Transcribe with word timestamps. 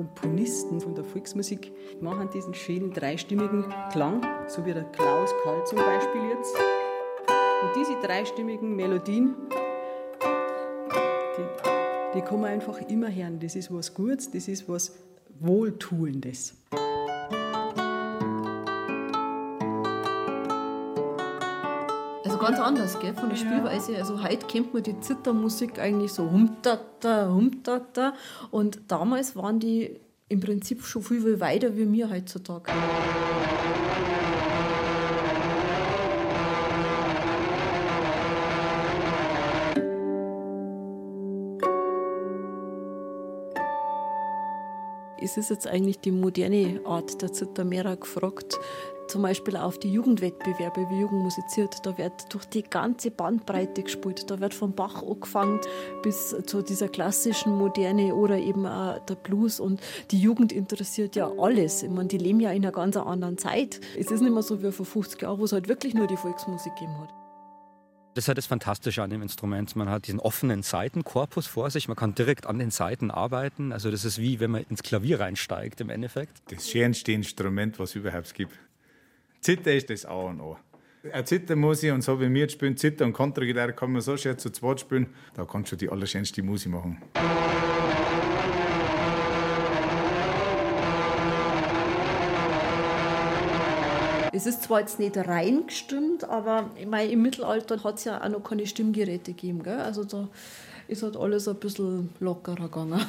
Komponisten 0.00 0.80
von 0.80 0.94
der 0.94 1.04
Volksmusik 1.04 1.72
machen 2.00 2.30
diesen 2.32 2.54
schönen 2.54 2.90
dreistimmigen 2.90 3.66
Klang, 3.92 4.22
so 4.48 4.64
wie 4.64 4.72
der 4.72 4.84
Klaus 4.84 5.28
Karl 5.42 5.62
zum 5.66 5.76
Beispiel 5.76 6.22
jetzt. 6.30 6.56
Und 6.56 7.76
diese 7.76 8.00
dreistimmigen 8.00 8.74
Melodien, 8.74 9.34
die, 11.36 12.14
die 12.14 12.22
kann 12.22 12.40
man 12.40 12.50
einfach 12.50 12.80
immer 12.88 13.14
hören. 13.14 13.40
Das 13.40 13.54
ist 13.56 13.70
was 13.74 13.92
Gutes, 13.92 14.30
das 14.30 14.48
ist 14.48 14.66
was 14.70 14.96
Wohltuendes. 15.38 16.54
Ganz 22.40 22.58
anders, 22.58 22.98
gell, 22.98 23.14
von 23.14 23.28
der 23.28 23.36
Spielweise. 23.36 23.96
Also 23.96 24.22
heute 24.22 24.46
kennt 24.46 24.72
man 24.72 24.82
die 24.82 24.98
Zittermusik 25.00 25.78
eigentlich 25.78 26.12
so 26.12 26.30
humtata, 26.30 27.28
humtata. 27.28 28.14
Und 28.50 28.80
damals 28.88 29.36
waren 29.36 29.60
die 29.60 30.00
im 30.28 30.40
Prinzip 30.40 30.82
schon 30.82 31.02
viel, 31.02 31.20
viel 31.20 31.40
weiter 31.40 31.76
wie 31.76 31.90
wir 31.92 32.10
heutzutage. 32.10 32.72
Es 45.22 45.36
ist 45.36 45.50
jetzt 45.50 45.66
eigentlich 45.68 46.00
die 46.00 46.10
moderne 46.10 46.80
Art 46.84 47.20
der 47.20 47.32
Zittermehrer 47.32 47.96
gefragt. 47.96 48.58
Zum 49.10 49.22
Beispiel 49.22 49.56
auf 49.56 49.76
die 49.76 49.92
Jugendwettbewerbe, 49.92 50.88
wie 50.88 51.00
Jugend 51.00 51.24
musiziert. 51.24 51.84
Da 51.84 51.98
wird 51.98 52.32
durch 52.32 52.44
die 52.44 52.62
ganze 52.62 53.10
Bandbreite 53.10 53.82
gespielt. 53.82 54.30
Da 54.30 54.38
wird 54.38 54.54
vom 54.54 54.72
Bach 54.72 55.02
angefangen 55.02 55.58
bis 56.04 56.36
zu 56.46 56.62
dieser 56.62 56.86
klassischen 56.86 57.58
Moderne 57.58 58.14
oder 58.14 58.38
eben 58.38 58.66
auch 58.66 59.00
der 59.06 59.16
Blues. 59.16 59.58
Und 59.58 59.80
die 60.12 60.20
Jugend 60.20 60.52
interessiert 60.52 61.16
ja 61.16 61.28
alles. 61.40 61.82
Ich 61.82 61.90
meine, 61.90 62.06
die 62.06 62.18
leben 62.18 62.38
ja 62.38 62.52
in 62.52 62.62
einer 62.62 62.70
ganz 62.70 62.96
anderen 62.96 63.36
Zeit. 63.36 63.80
Es 63.98 64.12
ist 64.12 64.20
nicht 64.20 64.32
mehr 64.32 64.44
so 64.44 64.62
wie 64.62 64.70
vor 64.70 64.86
50 64.86 65.20
Jahren, 65.22 65.40
wo 65.40 65.44
es 65.44 65.50
halt 65.50 65.66
wirklich 65.66 65.92
nur 65.92 66.06
die 66.06 66.16
Volksmusik 66.16 66.76
gegeben 66.76 66.96
hat. 67.00 67.12
Das 68.14 68.24
ist 68.24 68.28
halt 68.28 68.38
das 68.38 68.46
Fantastische 68.46 69.02
an 69.02 69.10
dem 69.10 69.22
Instrument. 69.22 69.74
Man 69.74 69.88
hat 69.88 70.06
diesen 70.06 70.20
offenen 70.20 70.62
Saitenkorpus 70.62 71.48
vor 71.48 71.68
sich, 71.70 71.88
man 71.88 71.96
kann 71.96 72.14
direkt 72.14 72.46
an 72.46 72.60
den 72.60 72.70
Saiten 72.70 73.10
arbeiten. 73.10 73.72
Also 73.72 73.90
das 73.90 74.04
ist 74.04 74.18
wie 74.18 74.38
wenn 74.38 74.52
man 74.52 74.62
ins 74.70 74.84
Klavier 74.84 75.18
reinsteigt 75.18 75.80
im 75.80 75.90
Endeffekt. 75.90 76.42
Das 76.48 76.70
schönste 76.70 77.10
Instrument, 77.10 77.80
was 77.80 77.90
es 77.90 77.96
überhaupt 77.96 78.34
gibt. 78.34 78.56
Zither 79.40 79.74
ist 79.74 79.88
das 79.88 80.04
A 80.04 80.14
und 80.14 80.40
O. 80.40 80.58
Eine 81.10 81.24
Zittermusik 81.24 81.94
und 81.94 82.02
so 82.02 82.20
wie 82.20 82.32
wir 82.32 82.48
spielen, 82.50 82.76
Zither 82.76 83.06
und 83.06 83.14
Kontragitarre 83.14 83.72
kann 83.72 83.90
man 83.90 84.02
so 84.02 84.14
schön 84.18 84.36
zu 84.36 84.50
zweit 84.50 84.80
spielen, 84.80 85.06
da 85.34 85.46
kannst 85.46 85.72
du 85.72 85.76
die 85.76 85.88
allerschönste 85.88 86.42
Musik 86.42 86.72
machen. 86.72 86.98
Es 94.32 94.46
ist 94.46 94.64
zwar 94.64 94.80
jetzt 94.80 94.98
nicht 94.98 95.16
rein 95.16 95.66
gestimmt, 95.66 96.24
aber 96.24 96.70
meine, 96.86 97.10
im 97.10 97.22
Mittelalter 97.22 97.82
hat 97.82 97.96
es 97.96 98.04
ja 98.04 98.22
auch 98.22 98.28
noch 98.28 98.44
keine 98.44 98.66
Stimmgeräte 98.66 99.32
gegeben. 99.32 99.62
Gell? 99.62 99.80
Also 99.80 100.04
da 100.04 100.28
ist 100.86 101.02
halt 101.02 101.16
alles 101.16 101.48
ein 101.48 101.56
bisschen 101.56 102.10
lockerer 102.20 102.68
gegangen. 102.68 103.00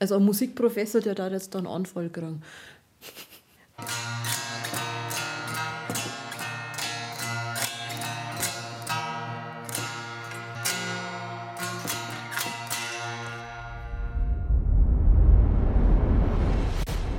Also 0.00 0.16
ein 0.16 0.24
Musikprofessor, 0.24 1.00
der 1.00 1.14
da 1.14 1.28
jetzt 1.28 1.54
dann 1.54 1.66
Anfall 1.66 2.10
kriegen. 2.10 2.42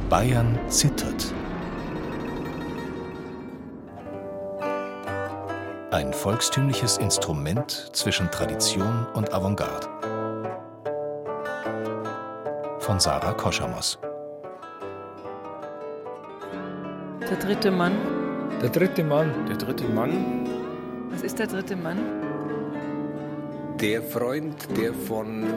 Bayern 0.09 0.57
zittert. 0.69 1.35
Ein 5.91 6.11
volkstümliches 6.13 6.97
Instrument 6.97 7.91
zwischen 7.93 8.31
Tradition 8.31 9.05
und 9.13 9.31
Avantgarde. 9.31 9.87
Von 12.79 12.99
Sarah 12.99 13.33
Koschamos. 13.33 13.99
Der 17.29 17.37
dritte 17.37 17.69
Mann. 17.69 17.93
Der 18.63 18.69
dritte 18.69 19.03
Mann. 19.03 19.31
Der 19.47 19.57
dritte 19.57 19.87
Mann. 19.87 20.49
Was 21.11 21.21
ist 21.21 21.37
der 21.37 21.45
dritte 21.45 21.75
Mann? 21.75 21.99
Der 23.79 24.01
Freund, 24.01 24.55
der 24.75 24.91
von 24.91 25.53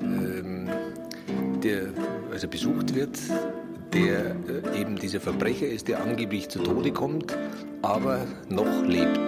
ähm, 0.00 0.70
der 1.60 1.88
also 2.30 2.46
besucht 2.46 2.94
wird, 2.94 3.18
der 3.96 4.36
äh, 4.74 4.80
eben 4.80 4.96
dieser 4.96 5.20
Verbrecher 5.20 5.66
ist, 5.66 5.88
der 5.88 6.02
angeblich 6.02 6.48
zu 6.48 6.60
Tode 6.60 6.92
kommt, 6.92 7.36
aber 7.82 8.26
noch 8.48 8.84
lebt. 8.84 9.20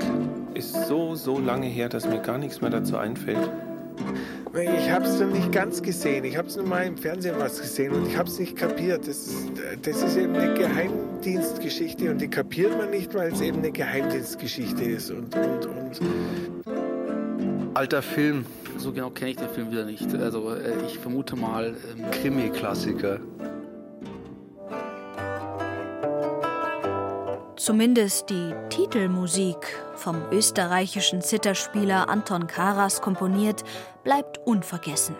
Ist 0.55 0.87
so, 0.87 1.15
so 1.15 1.39
lange 1.39 1.67
her, 1.67 1.89
dass 1.89 2.06
mir 2.06 2.21
gar 2.21 2.39
nichts 2.39 2.61
mehr 2.61 2.71
dazu 2.71 2.97
einfällt. 2.97 3.51
Ich 4.55 4.91
habe 4.91 5.05
es 5.05 5.21
noch 5.21 5.31
nicht 5.31 5.53
ganz 5.53 5.83
gesehen. 5.83 6.25
Ich 6.25 6.37
habe 6.37 6.49
es 6.49 6.57
nur 6.57 6.67
mal 6.67 6.87
im 6.87 6.97
Fernsehen 6.97 7.34
was 7.39 7.61
gesehen 7.61 7.93
und 7.93 8.07
ich 8.07 8.17
habe 8.17 8.28
es 8.28 8.39
nicht 8.39 8.57
kapiert. 8.57 9.07
Das 9.07 9.28
ist, 9.28 9.51
das 9.83 10.03
ist 10.03 10.17
eben 10.17 10.34
eine 10.34 10.55
Geheimdienstgeschichte 10.55 12.11
und 12.11 12.21
die 12.21 12.28
kapiert 12.28 12.77
man 12.77 12.91
nicht, 12.91 13.15
weil 13.15 13.33
es 13.33 13.41
eben 13.41 13.59
eine 13.59 13.71
Geheimdienstgeschichte 13.71 14.84
ist. 14.84 15.11
Und, 15.11 15.34
und, 15.37 15.67
und 15.67 16.01
Alter 17.75 18.03
Film. 18.03 18.45
So 18.77 18.93
genau 18.93 19.11
kenne 19.11 19.33
ich 19.33 19.37
den 19.37 19.49
Film 19.49 19.71
wieder 19.71 19.84
nicht. 19.84 20.15
Also 20.15 20.55
äh, 20.55 20.73
ich 20.87 20.99
vermute 20.99 21.37
mal 21.37 21.75
ähm, 21.97 22.11
Krimi-Klassiker. 22.11 23.21
Zumindest 27.69 28.31
die 28.31 28.55
Titelmusik, 28.71 29.79
vom 29.95 30.17
österreichischen 30.33 31.21
Zitterspieler 31.21 32.09
Anton 32.09 32.47
Karas 32.47 33.03
komponiert, 33.03 33.62
bleibt 34.05 34.39
unvergessen. 34.47 35.15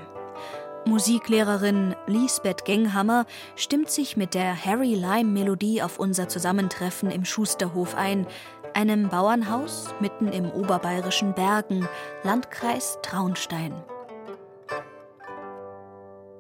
Musiklehrerin 0.87 1.95
Lisbeth 2.07 2.65
Genghammer 2.65 3.27
stimmt 3.55 3.91
sich 3.91 4.17
mit 4.17 4.33
der 4.33 4.65
Harry 4.65 4.95
Lime 4.95 5.31
Melodie 5.31 5.83
auf 5.83 5.99
unser 5.99 6.31
Zusammentreffen 6.31 7.11
im 7.11 7.27
Schusterhof 7.27 7.95
ein, 7.95 8.27
einem 8.73 9.11
Bauernhaus 9.11 9.89
mitten 10.01 10.29
im 10.29 10.51
oberbayerischen 10.51 11.35
Bergen, 11.35 11.87
Landkreis 12.23 12.99
Traunstein. 13.03 13.75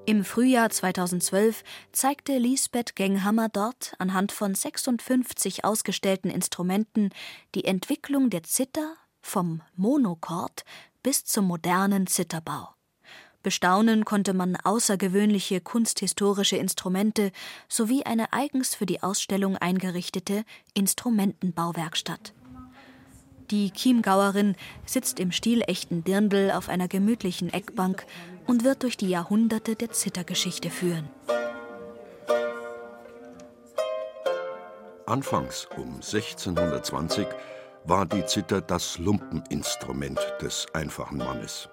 Im 0.09 0.25
Frühjahr 0.25 0.71
2012 0.71 1.63
zeigte 1.93 2.39
Lisbeth 2.39 2.97
Genghammer 2.97 3.51
dort 3.51 3.93
anhand 3.99 4.33
von 4.33 4.55
56 4.55 5.67
ausgestellten 5.67 6.31
Instrumenten 6.31 7.11
die 7.55 7.67
Entwicklung 7.67 8.31
der 8.31 8.43
Zither 8.43 8.95
vom 9.21 9.61
Monochord 9.77 10.65
bis 11.03 11.27
zum 11.27 11.45
modernen 11.45 12.07
Zitterbau. 12.07 12.71
Bestaunen 13.43 14.07
konnte 14.07 14.33
man 14.33 14.57
außergewöhnliche 14.57 15.61
kunsthistorische 15.61 16.57
Instrumente 16.57 17.31
sowie 17.69 18.05
eine 18.05 18.33
eigens 18.33 18.75
für 18.75 18.87
die 18.87 19.03
Ausstellung 19.03 19.59
eingerichtete 19.59 20.45
Instrumentenbauwerkstatt. 20.73 22.33
Die 23.51 23.71
Chiemgauerin 23.73 24.57
sitzt 24.85 25.19
im 25.19 25.33
stilechten 25.33 26.05
Dirndl 26.05 26.51
auf 26.51 26.69
einer 26.69 26.87
gemütlichen 26.87 27.51
Eckbank 27.51 28.05
und 28.47 28.63
wird 28.63 28.83
durch 28.83 28.99
die 28.99 29.09
Jahrhunderte 29.09 29.75
der 29.75 29.91
Zittergeschichte 29.91 30.69
führen. 30.69 31.09
Anfangs 35.07 35.67
um 35.77 35.95
1620 35.95 37.27
war 37.85 38.05
die 38.05 38.27
Zither 38.27 38.61
das 38.61 38.99
Lumpeninstrument 38.99 40.21
des 40.43 40.67
einfachen 40.75 41.17
Mannes. 41.17 41.71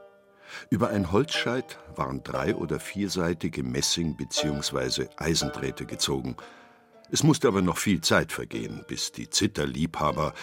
Über 0.70 0.90
ein 0.90 1.12
Holzscheit 1.12 1.78
waren 1.96 2.24
drei- 2.24 2.56
oder 2.56 2.80
vierseitige 2.80 3.64
Messing- 3.64 4.16
bzw. 4.16 5.08
Eisendrähte 5.18 5.86
gezogen. 5.86 6.38
Es 7.12 7.24
musste 7.24 7.50
aber 7.50 7.62
noch 7.62 7.78
viel 7.78 8.00
Zeit 8.00 8.32
vergehen, 8.32 8.86
bis 8.88 9.12
die 9.12 9.30
Zitterliebhaber 9.30 10.34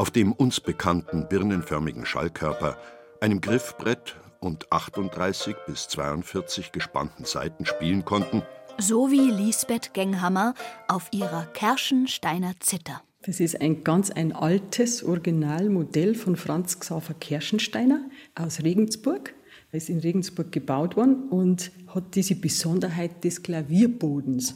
auf 0.00 0.10
dem 0.10 0.32
uns 0.32 0.60
bekannten 0.60 1.28
birnenförmigen 1.28 2.06
Schallkörper, 2.06 2.78
einem 3.20 3.42
Griffbrett 3.42 4.16
und 4.40 4.72
38 4.72 5.54
bis 5.66 5.88
42 5.88 6.72
gespannten 6.72 7.26
Saiten 7.26 7.66
spielen 7.66 8.06
konnten, 8.06 8.42
So 8.78 9.10
wie 9.10 9.30
Lisbeth 9.30 9.92
Genghammer 9.92 10.54
auf 10.88 11.08
ihrer 11.12 11.44
Kerschensteiner 11.44 12.54
Zither. 12.60 13.02
Das 13.26 13.40
ist 13.40 13.60
ein 13.60 13.84
ganz 13.84 14.10
ein 14.10 14.32
altes 14.32 15.04
Originalmodell 15.04 16.14
von 16.14 16.36
Franz 16.36 16.80
Xaver 16.80 17.12
Kerschensteiner 17.12 18.00
aus 18.34 18.62
Regensburg. 18.62 19.34
Er 19.70 19.76
ist 19.76 19.90
in 19.90 19.98
Regensburg 19.98 20.50
gebaut 20.50 20.96
worden 20.96 21.28
und 21.28 21.72
hat 21.88 22.14
diese 22.14 22.36
Besonderheit 22.36 23.22
des 23.22 23.42
Klavierbodens. 23.42 24.54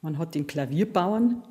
Man 0.00 0.18
hat 0.18 0.34
den 0.34 0.48
Klavierbauern 0.48 1.44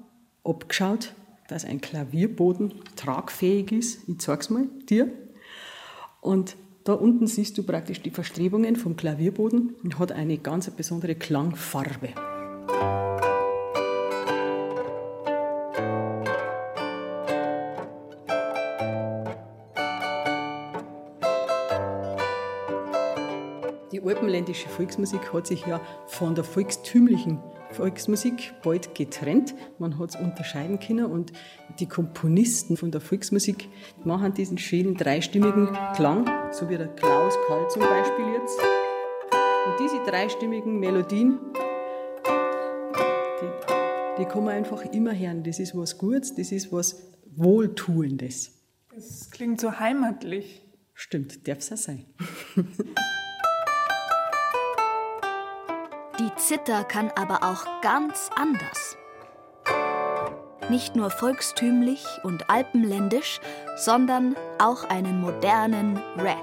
abgeschaut, 0.43 1.13
dass 1.47 1.65
ein 1.65 1.81
Klavierboden 1.81 2.73
tragfähig 2.95 3.71
ist. 3.71 4.09
Ich 4.09 4.19
zeig's 4.19 4.49
mal 4.49 4.67
dir. 4.89 5.11
Und 6.21 6.55
da 6.83 6.93
unten 6.93 7.27
siehst 7.27 7.57
du 7.57 7.63
praktisch 7.63 8.01
die 8.01 8.11
Verstrebungen 8.11 8.75
vom 8.75 8.95
Klavierboden 8.95 9.75
und 9.83 9.99
hat 9.99 10.11
eine 10.11 10.37
ganz 10.37 10.69
besondere 10.69 11.15
Klangfarbe. 11.15 12.09
Die 23.91 24.01
alpenländische 24.01 24.67
Volksmusik 24.67 25.33
hat 25.33 25.47
sich 25.47 25.65
ja 25.65 25.79
von 26.07 26.35
der 26.35 26.43
volkstümlichen 26.43 27.39
Volksmusik 27.75 28.53
bald 28.63 28.95
getrennt. 28.95 29.53
Man 29.79 29.99
hat 29.99 30.11
es 30.11 30.15
unterscheiden 30.15 30.79
können 30.79 31.05
und 31.05 31.33
die 31.79 31.87
Komponisten 31.87 32.77
von 32.77 32.91
der 32.91 33.01
Volksmusik 33.01 33.67
machen 34.05 34.33
diesen 34.33 34.57
schönen 34.57 34.95
dreistimmigen 34.95 35.67
Klang, 35.95 36.25
so 36.51 36.69
wie 36.69 36.77
der 36.77 36.87
Klaus 36.87 37.33
Kall 37.47 37.69
zum 37.69 37.81
Beispiel 37.81 38.25
jetzt. 38.33 38.59
Und 39.67 39.79
diese 39.79 40.01
dreistimmigen 40.09 40.79
Melodien, 40.79 41.39
die, 43.41 44.21
die 44.21 44.25
kann 44.25 44.45
man 44.45 44.55
einfach 44.55 44.85
immer 44.93 45.13
hören. 45.13 45.43
Das 45.43 45.59
ist 45.59 45.75
was 45.75 45.97
Gutes, 45.97 46.33
das 46.33 46.53
ist 46.53 46.71
was 46.71 47.11
Wohltuendes. 47.35 48.53
Es 48.95 49.29
klingt 49.31 49.59
so 49.59 49.79
heimatlich. 49.79 50.61
Stimmt, 50.93 51.45
darf 51.45 51.57
es 51.57 51.73
auch 51.73 51.77
sein. 51.77 52.05
Die 56.25 56.33
Zither 56.37 56.83
kann 56.83 57.11
aber 57.11 57.43
auch 57.43 57.67
ganz 57.83 58.31
anders. 58.35 58.97
Nicht 60.71 60.95
nur 60.95 61.11
volkstümlich 61.11 62.03
und 62.23 62.49
alpenländisch, 62.49 63.39
sondern 63.77 64.35
auch 64.57 64.85
einen 64.85 65.21
modernen 65.21 65.97
Rag. 66.17 66.41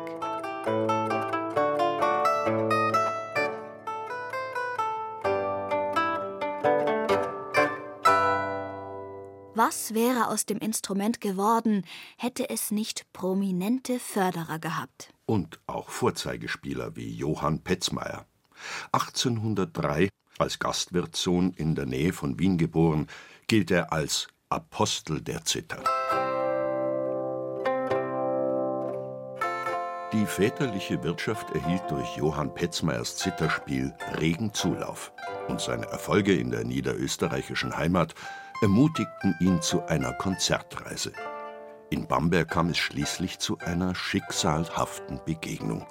Was 9.56 9.94
wäre 9.94 10.28
aus 10.28 10.46
dem 10.46 10.58
Instrument 10.58 11.20
geworden, 11.20 11.84
hätte 12.18 12.48
es 12.50 12.70
nicht 12.70 13.12
prominente 13.12 13.98
Förderer 13.98 14.60
gehabt? 14.60 15.12
Und 15.26 15.58
auch 15.66 15.88
Vorzeigespieler 15.88 16.94
wie 16.94 17.12
Johann 17.12 17.64
Petzmeier. 17.64 18.26
1803, 18.92 20.08
als 20.38 20.58
Gastwirtssohn 20.58 21.52
in 21.52 21.74
der 21.74 21.86
Nähe 21.86 22.12
von 22.12 22.38
Wien 22.38 22.58
geboren, 22.58 23.06
gilt 23.46 23.70
er 23.70 23.92
als 23.92 24.28
Apostel 24.48 25.20
der 25.20 25.44
Zither. 25.44 25.82
Die 30.12 30.26
väterliche 30.26 31.02
Wirtschaft 31.02 31.50
erhielt 31.54 31.90
durch 31.90 32.16
Johann 32.16 32.52
Petzmeyers 32.52 33.16
Zitherspiel 33.16 33.94
regen 34.20 34.52
Zulauf 34.52 35.10
und 35.48 35.58
seine 35.58 35.86
Erfolge 35.86 36.34
in 36.34 36.50
der 36.50 36.64
niederösterreichischen 36.64 37.74
Heimat 37.74 38.14
ermutigten 38.60 39.34
ihn 39.40 39.62
zu 39.62 39.82
einer 39.86 40.12
Konzertreise. 40.12 41.12
In 41.88 42.06
Bamberg 42.06 42.50
kam 42.50 42.68
es 42.68 42.76
schließlich 42.78 43.38
zu 43.38 43.58
einer 43.58 43.94
schicksalhaften 43.94 45.20
Begegnung. 45.24 45.86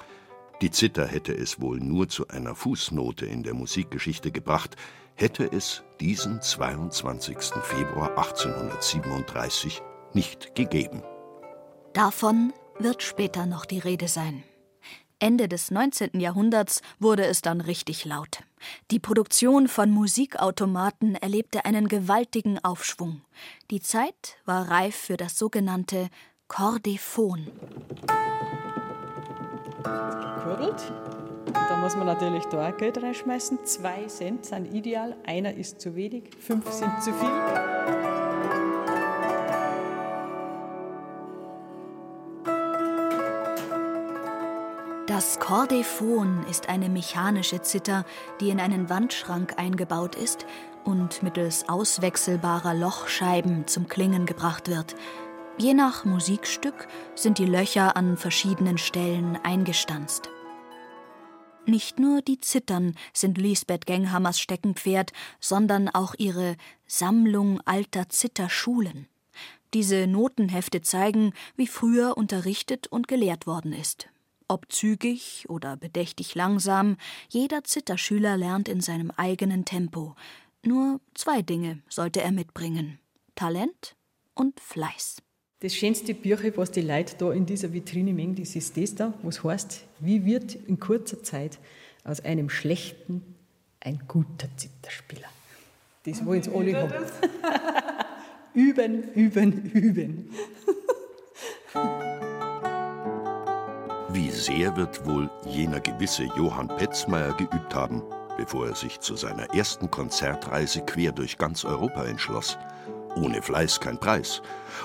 Die 0.61 0.69
Zither 0.69 1.07
hätte 1.07 1.33
es 1.33 1.59
wohl 1.59 1.79
nur 1.79 2.07
zu 2.07 2.27
einer 2.27 2.53
Fußnote 2.53 3.25
in 3.25 3.41
der 3.41 3.55
Musikgeschichte 3.55 4.31
gebracht, 4.31 4.75
hätte 5.15 5.51
es 5.51 5.83
diesen 5.99 6.39
22. 6.39 7.37
Februar 7.63 8.09
1837 8.09 9.81
nicht 10.13 10.53
gegeben. 10.53 11.01
Davon 11.93 12.53
wird 12.77 13.01
später 13.01 13.47
noch 13.47 13.65
die 13.65 13.79
Rede 13.79 14.07
sein. 14.07 14.43
Ende 15.17 15.47
des 15.47 15.71
19. 15.71 16.19
Jahrhunderts 16.19 16.81
wurde 16.99 17.25
es 17.25 17.41
dann 17.41 17.61
richtig 17.61 18.05
laut. 18.05 18.43
Die 18.91 18.99
Produktion 18.99 19.67
von 19.67 19.89
Musikautomaten 19.89 21.15
erlebte 21.15 21.65
einen 21.65 21.87
gewaltigen 21.87 22.63
Aufschwung. 22.63 23.21
Die 23.71 23.81
Zeit 23.81 24.37
war 24.45 24.69
reif 24.69 24.95
für 24.95 25.17
das 25.17 25.37
sogenannte 25.37 26.09
Chordephon 26.47 27.47
gekurbelt. 29.83 30.91
Da 31.53 31.77
muss 31.77 31.95
man 31.95 32.05
natürlich 32.05 32.45
da 32.45 32.69
auch 32.69 32.77
Geld 32.77 33.01
reinschmeißen. 33.01 33.59
Zwei 33.63 34.05
Cent 34.07 34.45
sind 34.45 34.73
ideal, 34.73 35.15
einer 35.25 35.53
ist 35.53 35.81
zu 35.81 35.95
wenig, 35.95 36.29
fünf 36.39 36.69
sind 36.71 37.01
zu 37.01 37.13
viel. 37.13 37.29
Das 45.07 45.39
Chordephon 45.39 46.45
ist 46.49 46.69
eine 46.69 46.89
mechanische 46.89 47.61
Zither, 47.61 48.05
die 48.39 48.49
in 48.49 48.59
einen 48.59 48.89
Wandschrank 48.89 49.53
eingebaut 49.57 50.15
ist 50.15 50.45
und 50.83 51.21
mittels 51.21 51.69
auswechselbarer 51.69 52.73
Lochscheiben 52.73 53.67
zum 53.67 53.87
Klingen 53.87 54.25
gebracht 54.25 54.69
wird. 54.69 54.95
Je 55.57 55.73
nach 55.73 56.05
Musikstück 56.05 56.87
sind 57.13 57.37
die 57.37 57.45
Löcher 57.45 57.95
an 57.95 58.17
verschiedenen 58.17 58.77
Stellen 58.77 59.37
eingestanzt. 59.43 60.29
Nicht 61.65 61.99
nur 61.99 62.21
die 62.21 62.39
Zittern 62.39 62.95
sind 63.13 63.37
Lisbeth 63.37 63.85
Genghammers 63.85 64.39
Steckenpferd, 64.39 65.11
sondern 65.39 65.89
auch 65.89 66.15
ihre 66.17 66.55
Sammlung 66.87 67.61
alter 67.65 68.09
Zitterschulen. 68.09 69.07
Diese 69.73 70.07
Notenhefte 70.07 70.81
zeigen, 70.81 71.33
wie 71.55 71.67
früher 71.67 72.17
unterrichtet 72.17 72.87
und 72.87 73.07
gelehrt 73.07 73.45
worden 73.45 73.73
ist. 73.73 74.09
Ob 74.47 74.71
zügig 74.71 75.45
oder 75.47 75.77
bedächtig 75.77 76.33
langsam, 76.35 76.97
jeder 77.29 77.63
Zitterschüler 77.63 78.35
lernt 78.35 78.67
in 78.67 78.81
seinem 78.81 79.11
eigenen 79.11 79.63
Tempo. 79.63 80.15
Nur 80.65 80.99
zwei 81.13 81.41
Dinge 81.41 81.81
sollte 81.87 82.21
er 82.21 82.31
mitbringen: 82.31 82.99
Talent 83.35 83.95
und 84.33 84.59
Fleiß. 84.59 85.21
Das 85.61 85.75
schönste 85.75 86.15
Bücher, 86.15 86.57
was 86.57 86.71
die 86.71 86.81
Leute 86.81 87.13
da 87.19 87.31
in 87.31 87.45
dieser 87.45 87.71
Vitrine 87.71 88.13
mengen, 88.13 88.33
das 88.33 88.55
ist 88.55 88.75
das 88.77 88.95
da, 88.95 89.13
was 89.21 89.43
heißt, 89.43 89.83
wie 89.99 90.25
wird 90.25 90.55
in 90.55 90.79
kurzer 90.79 91.21
Zeit 91.21 91.59
aus 92.03 92.19
einem 92.25 92.49
schlechten 92.49 93.35
ein 93.79 93.99
guter 94.07 94.47
Zitterspieler. 94.57 95.27
Das 96.03 96.25
wollen 96.25 96.41
sie 96.41 96.51
alle 96.51 96.81
haben. 96.81 97.05
üben, 98.55 99.03
üben, 99.13 99.71
üben. 99.71 100.29
Wie 104.09 104.31
sehr 104.31 104.75
wird 104.75 105.05
wohl 105.05 105.29
jener 105.45 105.79
gewisse 105.79 106.23
Johann 106.35 106.69
Petzmeier 106.69 107.37
geübt 107.37 107.75
haben, 107.75 108.01
bevor 108.35 108.67
er 108.67 108.75
sich 108.75 108.99
zu 108.99 109.15
seiner 109.15 109.53
ersten 109.53 109.91
Konzertreise 109.91 110.81
quer 110.81 111.11
durch 111.11 111.37
ganz 111.37 111.63
Europa 111.65 112.05
entschloss 112.05 112.57
ohne 113.15 113.41
Fleiß 113.41 113.79
kein 113.79 113.99
Preis. 113.99 114.41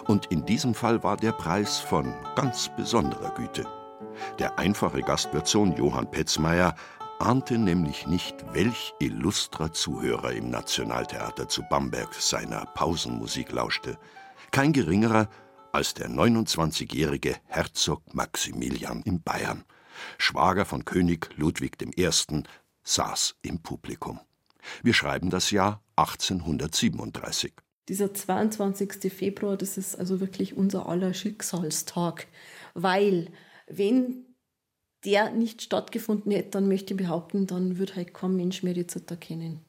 Und 0.07 0.27
in 0.27 0.45
diesem 0.45 0.75
Fall 0.75 1.03
war 1.03 1.17
der 1.17 1.33
Preis 1.33 1.79
von 1.79 2.15
ganz 2.35 2.71
besonderer 2.77 3.35
Güte. 3.35 3.67
Der 4.39 4.59
einfache 4.59 5.01
Gastwirtssohn 5.01 5.77
Johann 5.77 6.11
Petzmeier 6.11 6.75
ahnte 7.19 7.59
nämlich 7.59 8.07
nicht, 8.07 8.45
welch 8.53 8.95
illustrer 8.99 9.73
Zuhörer 9.73 10.33
im 10.33 10.51
Nationaltheater 10.51 11.49
zu 11.49 11.63
Bamberg 11.63 12.15
seiner 12.15 12.67
Pausenmusik 12.67 13.53
lauschte. 13.53 13.99
Kein 14.51 14.73
geringerer 14.73 15.29
als 15.73 15.95
der 15.95 16.09
29-jährige 16.09 17.37
Herzog 17.47 18.03
Maximilian 18.15 19.03
in 19.03 19.23
Bayern. 19.23 19.65
Schwager 20.19 20.65
von 20.65 20.85
König 20.85 21.31
Ludwig 21.37 21.77
I. 21.97 22.11
saß 22.83 23.37
im 23.43 23.63
Publikum. 23.63 24.21
Wir 24.83 24.95
schreiben 24.95 25.31
das 25.31 25.51
Jahr 25.51 25.83
1837 25.97 27.55
dieser 27.89 28.13
22. 28.13 29.13
Februar, 29.13 29.57
das 29.57 29.79
ist 29.79 29.97
also 29.97 30.21
wirklich 30.21 30.57
unser 30.57 30.89
aller 30.89 31.15
Schicksalstag, 31.15 32.27
weil 32.75 33.31
wenn 33.69 34.25
der 35.05 35.31
nicht 35.31 35.63
stattgefunden 35.63 36.33
hätte, 36.33 36.51
dann 36.51 36.69
möchte 36.69 36.95
ich 36.95 36.99
behaupten, 36.99 37.47
dann 37.47 37.79
würde 37.79 37.97
halt 37.97 38.13
kein 38.13 38.35
Mensch 38.35 38.63
mehr 38.63 38.75
die 38.75 38.87
Zither 38.87 39.17
kennen. 39.17 39.61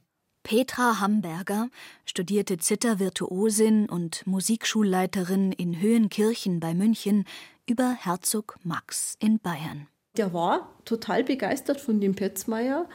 Petra 0.44 1.00
Hamberger 1.02 1.70
studierte 2.06 2.58
Zittervirtuosin 2.58 3.90
und 3.90 4.26
Musikschulleiterin 4.26 5.52
in 5.52 5.82
Höhenkirchen 5.82 6.60
bei 6.60 6.74
München 6.74 7.26
über 7.70 7.94
Herzog 7.94 8.58
Max 8.64 9.18
in 9.20 9.40
Bayern. 9.40 9.88
Der 10.16 10.34
war 10.34 10.74
total 10.86 11.24
begeistert 11.24 11.80
von 11.82 12.00
dem 12.00 12.16
Petzmeier, 12.16 12.88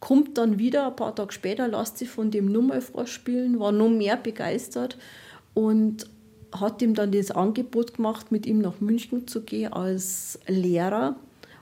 kommt 0.00 0.38
dann 0.38 0.58
wieder 0.58 0.88
ein 0.88 0.96
paar 0.96 1.14
Tage 1.14 1.32
später, 1.32 1.68
lässt 1.68 1.98
sich 1.98 2.08
von 2.08 2.30
dem 2.30 2.50
nochmal 2.50 2.80
vorspielen, 2.80 3.60
war 3.60 3.70
noch 3.70 3.90
mehr 3.90 4.16
begeistert 4.16 4.96
und 5.54 6.06
hat 6.52 6.82
ihm 6.82 6.94
dann 6.94 7.12
das 7.12 7.30
Angebot 7.30 7.94
gemacht, 7.94 8.32
mit 8.32 8.46
ihm 8.46 8.58
nach 8.58 8.80
München 8.80 9.28
zu 9.28 9.42
gehen 9.42 9.72
als 9.72 10.40
Lehrer 10.46 11.16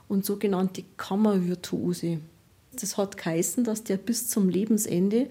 und 0.07 0.25
sogenannte 0.25 0.83
Kammervirtuose. 0.97 2.19
Das 2.71 2.97
hat 2.97 3.17
geheißen, 3.17 3.63
dass 3.63 3.83
der 3.83 3.97
bis 3.97 4.29
zum 4.29 4.49
Lebensende 4.49 5.27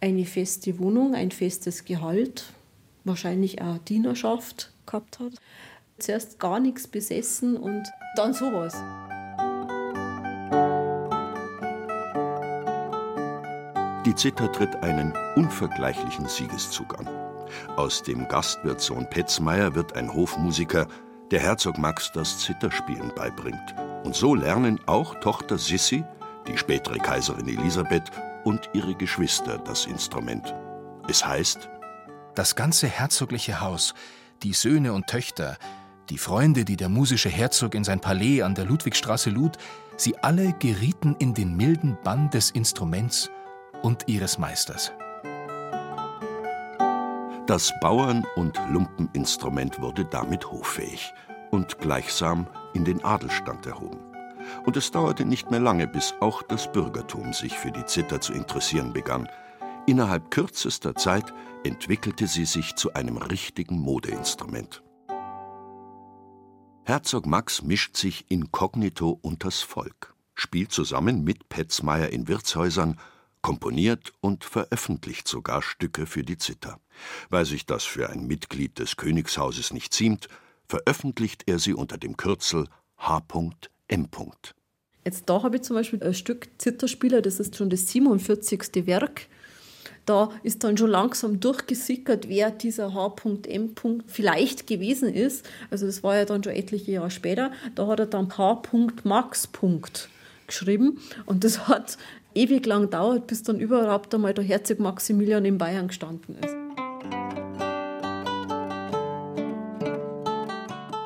eine 0.00 0.24
feste 0.24 0.78
Wohnung, 0.78 1.14
ein 1.14 1.30
festes 1.30 1.84
Gehalt, 1.84 2.44
wahrscheinlich 3.04 3.62
auch 3.62 3.78
Dienerschaft 3.78 4.72
gehabt 4.86 5.18
hat. 5.18 5.32
Zuerst 5.98 6.38
gar 6.38 6.60
nichts 6.60 6.86
besessen 6.86 7.56
und 7.56 7.84
dann 8.16 8.32
sowas. 8.34 8.74
Die 14.08 14.14
Zither 14.14 14.50
tritt 14.50 14.74
einen 14.76 15.12
unvergleichlichen 15.36 16.26
Siegeszug 16.28 16.98
an. 16.98 17.06
Aus 17.76 18.02
dem 18.02 18.26
Gastwirtssohn 18.26 19.06
Petzmeier 19.10 19.74
wird 19.74 19.98
ein 19.98 20.10
Hofmusiker, 20.10 20.86
der 21.30 21.40
Herzog 21.40 21.76
Max 21.76 22.10
das 22.14 22.38
Zitherspielen 22.38 23.12
beibringt. 23.14 23.74
Und 24.04 24.14
so 24.16 24.34
lernen 24.34 24.80
auch 24.86 25.14
Tochter 25.16 25.58
Sissi, 25.58 26.06
die 26.46 26.56
spätere 26.56 26.96
Kaiserin 26.96 27.48
Elisabeth 27.48 28.10
und 28.44 28.70
ihre 28.72 28.94
Geschwister 28.94 29.58
das 29.58 29.84
Instrument. 29.84 30.54
Es 31.06 31.26
heißt, 31.26 31.68
das 32.34 32.56
ganze 32.56 32.86
herzogliche 32.86 33.60
Haus, 33.60 33.92
die 34.42 34.54
Söhne 34.54 34.94
und 34.94 35.06
Töchter, 35.06 35.58
die 36.08 36.16
Freunde, 36.16 36.64
die 36.64 36.78
der 36.78 36.88
musische 36.88 37.28
Herzog 37.28 37.74
in 37.74 37.84
sein 37.84 38.00
Palais 38.00 38.40
an 38.40 38.54
der 38.54 38.64
Ludwigstraße 38.64 39.28
lud, 39.28 39.58
sie 39.98 40.16
alle 40.16 40.54
gerieten 40.54 41.14
in 41.18 41.34
den 41.34 41.58
milden 41.58 41.98
Bann 42.02 42.30
des 42.30 42.50
Instruments 42.50 43.30
und 43.82 44.08
ihres 44.08 44.38
Meisters. 44.38 44.92
Das 47.46 47.72
Bauern- 47.80 48.26
und 48.36 48.60
Lumpeninstrument 48.70 49.80
wurde 49.80 50.04
damit 50.04 50.50
hoffähig 50.50 51.14
und 51.50 51.78
gleichsam 51.78 52.46
in 52.74 52.84
den 52.84 53.02
Adelstand 53.02 53.64
erhoben. 53.66 54.00
Und 54.66 54.76
es 54.76 54.90
dauerte 54.90 55.24
nicht 55.24 55.50
mehr 55.50 55.60
lange, 55.60 55.86
bis 55.86 56.14
auch 56.20 56.42
das 56.42 56.70
Bürgertum 56.70 57.32
sich 57.32 57.56
für 57.56 57.70
die 57.70 57.84
Zither 57.86 58.20
zu 58.20 58.32
interessieren 58.32 58.92
begann. 58.92 59.28
Innerhalb 59.86 60.30
kürzester 60.30 60.94
Zeit 60.94 61.32
entwickelte 61.64 62.26
sie 62.26 62.44
sich 62.44 62.76
zu 62.76 62.92
einem 62.92 63.16
richtigen 63.16 63.78
Modeinstrument. 63.80 64.82
Herzog 66.84 67.26
Max 67.26 67.62
mischt 67.62 67.96
sich 67.96 68.30
inkognito 68.30 69.18
unters 69.22 69.60
Volk, 69.60 70.14
spielt 70.34 70.72
zusammen 70.72 71.24
mit 71.24 71.48
Petzmeier 71.48 72.08
in 72.08 72.28
Wirtshäusern 72.28 72.98
komponiert 73.42 74.12
und 74.20 74.44
veröffentlicht 74.44 75.28
sogar 75.28 75.62
Stücke 75.62 76.06
für 76.06 76.22
die 76.22 76.38
Zither. 76.38 76.80
Weil 77.30 77.44
sich 77.44 77.66
das 77.66 77.84
für 77.84 78.10
ein 78.10 78.26
Mitglied 78.26 78.78
des 78.78 78.96
Königshauses 78.96 79.72
nicht 79.72 79.92
ziemt, 79.92 80.28
veröffentlicht 80.68 81.44
er 81.46 81.58
sie 81.58 81.74
unter 81.74 81.98
dem 81.98 82.16
Kürzel 82.16 82.68
H.M. 82.98 84.08
Jetzt 85.04 85.28
da 85.28 85.42
habe 85.42 85.56
ich 85.56 85.62
zum 85.62 85.76
Beispiel 85.76 86.02
ein 86.02 86.14
Stück 86.14 86.48
Zitterspieler, 86.58 87.22
das 87.22 87.40
ist 87.40 87.56
schon 87.56 87.70
das 87.70 87.88
47. 87.88 88.86
Werk. 88.86 89.28
Da 90.04 90.30
ist 90.42 90.64
dann 90.64 90.78
schon 90.78 90.90
langsam 90.90 91.38
durchgesickert, 91.38 92.28
wer 92.28 92.50
dieser 92.50 92.94
H.M. 92.94 93.74
vielleicht 94.06 94.66
gewesen 94.66 95.12
ist. 95.12 95.46
Also 95.70 95.86
das 95.86 96.02
war 96.02 96.16
ja 96.16 96.24
dann 96.24 96.42
schon 96.42 96.54
etliche 96.54 96.92
Jahre 96.92 97.10
später. 97.10 97.52
Da 97.74 97.86
hat 97.86 98.00
er 98.00 98.06
dann 98.06 98.36
H. 98.36 98.62
Max. 99.04 99.48
geschrieben 100.46 100.98
und 101.26 101.44
das 101.44 101.68
hat 101.68 101.98
ewig 102.34 102.66
lang 102.66 102.90
dauert, 102.90 103.26
bis 103.26 103.42
dann 103.42 103.58
überhaupt 103.58 104.14
einmal 104.14 104.34
der 104.34 104.44
Herzog 104.44 104.80
Maximilian 104.80 105.44
in 105.44 105.58
Bayern 105.58 105.88
gestanden 105.88 106.36
ist. 106.36 106.56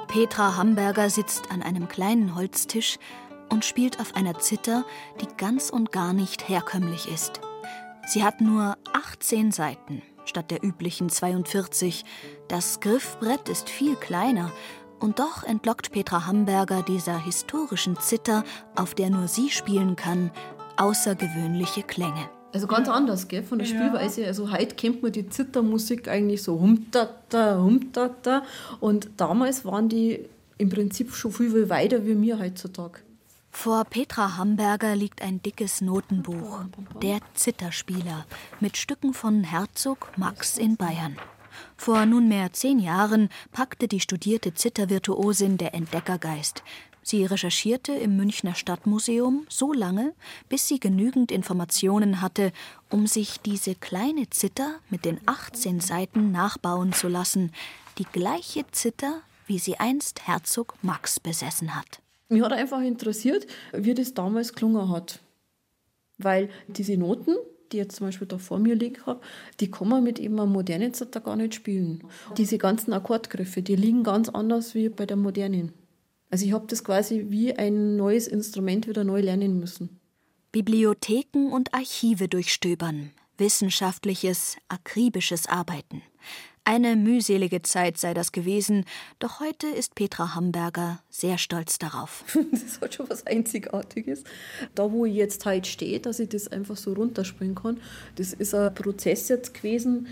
Petra 0.08 0.56
Hamburger 0.56 1.08
sitzt 1.08 1.50
an 1.50 1.62
einem 1.62 1.88
kleinen 1.88 2.34
Holztisch 2.34 2.98
und 3.48 3.64
spielt 3.64 3.98
auf 3.98 4.14
einer 4.14 4.38
Zither, 4.38 4.84
die 5.20 5.28
ganz 5.38 5.70
und 5.70 5.90
gar 5.90 6.12
nicht 6.12 6.48
herkömmlich 6.48 7.08
ist. 7.08 7.40
Sie 8.06 8.22
hat 8.22 8.40
nur 8.40 8.76
18 8.92 9.52
Seiten 9.52 10.02
statt 10.24 10.50
der 10.50 10.62
üblichen 10.62 11.08
42. 11.08 12.04
Das 12.48 12.80
Griffbrett 12.80 13.48
ist 13.48 13.68
viel 13.68 13.96
kleiner 13.96 14.52
und 15.00 15.18
doch 15.18 15.42
entlockt 15.42 15.92
Petra 15.92 16.26
Hamburger 16.26 16.82
dieser 16.82 17.18
historischen 17.18 17.98
Zither, 17.98 18.44
auf 18.76 18.94
der 18.94 19.10
nur 19.10 19.28
sie 19.28 19.50
spielen 19.50 19.96
kann, 19.96 20.30
außergewöhnliche 20.76 21.82
Klänge. 21.82 22.28
Also 22.52 22.66
ganz 22.66 22.88
ja. 22.88 22.94
anders, 22.94 23.28
gell, 23.28 23.42
von 23.42 23.58
der 23.58 23.68
ja. 23.68 23.74
Spielweise. 23.74 24.26
Also 24.26 24.52
heute 24.52 24.74
kennt 24.74 25.02
man 25.02 25.12
die 25.12 25.28
Zittermusik 25.28 26.08
eigentlich 26.08 26.42
so 26.42 26.60
humtata, 26.60 27.58
humtata. 27.58 28.42
Und 28.80 29.10
damals 29.16 29.64
waren 29.64 29.88
die 29.88 30.26
im 30.58 30.68
Prinzip 30.68 31.14
schon 31.14 31.32
viel, 31.32 31.50
viel 31.50 31.68
weiter 31.68 32.04
wie 32.06 32.20
wir 32.20 32.38
heutzutage. 32.38 33.00
Vor 33.50 33.84
Petra 33.84 34.38
Hamburger 34.38 34.96
liegt 34.96 35.22
ein 35.22 35.42
dickes 35.42 35.82
Notenbuch, 35.82 36.64
der 37.02 37.18
Zitterspieler, 37.34 38.24
mit 38.60 38.76
Stücken 38.78 39.12
von 39.12 39.44
Herzog 39.44 40.10
Max 40.16 40.56
in 40.56 40.76
Bayern. 40.76 41.16
Vor 41.76 42.06
nunmehr 42.06 42.52
zehn 42.52 42.78
Jahren 42.78 43.28
packte 43.52 43.88
die 43.88 44.00
studierte 44.00 44.54
Zittervirtuosin 44.54 45.58
der 45.58 45.74
Entdeckergeist. 45.74 46.62
Sie 47.02 47.24
recherchierte 47.24 47.92
im 47.92 48.16
Münchner 48.16 48.54
Stadtmuseum 48.54 49.46
so 49.48 49.72
lange, 49.72 50.14
bis 50.48 50.68
sie 50.68 50.78
genügend 50.78 51.32
Informationen 51.32 52.22
hatte, 52.22 52.52
um 52.90 53.06
sich 53.06 53.40
diese 53.40 53.74
kleine 53.74 54.30
Zither 54.30 54.76
mit 54.88 55.04
den 55.04 55.20
18 55.26 55.80
Seiten 55.80 56.30
nachbauen 56.30 56.92
zu 56.92 57.08
lassen, 57.08 57.52
die 57.98 58.04
gleiche 58.04 58.64
Zither, 58.70 59.22
wie 59.46 59.58
sie 59.58 59.78
einst 59.78 60.26
Herzog 60.26 60.74
Max 60.82 61.18
besessen 61.18 61.74
hat. 61.74 62.00
Mich 62.28 62.42
hat 62.42 62.52
einfach 62.52 62.80
interessiert, 62.80 63.46
wie 63.72 63.94
das 63.94 64.14
damals 64.14 64.54
gelungen 64.54 64.88
hat. 64.88 65.20
Weil 66.18 66.48
diese 66.68 66.96
Noten, 66.96 67.36
die 67.72 67.78
jetzt 67.78 67.96
zum 67.96 68.06
Beispiel 68.06 68.28
da 68.28 68.38
vor 68.38 68.58
mir 68.58 68.76
liegen 68.76 69.04
habe, 69.06 69.20
die 69.60 69.70
kann 69.70 69.88
man 69.88 70.04
mit 70.04 70.18
eben 70.18 70.38
einem 70.38 70.52
modernen 70.52 70.94
Zither 70.94 71.20
gar 71.20 71.36
nicht 71.36 71.54
spielen. 71.54 72.04
Diese 72.36 72.58
ganzen 72.58 72.92
Akkordgriffe, 72.92 73.60
die 73.60 73.76
liegen 73.76 74.04
ganz 74.04 74.28
anders 74.28 74.74
wie 74.74 74.88
bei 74.88 75.04
der 75.04 75.16
modernen. 75.16 75.72
Also 76.32 76.46
ich 76.46 76.52
habe 76.52 76.66
das 76.66 76.82
quasi 76.82 77.26
wie 77.28 77.54
ein 77.54 77.96
neues 77.96 78.26
Instrument 78.26 78.88
wieder 78.88 79.04
neu 79.04 79.20
lernen 79.20 79.60
müssen. 79.60 80.00
Bibliotheken 80.50 81.52
und 81.52 81.74
Archive 81.74 82.26
durchstöbern, 82.26 83.10
wissenschaftliches, 83.36 84.56
akribisches 84.68 85.46
Arbeiten. 85.46 86.00
Eine 86.64 86.96
mühselige 86.96 87.60
Zeit 87.60 87.98
sei 87.98 88.14
das 88.14 88.32
gewesen, 88.32 88.86
doch 89.18 89.40
heute 89.40 89.66
ist 89.66 89.94
Petra 89.94 90.34
Hamburger 90.34 91.02
sehr 91.10 91.36
stolz 91.36 91.78
darauf. 91.78 92.24
Das 92.50 92.80
hat 92.80 92.94
schon 92.94 93.10
was 93.10 93.26
Einzigartiges. 93.26 94.24
Da, 94.74 94.90
wo 94.90 95.04
ich 95.04 95.14
jetzt 95.14 95.44
halt 95.44 95.66
stehe, 95.66 96.00
dass 96.00 96.18
ich 96.18 96.30
das 96.30 96.48
einfach 96.48 96.78
so 96.78 96.94
runterspringen 96.94 97.56
kann, 97.56 97.78
das 98.16 98.32
ist 98.32 98.54
ein 98.54 98.72
Prozess 98.72 99.28
jetzt 99.28 99.52
gewesen, 99.52 100.06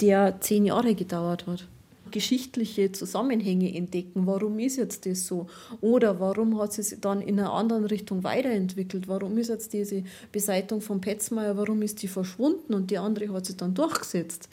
der 0.00 0.40
zehn 0.40 0.64
Jahre 0.64 0.94
gedauert 0.94 1.46
hat 1.46 1.68
geschichtliche 2.10 2.92
Zusammenhänge 2.92 3.74
entdecken. 3.74 4.26
Warum 4.26 4.58
ist 4.58 4.76
jetzt 4.76 5.06
das 5.06 5.26
so? 5.26 5.46
Oder 5.80 6.20
warum 6.20 6.58
hat 6.60 6.78
es 6.78 6.88
sich 6.88 7.00
dann 7.00 7.20
in 7.20 7.38
einer 7.38 7.52
anderen 7.52 7.84
Richtung 7.84 8.24
weiterentwickelt? 8.24 9.08
Warum 9.08 9.38
ist 9.38 9.48
jetzt 9.48 9.72
diese 9.72 10.04
Beseitigung 10.32 10.80
von 10.80 11.00
Petzmeier, 11.00 11.56
warum 11.56 11.82
ist 11.82 12.02
die 12.02 12.08
verschwunden 12.08 12.74
und 12.74 12.90
die 12.90 12.98
andere 12.98 13.32
hat 13.32 13.46
sich 13.46 13.56
dann 13.56 13.74
durchgesetzt? 13.74 14.48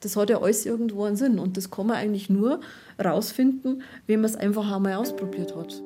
Das 0.00 0.16
hat 0.16 0.30
ja 0.30 0.40
alles 0.40 0.66
irgendwo 0.66 1.04
einen 1.04 1.16
Sinn 1.16 1.38
und 1.38 1.56
das 1.56 1.70
kann 1.70 1.86
man 1.86 1.96
eigentlich 1.96 2.28
nur 2.28 2.60
rausfinden, 3.02 3.82
wenn 4.06 4.20
man 4.20 4.30
es 4.30 4.36
einfach 4.36 4.70
einmal 4.70 4.94
ausprobiert 4.94 5.56
hat. 5.56 5.82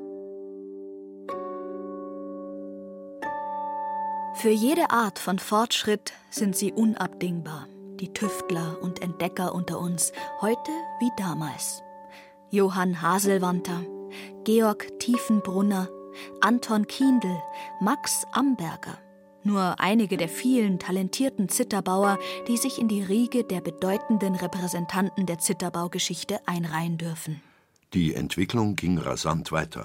Für 4.35 4.50
jede 4.50 4.91
Art 4.91 5.19
von 5.19 5.39
Fortschritt 5.39 6.12
sind 6.31 6.57
sie 6.57 6.73
unabdingbar 6.73 7.69
die 8.00 8.12
Tüftler 8.12 8.78
und 8.80 9.02
Entdecker 9.02 9.54
unter 9.54 9.78
uns, 9.78 10.12
heute 10.40 10.71
wie 11.00 11.11
damals. 11.16 11.83
Johann 12.50 13.00
Haselwanter, 13.02 13.83
Georg 14.45 14.99
Tiefenbrunner, 14.99 15.88
Anton 16.40 16.87
Kiendl, 16.87 17.37
Max 17.80 18.26
Amberger. 18.33 18.99
Nur 19.42 19.76
einige 19.78 20.16
der 20.16 20.28
vielen 20.28 20.78
talentierten 20.78 21.49
Zitterbauer, 21.49 22.19
die 22.49 22.57
sich 22.57 22.78
in 22.78 22.88
die 22.88 23.02
Riege 23.02 23.45
der 23.45 23.61
bedeutenden 23.61 24.35
Repräsentanten 24.35 25.26
der 25.26 25.38
Zitterbaugeschichte 25.38 26.40
einreihen 26.47 26.99
dürfen. 26.99 27.40
Die 27.95 28.14
Entwicklung 28.14 28.76
ging 28.76 28.99
rasant 28.99 29.52
weiter. 29.52 29.85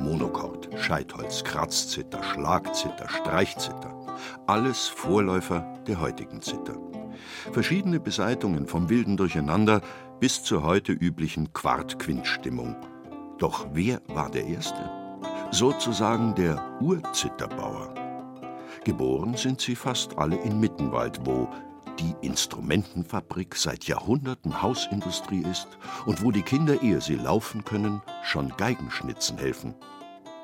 Monochord, 0.00 0.68
Scheitholz, 0.78 1.44
Kratzzither, 1.44 2.22
Schlagzither, 2.22 3.08
Streichzither 3.08 3.97
alles 4.46 4.88
Vorläufer 4.88 5.74
der 5.86 6.00
heutigen 6.00 6.40
Zither. 6.42 6.76
Verschiedene 7.52 8.00
Beseitungen 8.00 8.66
vom 8.66 8.88
wilden 8.88 9.16
Durcheinander 9.16 9.80
bis 10.20 10.42
zur 10.42 10.62
heute 10.62 10.92
üblichen 10.92 11.52
Quart-Quint-Stimmung. 11.52 12.76
Doch 13.38 13.66
wer 13.72 14.00
war 14.08 14.30
der 14.30 14.46
Erste? 14.46 14.90
Sozusagen 15.50 16.34
der 16.34 16.62
Urzitterbauer. 16.80 17.94
Geboren 18.84 19.34
sind 19.34 19.60
sie 19.60 19.76
fast 19.76 20.18
alle 20.18 20.36
in 20.36 20.60
Mittenwald, 20.60 21.20
wo 21.24 21.48
die 21.98 22.14
Instrumentenfabrik 22.20 23.56
seit 23.56 23.84
Jahrhunderten 23.84 24.62
Hausindustrie 24.62 25.42
ist 25.50 25.68
und 26.06 26.22
wo 26.22 26.30
die 26.30 26.42
Kinder, 26.42 26.80
ehe 26.82 27.00
sie 27.00 27.16
laufen 27.16 27.64
können, 27.64 28.02
schon 28.22 28.52
Geigenschnitzen 28.56 29.38
helfen. 29.38 29.74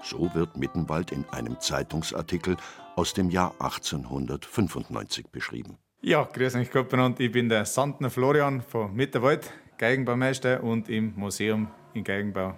So 0.04 0.30
wird 0.34 0.56
Mittenwald 0.56 1.12
in 1.12 1.24
einem 1.30 1.58
Zeitungsartikel 1.60 2.56
aus 2.94 3.14
dem 3.14 3.30
Jahr 3.30 3.52
1895 3.58 5.28
beschrieben. 5.28 5.78
Ja, 6.02 6.28
grüß 6.30 6.56
euch 6.56 6.70
Gott 6.70 6.92
Ich 7.18 7.32
bin 7.32 7.48
der 7.48 7.64
Sandner 7.64 8.10
Florian 8.10 8.60
von 8.60 8.94
Mittenwald, 8.94 9.50
Geigenbaumeister 9.78 10.62
und 10.62 10.90
im 10.90 11.14
Museum 11.16 11.68
in 11.94 12.04
Geigenbau 12.04 12.54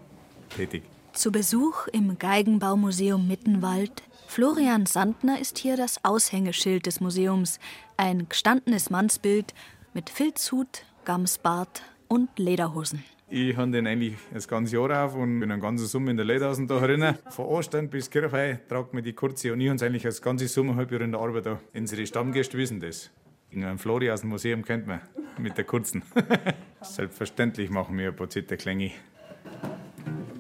tätig. 0.49 0.83
Zu 1.13 1.31
Besuch 1.31 1.87
im 1.89 2.19
Geigenbaumuseum 2.19 3.27
Mittenwald. 3.27 4.03
Florian 4.27 4.85
Sandner 4.85 5.41
ist 5.41 5.59
hier 5.59 5.77
das 5.77 6.05
Aushängeschild 6.05 6.87
des 6.87 7.01
Museums. 7.01 7.61
Ein 7.97 8.29
gestandenes 8.29 8.91
Mannsbild 8.91 9.55
mit 9.95 10.11
Filzhut, 10.11 10.85
Gamsbart 11.05 11.83
und 12.09 12.29
Lederhosen. 12.39 13.05
Ich 13.29 13.57
habe 13.57 13.73
den 13.73 13.89
eigentlich 13.89 14.15
das 14.33 14.47
ganze 14.47 14.77
Jahr 14.77 15.05
auf 15.05 15.17
und 15.17 15.41
bin 15.41 15.51
einen 15.51 15.61
ganzen 15.61 15.87
Sommer 15.87 16.13
in 16.13 16.17
der 16.17 16.25
Lederhosen 16.25 16.69
da 16.69 16.79
drinnen. 16.79 17.19
Von 17.31 17.47
Ostern 17.47 17.89
bis 17.89 18.09
Kirchweih 18.09 18.61
tragt 18.69 18.95
mir 18.95 19.03
die 19.03 19.15
kurze 19.15 19.53
und 19.53 19.61
ich 19.61 19.69
habe 19.69 19.85
eigentlich 19.85 20.05
das 20.05 20.23
ganze 20.23 20.47
Sommer 20.47 20.77
halb 20.77 20.93
in 20.93 21.11
der 21.11 21.21
Arbeit 21.21 21.47
da. 21.47 21.61
Unsere 21.75 22.07
Stammgäste 22.07 22.57
wissen 22.57 22.79
das. 22.79 23.11
Einen 23.53 23.79
Flori 23.79 24.11
aus 24.13 24.21
dem 24.21 24.31
Museum 24.31 24.65
kennt 24.65 24.87
man 24.87 25.01
mit 25.39 25.59
der 25.59 25.65
kurzen. 25.65 26.05
Selbstverständlich 26.83 27.69
machen 27.69 27.99
wir 27.99 28.09
ein 28.09 28.17
paar 28.17 28.31
Zitterklänge. 28.31 28.93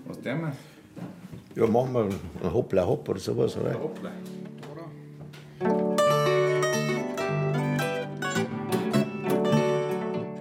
Was 0.06 0.20
tun 0.20 0.42
wir? 0.42 0.52
Ja, 1.56 1.66
machen 1.66 1.92
wir 1.92 2.04
ein 2.04 2.52
Hoppla 2.52 2.86
Hopp 2.86 3.08
oder 3.08 3.18
sowas, 3.18 3.56
oder? 3.56 3.74
Hoppla. 3.74 4.12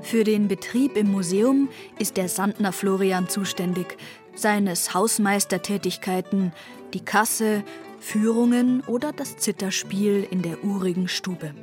Für 0.05 0.23
den 0.23 0.47
Betrieb 0.47 0.97
im 0.97 1.11
Museum 1.11 1.67
ist 1.97 2.15
der 2.15 2.29
Sandner 2.29 2.71
Florian 2.71 3.27
zuständig. 3.27 3.97
Seines 4.35 4.93
Hausmeistertätigkeiten, 4.93 6.53
die 6.93 7.03
Kasse, 7.03 7.63
Führungen 7.99 8.81
oder 8.81 9.11
das 9.11 9.37
Zitterspiel 9.37 10.27
in 10.29 10.43
der 10.43 10.63
urigen 10.63 11.07
Stube. 11.07 11.55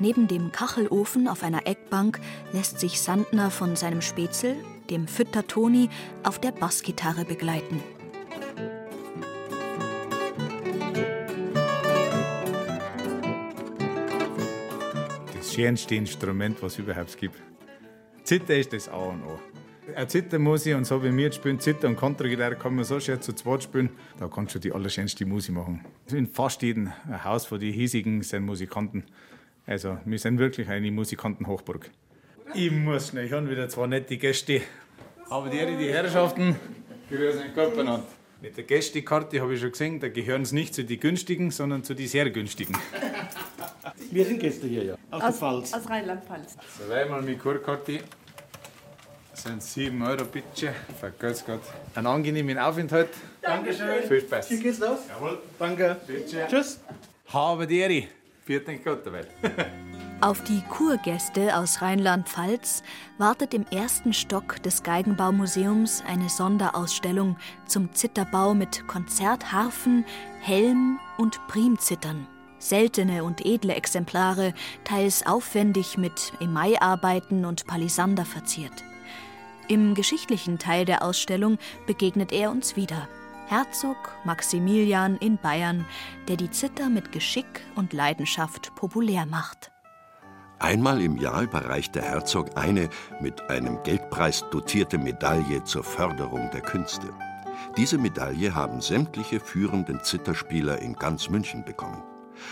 Neben 0.00 0.26
dem 0.26 0.50
Kachelofen 0.50 1.28
auf 1.28 1.44
einer 1.44 1.64
Eckbank 1.68 2.18
lässt 2.52 2.80
sich 2.80 3.00
Sandner 3.00 3.52
von 3.52 3.76
seinem 3.76 4.02
Spätzle, 4.02 4.56
dem 4.90 5.06
Fütter 5.06 5.46
Toni, 5.46 5.90
auf 6.24 6.40
der 6.40 6.50
Bassgitarre 6.50 7.24
begleiten. 7.24 7.80
Das 15.36 15.54
schönste 15.54 15.94
Instrument, 15.94 16.60
was 16.64 16.72
es 16.72 16.78
überhaupt 16.80 17.16
gibt. 17.16 17.36
Zither 18.30 18.58
ist 18.58 18.72
das 18.72 18.88
A 18.88 18.96
und 18.96 19.24
O. 19.24 19.40
Ein 19.92 20.08
Zither 20.08 20.38
muss 20.38 20.64
ich, 20.64 20.72
und 20.72 20.84
so 20.84 21.02
wie 21.02 21.12
wir 21.12 21.24
jetzt 21.24 21.34
spielen, 21.34 21.58
Zither 21.58 21.88
und 21.88 21.96
Kontragitarre 21.96 22.54
kann 22.54 22.76
man 22.76 22.84
so 22.84 23.00
schön 23.00 23.20
zu 23.20 23.32
zweit 23.32 23.64
spielen, 23.64 23.90
da 24.20 24.28
kannst 24.28 24.54
du 24.54 24.60
die 24.60 24.70
allerschönste 24.70 25.26
Musik 25.26 25.56
machen. 25.56 25.84
In 26.12 26.28
fast 26.28 26.62
jedem 26.62 26.92
Haus 27.24 27.46
von 27.46 27.58
den 27.58 27.72
hiesigen 27.72 28.22
sind 28.22 28.44
Musikanten. 28.44 29.02
Also, 29.66 29.98
wir 30.04 30.16
sind 30.20 30.38
wirklich 30.38 30.68
eine 30.68 30.92
Musikantenhochburg. 30.92 31.90
Ich 32.54 32.70
muss 32.70 33.08
schnell, 33.08 33.26
ich 33.26 33.32
habe 33.32 33.50
wieder 33.50 33.68
zwei 33.68 33.88
nette 33.88 34.16
Gäste. 34.16 34.60
Aber 35.28 35.48
die, 35.48 35.58
die 35.76 35.92
Herrschaften, 35.92 36.54
grüßen 37.08 37.52
Gott 37.52 37.74
benannt. 37.74 38.04
Mit 38.40 38.56
der 38.56 38.62
Gästekarte 38.62 39.40
habe 39.40 39.54
ich 39.54 39.60
schon 39.60 39.72
gesehen, 39.72 39.98
da 39.98 40.08
gehören 40.08 40.44
sie 40.44 40.54
nicht 40.54 40.72
zu 40.72 40.84
den 40.84 41.00
günstigen, 41.00 41.50
sondern 41.50 41.82
zu 41.82 41.94
den 41.94 42.06
sehr 42.06 42.30
günstigen. 42.30 42.76
Wir 44.12 44.24
sind 44.24 44.38
Gäste 44.40 44.66
hier, 44.66 44.84
ja. 44.84 44.94
Aus, 45.10 45.22
aus 45.22 45.22
der 45.22 45.32
Pfalz. 45.32 45.74
Aus 45.74 45.90
Rheinland-Pfalz. 45.90 46.56
So, 46.78 46.92
einmal 46.92 47.22
mit 47.22 47.38
Kurkarte. 47.38 48.00
Das 49.30 49.42
sind 49.44 49.62
7 49.62 50.02
Euro, 50.02 50.24
bitte. 50.24 50.74
Vergesst 50.98 51.46
Gott. 51.46 51.62
Einen 51.94 52.06
angenehmen 52.06 52.58
Aufenthalt. 52.58 53.10
Dankeschön. 53.40 54.02
Viel 54.06 54.20
Spaß. 54.20 54.48
Hier 54.48 54.58
geht's 54.58 54.78
los. 54.78 54.98
Jawohl. 55.08 55.38
Danke. 55.58 55.96
Bitte. 56.06 56.46
Tschüss. 56.48 56.80
Habe 57.28 57.66
die 57.66 57.78
Ehre. 57.78 58.08
Vierten 58.44 58.82
Gott 58.82 59.06
dabei. 59.06 59.24
Auf 60.22 60.44
die 60.44 60.60
Kurgäste 60.68 61.56
aus 61.56 61.80
Rheinland-Pfalz 61.80 62.82
wartet 63.16 63.54
im 63.54 63.64
ersten 63.68 64.12
Stock 64.12 64.62
des 64.62 64.82
Geigenbaumuseums 64.82 66.04
eine 66.06 66.28
Sonderausstellung 66.28 67.38
zum 67.66 67.94
Zitterbau 67.94 68.52
mit 68.52 68.86
Konzertharfen, 68.86 70.04
Helm 70.40 71.00
und 71.16 71.40
Primzittern. 71.48 72.26
Seltene 72.58 73.24
und 73.24 73.46
edle 73.46 73.74
Exemplare, 73.74 74.52
teils 74.84 75.26
aufwendig 75.26 75.96
mit 75.96 76.34
Emaiarbeiten 76.38 77.46
und 77.46 77.66
Palisander 77.66 78.26
verziert. 78.26 78.84
Im 79.70 79.94
geschichtlichen 79.94 80.58
Teil 80.58 80.84
der 80.84 81.04
Ausstellung 81.04 81.56
begegnet 81.86 82.32
er 82.32 82.50
uns 82.50 82.74
wieder. 82.74 83.06
Herzog 83.46 83.96
Maximilian 84.24 85.16
in 85.18 85.38
Bayern, 85.38 85.86
der 86.26 86.34
die 86.34 86.50
Zither 86.50 86.88
mit 86.88 87.12
Geschick 87.12 87.60
und 87.76 87.92
Leidenschaft 87.92 88.74
populär 88.74 89.26
macht. 89.26 89.70
Einmal 90.58 91.00
im 91.00 91.18
Jahr 91.18 91.42
überreicht 91.42 91.94
der 91.94 92.02
Herzog 92.02 92.58
eine 92.58 92.88
mit 93.20 93.48
einem 93.48 93.80
Geldpreis 93.84 94.44
dotierte 94.50 94.98
Medaille 94.98 95.62
zur 95.62 95.84
Förderung 95.84 96.50
der 96.50 96.62
Künste. 96.62 97.06
Diese 97.76 97.96
Medaille 97.96 98.52
haben 98.52 98.80
sämtliche 98.80 99.38
führenden 99.38 100.02
Zitterspieler 100.02 100.80
in 100.80 100.94
ganz 100.94 101.30
München 101.30 101.64
bekommen. 101.64 102.02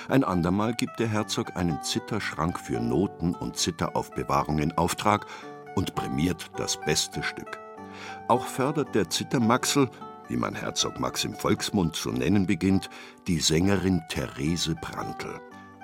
Ein 0.08 0.22
andermal 0.22 0.74
gibt 0.74 1.00
der 1.00 1.08
Herzog 1.08 1.56
einen 1.56 1.82
Zitterschrank 1.82 2.60
für 2.60 2.78
Noten 2.78 3.34
und 3.34 3.56
Zitteraufbewahrung 3.56 4.58
in 4.58 4.76
Auftrag 4.78 5.26
und 5.78 5.94
prämiert 5.94 6.50
das 6.56 6.76
beste 6.76 7.22
Stück. 7.22 7.56
Auch 8.26 8.46
fördert 8.46 8.96
der 8.96 9.08
Zittermaxel, 9.10 9.88
wie 10.26 10.36
man 10.36 10.56
Herzog 10.56 10.98
Max 10.98 11.22
im 11.22 11.34
Volksmund 11.34 11.94
zu 11.94 12.10
nennen 12.10 12.46
beginnt, 12.48 12.90
die 13.28 13.38
Sängerin 13.38 14.02
Therese 14.08 14.74
Brandl. 14.74 15.40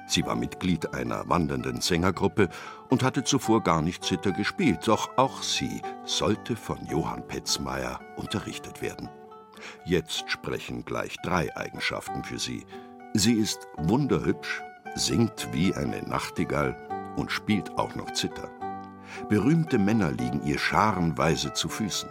Sie 0.09 0.27
war 0.27 0.35
Mitglied 0.35 0.95
einer 0.95 1.29
wandernden 1.29 1.81
Sängergruppe 1.81 2.49
und 2.91 3.05
hatte 3.05 3.23
zuvor 3.23 3.63
gar 3.63 3.83
nicht 3.83 4.05
Zither 4.05 4.33
gespielt, 4.33 4.81
doch 4.89 5.17
auch 5.17 5.45
sie 5.45 5.81
sollte 6.05 6.57
von 6.57 6.85
Johann 6.87 7.25
Petzmeier 7.29 8.01
unterrichtet 8.17 8.83
werden. 8.83 9.09
Jetzt 9.85 10.29
sprechen 10.29 10.85
gleich 10.85 11.15
drei 11.23 11.57
Eigenschaften 11.57 12.25
für 12.25 12.41
sie. 12.41 12.67
Sie 13.13 13.35
ist 13.35 13.69
wunderhübsch, 13.77 14.61
singt 14.97 15.51
wie 15.53 15.73
eine 15.73 16.03
Nachtigall 16.03 16.77
und 17.17 17.31
spielt 17.31 17.79
auch 17.79 17.95
noch 17.95 18.13
Zither. 18.13 18.51
Berühmte 19.29 19.79
Männer 19.79 20.13
liegen 20.13 20.43
ihr 20.45 20.59
scharenweise 20.59 21.53
zu 21.53 21.69
Füßen. 21.69 22.09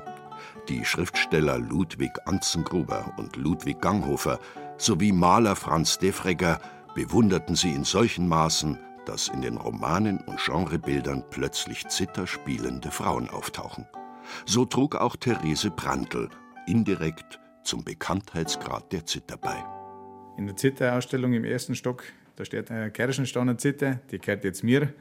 Die 0.69 0.85
Schriftsteller 0.85 1.59
Ludwig 1.59 2.11
Anzengruber 2.25 3.13
und 3.17 3.35
Ludwig 3.35 3.81
Ganghofer 3.81 4.39
sowie 4.77 5.11
Maler 5.11 5.55
Franz 5.55 5.97
Defregger 5.97 6.59
bewunderten 6.95 7.55
sie 7.55 7.71
in 7.71 7.83
solchen 7.83 8.27
Maßen, 8.27 8.77
dass 9.05 9.27
in 9.27 9.41
den 9.41 9.57
Romanen 9.57 10.19
und 10.19 10.39
Genrebildern 10.39 11.23
plötzlich 11.29 11.87
zitterspielende 11.87 12.91
Frauen 12.91 13.29
auftauchen. 13.29 13.85
So 14.45 14.65
trug 14.65 14.95
auch 14.95 15.15
Therese 15.15 15.69
Brandl 15.69 16.29
indirekt 16.65 17.39
zum 17.63 17.83
Bekanntheitsgrad 17.83 18.91
der 18.91 19.05
Zither 19.05 19.37
bei. 19.37 19.63
In 20.37 20.47
der 20.47 20.55
Zitterausstellung 20.55 21.33
im 21.33 21.43
ersten 21.43 21.75
Stock, 21.75 22.03
da 22.35 22.45
steht 22.45 22.71
eine 22.71 22.91
Kerschensteiner 22.91 23.57
Zither, 23.57 23.99
die 24.11 24.19
gehört 24.19 24.43
jetzt 24.43 24.63
mir. 24.63 24.93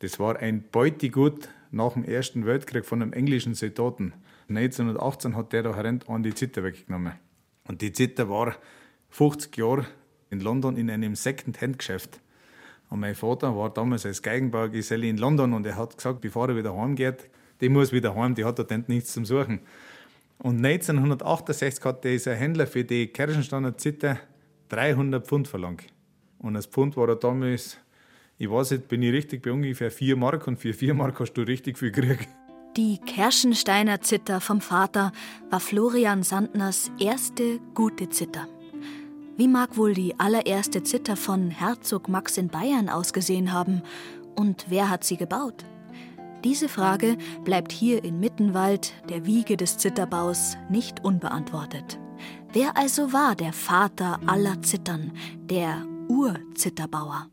Das 0.00 0.18
war 0.18 0.36
ein 0.36 0.64
Beutegut 0.70 1.48
nach 1.70 1.94
dem 1.94 2.04
Ersten 2.04 2.44
Weltkrieg 2.44 2.84
von 2.84 3.00
einem 3.00 3.12
englischen 3.12 3.54
Soldaten. 3.54 4.12
1918 4.48 5.36
hat 5.36 5.52
der 5.52 5.62
da 5.62 5.70
an 5.72 6.22
die 6.22 6.34
Zither 6.34 6.62
weggenommen. 6.62 7.14
Und 7.66 7.82
die 7.82 7.92
Zither 7.92 8.28
war 8.28 8.56
50 9.10 9.56
Jahre 9.56 9.86
in 10.30 10.40
London 10.40 10.76
in 10.76 10.90
einem 10.90 11.14
Second-Hand-Geschäft. 11.14 12.20
Und 12.90 13.00
mein 13.00 13.14
Vater 13.14 13.56
war 13.56 13.70
damals 13.70 14.06
als 14.06 14.22
Geigenbaugeselle 14.22 15.06
in 15.06 15.16
London 15.16 15.52
und 15.52 15.66
er 15.66 15.76
hat 15.76 15.96
gesagt, 15.96 16.20
bevor 16.20 16.48
er 16.48 16.56
wieder 16.56 16.76
heimgeht, 16.76 17.28
die 17.60 17.68
muss 17.68 17.92
wieder 17.92 18.14
heim, 18.14 18.34
die 18.34 18.44
hat 18.44 18.58
dort 18.58 18.88
nichts 18.88 19.12
zum 19.12 19.24
Suchen. 19.24 19.60
Und 20.38 20.64
1968 20.64 21.84
hat 21.84 22.04
dieser 22.04 22.34
Händler 22.34 22.66
für 22.66 22.84
die 22.84 23.08
Kirchensteiner 23.08 23.76
Zither 23.76 24.20
300 24.68 25.26
Pfund 25.26 25.48
verlangt. 25.48 25.86
Und 26.38 26.54
das 26.54 26.66
Pfund 26.66 26.96
war 26.96 27.14
damals, 27.16 27.78
ich 28.38 28.50
weiß 28.50 28.72
nicht, 28.72 28.88
bin 28.88 29.02
ich 29.02 29.12
richtig 29.12 29.42
bei 29.42 29.52
ungefähr 29.52 29.90
4 29.90 30.16
Mark 30.16 30.46
und 30.46 30.58
für 30.58 30.72
4 30.72 30.94
Mark 30.94 31.20
hast 31.20 31.34
du 31.34 31.42
richtig 31.42 31.78
viel 31.78 31.90
gekriegt. 31.90 32.28
Die 32.76 32.98
Kerschensteiner 32.98 34.02
Zither 34.02 34.40
vom 34.40 34.60
Vater 34.60 35.12
war 35.48 35.60
Florian 35.60 36.22
Sandners 36.22 36.90
erste 37.00 37.58
gute 37.74 38.10
Zither. 38.10 38.46
Wie 39.38 39.48
mag 39.48 39.76
wohl 39.78 39.94
die 39.94 40.18
allererste 40.20 40.82
Zither 40.82 41.16
von 41.16 41.50
Herzog 41.50 42.08
Max 42.08 42.36
in 42.36 42.48
Bayern 42.48 42.90
ausgesehen 42.90 43.52
haben? 43.52 43.82
Und 44.34 44.66
wer 44.68 44.90
hat 44.90 45.04
sie 45.04 45.16
gebaut? 45.16 45.64
Diese 46.44 46.68
Frage 46.68 47.16
bleibt 47.44 47.72
hier 47.72 48.04
in 48.04 48.20
Mittenwald, 48.20 48.92
der 49.08 49.24
Wiege 49.24 49.56
des 49.56 49.78
Zitterbaus, 49.78 50.56
nicht 50.70 51.02
unbeantwortet. 51.02 51.98
Wer 52.52 52.76
also 52.76 53.12
war 53.12 53.34
der 53.34 53.52
Vater 53.52 54.20
aller 54.26 54.62
Zittern, 54.62 55.12
der 55.38 55.84
Urzitterbauer? 56.08 57.28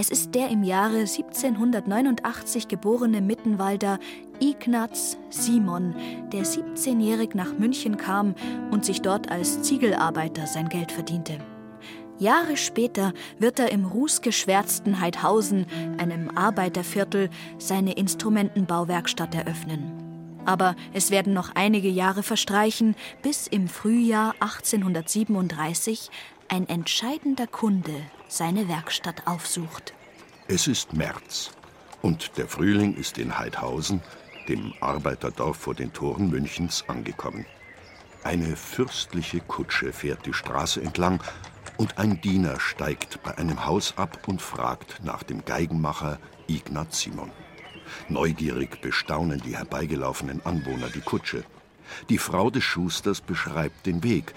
Es 0.00 0.10
ist 0.10 0.36
der 0.36 0.48
im 0.50 0.62
Jahre 0.62 1.00
1789 1.00 2.68
geborene 2.68 3.20
Mittenwalder 3.20 3.98
Ignaz 4.38 5.18
Simon, 5.28 5.92
der 6.32 6.44
17-jährig 6.44 7.34
nach 7.34 7.58
München 7.58 7.96
kam 7.96 8.36
und 8.70 8.84
sich 8.84 9.02
dort 9.02 9.28
als 9.28 9.60
Ziegelarbeiter 9.62 10.46
sein 10.46 10.68
Geld 10.68 10.92
verdiente. 10.92 11.38
Jahre 12.16 12.56
später 12.56 13.12
wird 13.40 13.58
er 13.58 13.72
im 13.72 13.86
rußgeschwärzten 13.86 15.00
Heidhausen, 15.00 15.66
einem 15.98 16.30
Arbeiterviertel, 16.30 17.28
seine 17.58 17.94
Instrumentenbauwerkstatt 17.94 19.34
eröffnen. 19.34 19.94
Aber 20.44 20.76
es 20.92 21.10
werden 21.10 21.34
noch 21.34 21.56
einige 21.56 21.88
Jahre 21.88 22.22
verstreichen, 22.22 22.94
bis 23.22 23.48
im 23.48 23.66
Frühjahr 23.66 24.34
1837 24.38 26.08
ein 26.46 26.68
entscheidender 26.68 27.48
Kunde 27.48 27.94
seine 28.28 28.68
Werkstatt 28.68 29.26
aufsucht. 29.26 29.94
Es 30.46 30.66
ist 30.66 30.92
März 30.92 31.50
und 32.02 32.36
der 32.36 32.46
Frühling 32.46 32.94
ist 32.94 33.18
in 33.18 33.38
Heidhausen, 33.38 34.02
dem 34.48 34.72
Arbeiterdorf 34.80 35.56
vor 35.56 35.74
den 35.74 35.92
Toren 35.92 36.30
Münchens, 36.30 36.84
angekommen. 36.88 37.44
Eine 38.24 38.56
fürstliche 38.56 39.40
Kutsche 39.40 39.92
fährt 39.92 40.26
die 40.26 40.32
Straße 40.32 40.80
entlang 40.80 41.22
und 41.76 41.98
ein 41.98 42.20
Diener 42.20 42.60
steigt 42.60 43.22
bei 43.22 43.36
einem 43.38 43.66
Haus 43.66 43.94
ab 43.96 44.26
und 44.26 44.42
fragt 44.42 45.02
nach 45.02 45.22
dem 45.22 45.44
Geigenmacher 45.44 46.18
Ignaz 46.46 47.00
Simon. 47.00 47.30
Neugierig 48.08 48.80
bestaunen 48.80 49.40
die 49.40 49.56
herbeigelaufenen 49.56 50.44
Anwohner 50.44 50.88
die 50.88 51.00
Kutsche. 51.00 51.44
Die 52.08 52.18
Frau 52.18 52.50
des 52.50 52.64
Schusters 52.64 53.20
beschreibt 53.20 53.86
den 53.86 54.02
Weg. 54.02 54.34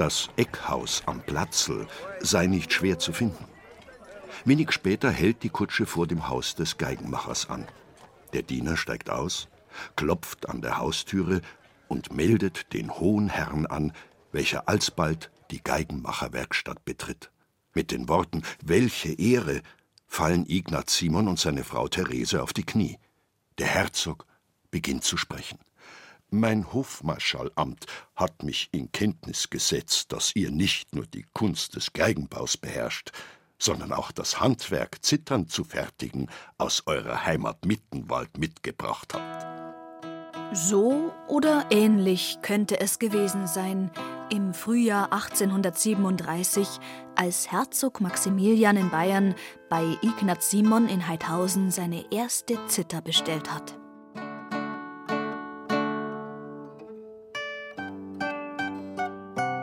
Das 0.00 0.30
Eckhaus 0.36 1.02
am 1.04 1.20
Platzl 1.20 1.86
sei 2.20 2.46
nicht 2.46 2.72
schwer 2.72 2.98
zu 2.98 3.12
finden. 3.12 3.44
Wenig 4.46 4.72
später 4.72 5.10
hält 5.10 5.42
die 5.42 5.50
Kutsche 5.50 5.84
vor 5.84 6.06
dem 6.06 6.26
Haus 6.30 6.54
des 6.54 6.78
Geigenmachers 6.78 7.50
an. 7.50 7.68
Der 8.32 8.40
Diener 8.40 8.78
steigt 8.78 9.10
aus, 9.10 9.48
klopft 9.96 10.48
an 10.48 10.62
der 10.62 10.78
Haustüre 10.78 11.42
und 11.86 12.14
meldet 12.14 12.72
den 12.72 12.90
hohen 12.90 13.28
Herrn 13.28 13.66
an, 13.66 13.92
welcher 14.32 14.70
alsbald 14.70 15.30
die 15.50 15.62
Geigenmacherwerkstatt 15.62 16.82
betritt. 16.86 17.30
Mit 17.74 17.90
den 17.90 18.08
Worten 18.08 18.40
Welche 18.64 19.12
Ehre 19.12 19.60
fallen 20.06 20.46
Ignaz 20.48 20.96
Simon 20.96 21.28
und 21.28 21.38
seine 21.38 21.62
Frau 21.62 21.88
Therese 21.88 22.42
auf 22.42 22.54
die 22.54 22.64
Knie. 22.64 22.96
Der 23.58 23.66
Herzog 23.66 24.24
beginnt 24.70 25.04
zu 25.04 25.18
sprechen. 25.18 25.58
Mein 26.32 26.72
Hofmarschallamt 26.72 27.86
hat 28.14 28.44
mich 28.44 28.68
in 28.70 28.92
Kenntnis 28.92 29.50
gesetzt, 29.50 30.12
dass 30.12 30.36
ihr 30.36 30.52
nicht 30.52 30.94
nur 30.94 31.04
die 31.06 31.26
Kunst 31.32 31.74
des 31.74 31.92
Geigenbaus 31.92 32.56
beherrscht, 32.56 33.10
sondern 33.58 33.92
auch 33.92 34.12
das 34.12 34.40
Handwerk, 34.40 35.04
Zittern 35.04 35.48
zu 35.48 35.64
fertigen, 35.64 36.28
aus 36.56 36.84
eurer 36.86 37.26
Heimat 37.26 37.66
Mittenwald 37.66 38.38
mitgebracht 38.38 39.12
habt. 39.14 39.46
So 40.56 41.12
oder 41.26 41.66
ähnlich 41.70 42.38
könnte 42.42 42.78
es 42.78 43.00
gewesen 43.00 43.48
sein 43.48 43.90
im 44.30 44.54
Frühjahr 44.54 45.12
1837, 45.12 46.78
als 47.16 47.50
Herzog 47.50 48.00
Maximilian 48.00 48.76
in 48.76 48.90
Bayern 48.90 49.34
bei 49.68 49.96
Ignaz 50.00 50.50
Simon 50.50 50.88
in 50.88 51.08
Heidhausen 51.08 51.72
seine 51.72 52.04
erste 52.12 52.64
Zither 52.66 53.00
bestellt 53.00 53.52
hat. 53.52 53.79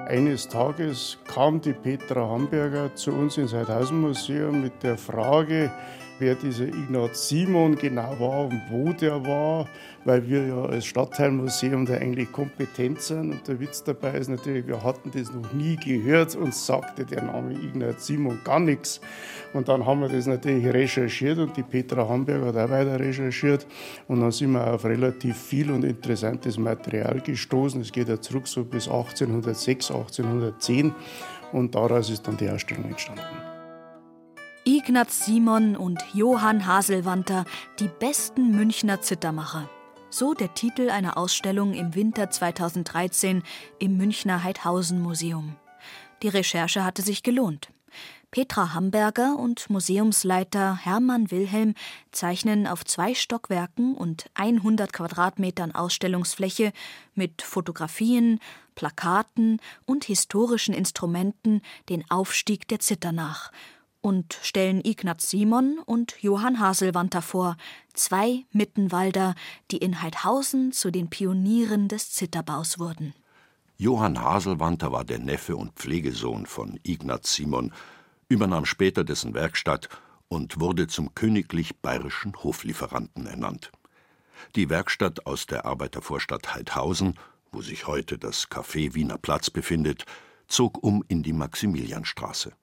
Eines 0.07 0.47
Tages 0.47 1.17
kam 1.27 1.59
die 1.59 1.73
Petra 1.73 2.29
Hamburger 2.29 2.95
zu 2.95 3.11
uns 3.11 3.37
ins 3.37 3.53
Heidhausen-Museum 3.53 4.61
mit 4.61 4.81
der 4.81 4.97
Frage, 4.97 5.69
wer 6.19 6.35
dieser 6.35 6.67
Ignaz 6.67 7.29
Simon 7.29 7.75
genau 7.75 8.19
war 8.19 8.45
und 8.45 8.61
wo 8.69 8.91
der 8.93 9.25
war, 9.25 9.67
weil 10.05 10.27
wir 10.27 10.47
ja 10.47 10.61
als 10.65 10.85
Stadtteilmuseum 10.85 11.85
da 11.85 11.95
eigentlich 11.95 12.31
kompetent 12.31 13.01
sind. 13.01 13.31
Und 13.31 13.47
der 13.47 13.59
Witz 13.59 13.83
dabei 13.83 14.13
ist 14.13 14.29
natürlich, 14.29 14.67
wir 14.67 14.83
hatten 14.83 15.11
das 15.11 15.31
noch 15.31 15.53
nie 15.53 15.75
gehört 15.75 16.35
und 16.35 16.53
sagte 16.53 17.05
der 17.05 17.23
Name 17.23 17.53
Ignaz 17.53 18.07
Simon 18.07 18.39
gar 18.43 18.59
nichts. 18.59 19.01
Und 19.53 19.67
dann 19.67 19.85
haben 19.85 20.01
wir 20.01 20.09
das 20.09 20.27
natürlich 20.27 20.65
recherchiert 20.65 21.39
und 21.39 21.55
die 21.57 21.63
Petra 21.63 22.07
Hamburg 22.07 22.45
hat 22.45 22.57
auch 22.57 22.69
weiter 22.69 22.99
recherchiert. 22.99 23.67
Und 24.07 24.21
dann 24.21 24.31
sind 24.31 24.51
wir 24.51 24.73
auf 24.73 24.85
relativ 24.85 25.37
viel 25.37 25.71
und 25.71 25.83
interessantes 25.83 26.57
Material 26.57 27.21
gestoßen. 27.21 27.81
Es 27.81 27.91
geht 27.91 28.09
ja 28.09 28.19
zurück 28.19 28.47
so 28.47 28.63
bis 28.63 28.87
1806, 28.87 29.91
1810. 29.91 30.93
Und 31.51 31.75
daraus 31.75 32.09
ist 32.09 32.27
dann 32.27 32.37
die 32.37 32.49
Ausstellung 32.49 32.85
entstanden. 32.85 33.46
Ignaz 34.67 35.23
Simon 35.23 35.77
und 35.77 36.03
Johann 36.13 36.67
Haselwanter, 36.67 37.45
die 37.79 37.87
besten 37.87 38.51
Münchner 38.51 38.99
Zittermacher. 38.99 39.69
So 40.09 40.33
der 40.33 40.55
Titel 40.55 40.89
einer 40.89 41.17
Ausstellung 41.17 41.73
im 41.73 41.95
Winter 41.95 42.29
2013 42.29 43.43
im 43.79 43.95
Münchner 43.95 44.43
Heidhausen 44.43 44.99
Museum. 44.99 45.55
Die 46.21 46.27
Recherche 46.27 46.83
hatte 46.83 47.01
sich 47.01 47.23
gelohnt. 47.23 47.69
Petra 48.29 48.73
Hamburger 48.73 49.37
und 49.39 49.69
Museumsleiter 49.69 50.75
Hermann 50.75 51.31
Wilhelm 51.31 51.73
zeichnen 52.11 52.67
auf 52.67 52.83
zwei 52.83 53.15
Stockwerken 53.15 53.95
und 53.95 54.25
100 54.33 54.91
Quadratmetern 54.91 55.73
Ausstellungsfläche 55.73 56.73
mit 57.15 57.41
Fotografien, 57.41 58.41
Plakaten 58.75 59.61
und 59.85 60.03
historischen 60.03 60.73
Instrumenten 60.73 61.61
den 61.87 62.03
Aufstieg 62.11 62.67
der 62.67 62.79
Zither 62.79 63.13
nach 63.13 63.53
und 64.01 64.37
stellen 64.41 64.81
Ignaz 64.83 65.29
Simon 65.29 65.79
und 65.85 66.21
Johann 66.21 66.59
Haselwanter 66.59 67.21
vor, 67.21 67.57
zwei 67.93 68.45
Mittenwalder, 68.51 69.35
die 69.71 69.77
in 69.77 70.01
Heidhausen 70.01 70.71
zu 70.71 70.91
den 70.91 71.09
Pionieren 71.09 71.87
des 71.87 72.11
Zitterbaus 72.11 72.79
wurden. 72.79 73.13
Johann 73.77 74.21
Haselwanter 74.21 74.91
war 74.91 75.05
der 75.05 75.19
Neffe 75.19 75.55
und 75.55 75.73
Pflegesohn 75.73 76.45
von 76.45 76.79
Ignaz 76.83 77.33
Simon, 77.35 77.71
übernahm 78.27 78.65
später 78.65 79.03
dessen 79.03 79.33
Werkstatt 79.33 79.89
und 80.27 80.59
wurde 80.59 80.87
zum 80.87 81.13
königlich 81.13 81.77
bayerischen 81.77 82.35
Hoflieferanten 82.43 83.27
ernannt. 83.27 83.71
Die 84.55 84.69
Werkstatt 84.69 85.25
aus 85.25 85.45
der 85.45 85.65
Arbeitervorstadt 85.65 86.55
Heidhausen, 86.55 87.15
wo 87.51 87.61
sich 87.61 87.87
heute 87.87 88.17
das 88.17 88.49
Café 88.49 88.93
Wiener 88.93 89.17
Platz 89.17 89.49
befindet, 89.49 90.05
zog 90.47 90.83
um 90.83 91.03
in 91.07 91.23
die 91.23 91.33
Maximilianstraße. 91.33 92.53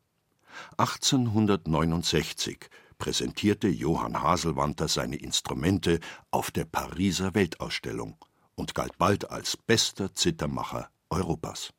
1869 0.77 2.69
präsentierte 2.99 3.69
Johann 3.69 4.23
Haselwanter 4.23 4.89
seine 4.89 5.17
Instrumente 5.17 6.01
auf 6.31 6.51
der 6.51 6.65
Pariser 6.65 7.35
Weltausstellung 7.35 8.17
und 8.55 8.75
galt 8.75 8.99
bald 8.99 9.31
als 9.31 9.57
bester 9.57 10.15
Zittermacher 10.15 10.89
Europas. 11.11 11.73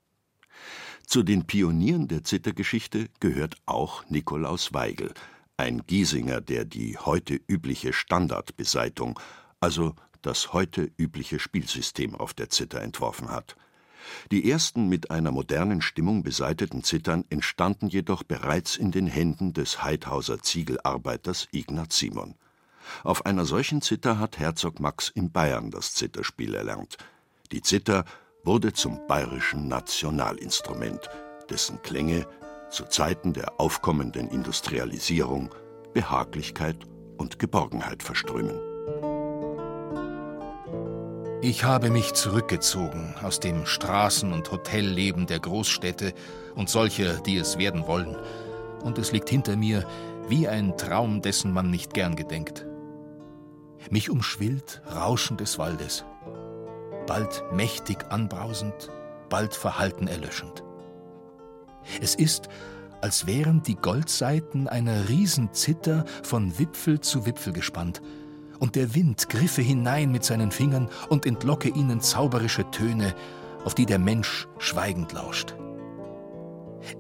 Zu 1.06 1.24
den 1.24 1.46
Pionieren 1.46 2.08
der 2.08 2.24
Zittergeschichte 2.24 3.10
gehört 3.20 3.56
auch 3.66 4.04
Nikolaus 4.10 4.74
Weigel, 4.74 5.14
ein 5.58 5.86
Giesinger, 5.86 6.42
der 6.42 6.66
die 6.66 6.98
heute 6.98 7.40
übliche 7.48 7.94
Standardbeseitung, 7.94 9.20
also 9.60 9.96
das 10.22 10.54
heute 10.54 10.92
übliche 10.98 11.40
Spielsystem 11.40 12.16
auf 12.16 12.34
der 12.34 12.50
Zither 12.50 12.82
entworfen 12.82 13.30
hat. 13.30 13.56
Die 14.32 14.50
ersten 14.50 14.88
mit 14.88 15.12
einer 15.12 15.32
modernen 15.32 15.82
Stimmung 15.82 16.24
beseiteten 16.24 16.84
Zittern 16.84 17.26
entstanden 17.30 17.88
jedoch 17.88 18.24
bereits 18.24 18.76
in 18.76 18.92
den 18.92 19.08
Händen 19.08 19.54
des 19.54 19.84
Heidhauser 19.84 20.42
Ziegelarbeiters 20.42 21.48
Ignaz 21.52 21.98
Simon. 21.98 22.36
Auf 23.04 23.26
einer 23.26 23.46
solchen 23.46 23.82
Zither 23.82 24.20
hat 24.20 24.38
Herzog 24.38 24.80
Max 24.80 25.10
in 25.10 25.32
Bayern 25.32 25.72
das 25.72 25.94
Zitterspiel 25.94 26.54
erlernt. 26.54 26.98
Die 27.52 27.62
Zither 27.62 28.06
wurde 28.44 28.74
zum 28.74 29.00
bayerischen 29.08 29.68
Nationalinstrument, 29.68 31.10
dessen 31.50 31.82
Klänge 31.82 32.28
zu 32.70 32.86
Zeiten 32.86 33.34
der 33.34 33.60
aufkommenden 33.60 34.28
Industrialisierung 34.28 35.50
Behaglichkeit 35.94 36.78
und 37.18 37.40
Geborgenheit 37.40 38.04
verströmen. 38.04 38.75
Ich 41.48 41.64
habe 41.64 41.92
mich 41.92 42.14
zurückgezogen 42.14 43.14
aus 43.22 43.40
dem 43.40 43.66
Straßen- 43.68 44.34
und 44.34 44.52
Hotelleben 44.52 45.28
der 45.28 45.40
Großstädte 45.40 46.16
und 46.56 46.72
solcher, 46.72 47.22
die 47.22 47.38
es 47.38 47.60
werden 47.60 47.86
wollen, 47.86 48.16
und 48.82 48.98
es 48.98 49.12
liegt 49.12 49.30
hinter 49.30 49.56
mir 49.56 49.86
wie 50.28 50.48
ein 50.48 50.76
Traum, 50.76 51.22
dessen 51.22 51.54
man 51.54 51.70
nicht 51.70 51.94
gern 51.94 52.16
gedenkt. 52.16 52.66
Mich 53.92 54.10
umschwillt 54.10 54.82
Rauschen 54.92 55.38
des 55.38 55.60
Waldes, 55.60 56.04
bald 57.06 57.44
mächtig 57.54 58.06
anbrausend, 58.10 58.90
bald 59.30 59.54
verhalten 59.54 60.08
erlöschend. 60.08 60.64
Es 62.02 62.16
ist, 62.16 62.50
als 63.02 63.28
wären 63.28 63.62
die 63.62 63.76
Goldsaiten 63.76 64.68
einer 64.68 65.10
Riesenzither 65.10 66.06
von 66.24 66.58
Wipfel 66.58 67.02
zu 67.02 67.28
Wipfel 67.28 67.54
gespannt, 67.54 68.02
und 68.60 68.76
der 68.76 68.96
Wind 68.96 69.30
griffe 69.30 69.62
hinein 69.62 70.12
mit 70.12 70.24
seinen 70.24 70.52
Fingern 70.52 70.90
und 71.10 71.26
entlocke 71.26 71.70
ihnen 71.70 72.02
zauberische 72.02 72.70
Töne, 72.72 73.16
auf 73.64 73.76
die 73.76 73.86
der 73.86 74.00
Mensch 74.00 74.48
schweigend 74.58 75.12
lauscht. 75.12 75.56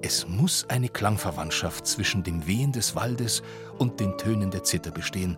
Es 0.02 0.28
muss 0.28 0.66
eine 0.70 0.90
Klangverwandtschaft 0.90 1.86
zwischen 1.86 2.24
dem 2.24 2.48
Wehen 2.48 2.72
des 2.72 2.96
Waldes 2.96 3.44
und 3.78 4.00
den 4.00 4.18
Tönen 4.18 4.50
der 4.50 4.64
Zither 4.64 4.92
bestehen, 4.92 5.38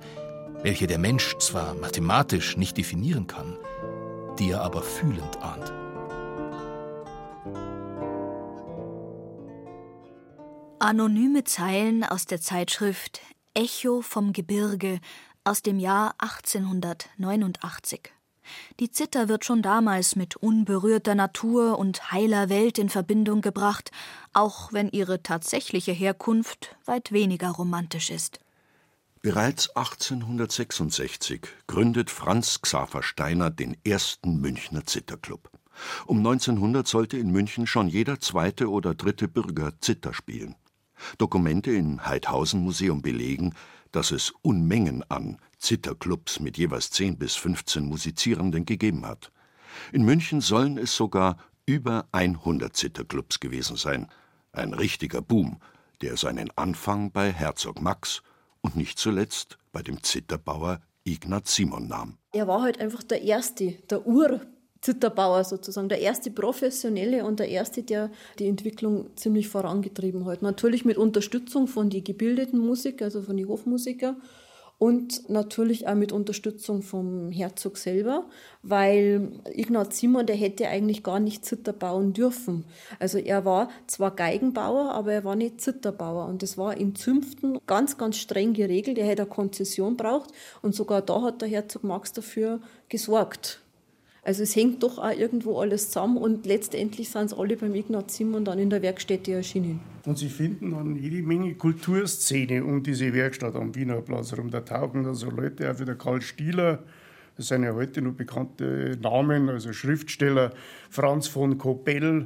welche 0.63 0.87
der 0.87 0.97
Mensch 0.97 1.35
zwar 1.37 1.75
mathematisch 1.75 2.57
nicht 2.57 2.77
definieren 2.77 3.27
kann, 3.27 3.57
die 4.39 4.51
er 4.51 4.61
aber 4.61 4.81
fühlend 4.81 5.37
ahnt. 5.41 5.73
Anonyme 10.79 11.43
Zeilen 11.43 12.03
aus 12.03 12.25
der 12.25 12.39
Zeitschrift 12.39 13.19
Echo 13.53 14.01
vom 14.01 14.31
Gebirge 14.31 14.99
aus 15.47 15.61
dem 15.61 15.79
Jahr 15.79 16.13
1889. 16.17 18.11
Die 18.79 18.91
Zither 18.91 19.29
wird 19.29 19.45
schon 19.45 19.61
damals 19.61 20.15
mit 20.15 20.35
unberührter 20.35 21.15
Natur 21.15 21.79
und 21.79 22.11
heiler 22.11 22.49
Welt 22.49 22.77
in 22.77 22.89
Verbindung 22.89 23.41
gebracht, 23.41 23.91
auch 24.33 24.73
wenn 24.73 24.89
ihre 24.89 25.23
tatsächliche 25.23 25.93
Herkunft 25.93 26.75
weit 26.85 27.11
weniger 27.11 27.49
romantisch 27.49 28.09
ist. 28.09 28.39
Bereits 29.21 29.69
1866 29.75 31.47
gründet 31.65 32.09
Franz 32.09 32.61
Xaver 32.61 33.01
Steiner 33.01 33.49
den 33.49 33.77
ersten 33.85 34.39
Münchner 34.39 34.85
Zitherclub. 34.85 35.49
Um 36.05 36.17
1900 36.17 36.87
sollte 36.87 37.17
in 37.17 37.31
München 37.31 37.67
schon 37.67 37.87
jeder 37.87 38.19
zweite 38.19 38.69
oder 38.69 38.95
dritte 38.95 39.27
Bürger 39.27 39.73
Zither 39.79 40.13
spielen. 40.13 40.55
Dokumente 41.17 41.71
im 41.71 42.05
Heidhausen 42.05 42.61
Museum 42.61 43.01
belegen, 43.01 43.53
dass 43.91 44.11
es 44.11 44.33
Unmengen 44.41 45.03
an 45.09 45.37
Zitherclubs 45.59 46.39
mit 46.39 46.57
jeweils 46.57 46.91
10 46.91 47.17
bis 47.17 47.35
15 47.35 47.85
Musizierenden 47.85 48.65
gegeben 48.65 49.05
hat. 49.05 49.31
In 49.91 50.03
München 50.03 50.41
sollen 50.41 50.77
es 50.77 50.95
sogar 50.95 51.37
über 51.65 52.07
100 52.11 52.75
Zitherclubs 52.75 53.39
gewesen 53.39 53.75
sein. 53.75 54.07
Ein 54.51 54.73
richtiger 54.73 55.21
Boom, 55.21 55.59
der 56.01 56.17
seinen 56.17 56.49
Anfang 56.55 57.11
bei 57.11 57.31
Herzog 57.31 57.81
Max 57.81 58.21
und 58.61 58.75
nicht 58.75 58.97
zuletzt 58.97 59.57
bei 59.71 59.81
dem 59.81 60.01
Zitterbauer 60.03 60.81
Ignaz 61.03 61.55
Simon 61.55 61.87
nahm. 61.87 62.17
Er 62.33 62.47
war 62.47 62.61
halt 62.61 62.79
einfach 62.79 63.03
der 63.03 63.21
Erste, 63.21 63.71
der 63.89 64.05
Ur 64.05 64.41
Zitterbauer 64.87 65.43
sozusagen, 65.43 65.89
der 65.89 65.99
erste 65.99 66.31
Professionelle 66.31 67.25
und 67.25 67.41
der 67.41 67.49
erste, 67.49 67.83
der 67.83 68.09
die 68.39 68.47
Entwicklung 68.47 69.09
ziemlich 69.17 69.49
vorangetrieben 69.49 70.25
hat. 70.25 70.41
Natürlich 70.41 70.85
mit 70.85 70.97
Unterstützung 70.97 71.67
von 71.67 71.89
den 71.89 72.05
gebildeten 72.05 72.57
Musikern, 72.57 73.03
also 73.03 73.21
von 73.21 73.35
den 73.35 73.49
Hofmusikern 73.49 74.15
und 74.77 75.29
natürlich 75.29 75.89
auch 75.89 75.95
mit 75.95 76.13
Unterstützung 76.13 76.83
vom 76.83 77.33
Herzog 77.33 77.75
selber, 77.75 78.29
weil 78.63 79.33
Ignaz 79.51 79.97
Simon, 79.97 80.25
der 80.25 80.37
hätte 80.37 80.69
eigentlich 80.69 81.03
gar 81.03 81.19
nicht 81.19 81.43
Zither 81.43 81.73
bauen 81.73 82.13
dürfen. 82.13 82.63
Also 82.97 83.17
er 83.17 83.43
war 83.43 83.69
zwar 83.87 84.15
Geigenbauer, 84.15 84.93
aber 84.93 85.11
er 85.11 85.25
war 85.25 85.35
nicht 85.35 85.59
Zitterbauer 85.59 86.27
und 86.27 86.43
das 86.43 86.57
war 86.57 86.77
in 86.77 86.95
Zünften 86.95 87.59
ganz, 87.67 87.97
ganz 87.97 88.15
streng 88.15 88.53
geregelt. 88.53 88.97
Er 88.97 89.07
hätte 89.07 89.23
eine 89.23 89.31
Konzession 89.31 89.97
braucht 89.97 90.29
und 90.61 90.73
sogar 90.73 91.01
da 91.01 91.23
hat 91.23 91.41
der 91.41 91.49
Herzog 91.49 91.83
Max 91.83 92.13
dafür 92.13 92.61
gesorgt. 92.87 93.59
Also 94.27 94.43
es 94.43 94.57
hängt 94.57 94.83
doch 94.83 94.97
auch 94.97 95.17
irgendwo 95.17 95.57
alles 95.57 95.89
zusammen 95.89 96.17
und 96.17 96.45
letztendlich 96.45 97.07
sind 97.07 97.27
es 97.27 97.33
alle 97.33 97.55
beim 97.55 97.73
Ignaz 97.73 98.17
Simon 98.17 98.43
dann 98.43 98.59
in 98.59 98.69
der 98.69 98.81
Werkstätte 98.81 99.31
erschienen. 99.31 99.79
Und 100.05 100.17
Sie 100.17 100.27
finden 100.27 100.71
dann 100.71 100.97
jede 100.97 101.25
Menge 101.25 101.55
Kulturszene 101.55 102.61
um 102.61 102.83
diese 102.83 103.13
Werkstatt 103.13 103.55
am 103.55 103.73
Wiener 103.73 104.01
Platz 104.01 104.33
herum. 104.33 104.51
Da 104.51 104.59
tauchen 104.59 105.05
dann 105.05 105.15
so 105.15 105.29
Leute 105.29 105.71
auf 105.71 105.79
wie 105.79 105.85
der 105.85 105.95
Karl 105.95 106.21
Stieler, 106.21 106.83
das 107.37 107.47
sind 107.47 107.63
ja 107.63 107.73
heute 107.73 108.01
noch 108.01 108.15
bekannte 108.15 108.97
Namen, 109.01 109.47
also 109.47 109.71
Schriftsteller, 109.71 110.51
Franz 110.89 111.29
von 111.29 111.57
Kobell, 111.57 112.25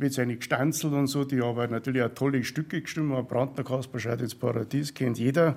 mit 0.00 0.14
seinen 0.14 0.40
Gestanzel 0.40 0.94
und 0.94 1.06
so, 1.06 1.24
die 1.24 1.40
haben 1.42 1.70
natürlich 1.70 2.02
auch 2.02 2.12
tolle 2.12 2.42
Stücke 2.42 2.82
gestimmt. 2.82 3.28
Brandner 3.28 3.62
Kasper 3.62 4.00
schaut 4.00 4.20
ins 4.20 4.34
Paradies, 4.34 4.94
kennt 4.94 5.16
jeder. 5.16 5.54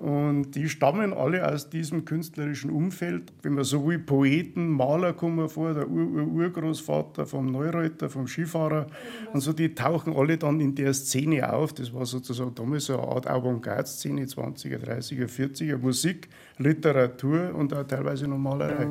Und 0.00 0.52
die 0.52 0.70
stammen 0.70 1.12
alle 1.12 1.46
aus 1.46 1.68
diesem 1.68 2.06
künstlerischen 2.06 2.70
Umfeld. 2.70 3.34
Wenn 3.42 3.52
man 3.52 3.64
so 3.64 3.86
will, 3.86 3.98
Poeten, 3.98 4.66
Maler 4.70 5.12
kommen 5.12 5.46
vor, 5.46 5.74
der 5.74 5.90
Ur 5.90 6.06
-Ur 6.06 6.26
Urgroßvater 6.26 7.26
vom 7.26 7.52
Neureuter, 7.52 8.08
vom 8.08 8.26
Skifahrer. 8.26 8.86
Und 9.34 9.42
so, 9.42 9.52
die 9.52 9.74
tauchen 9.74 10.16
alle 10.16 10.38
dann 10.38 10.58
in 10.58 10.74
der 10.74 10.94
Szene 10.94 11.52
auf. 11.52 11.74
Das 11.74 11.92
war 11.92 12.06
sozusagen 12.06 12.54
damals 12.54 12.86
so 12.86 12.94
eine 12.98 13.08
Art 13.08 13.26
Avantgarde-Szene, 13.26 14.24
20er, 14.24 14.78
30er, 14.78 15.28
40er, 15.28 15.76
Musik, 15.76 16.30
Literatur 16.56 17.54
und 17.54 17.74
auch 17.74 17.84
teilweise 17.84 18.26
noch 18.26 18.38
Malerei. 18.38 18.86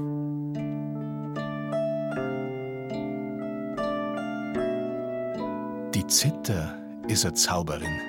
Die 5.95 6.05
Zither 6.05 6.77
ist 7.07 7.25
eine 7.25 7.33
Zauberin. 7.33 7.99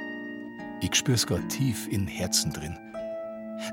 Ich 0.82 0.94
spür's 0.94 1.26
gar 1.26 1.40
tief 1.48 1.88
in 1.90 2.06
Herzen 2.06 2.52
drin. 2.52 2.76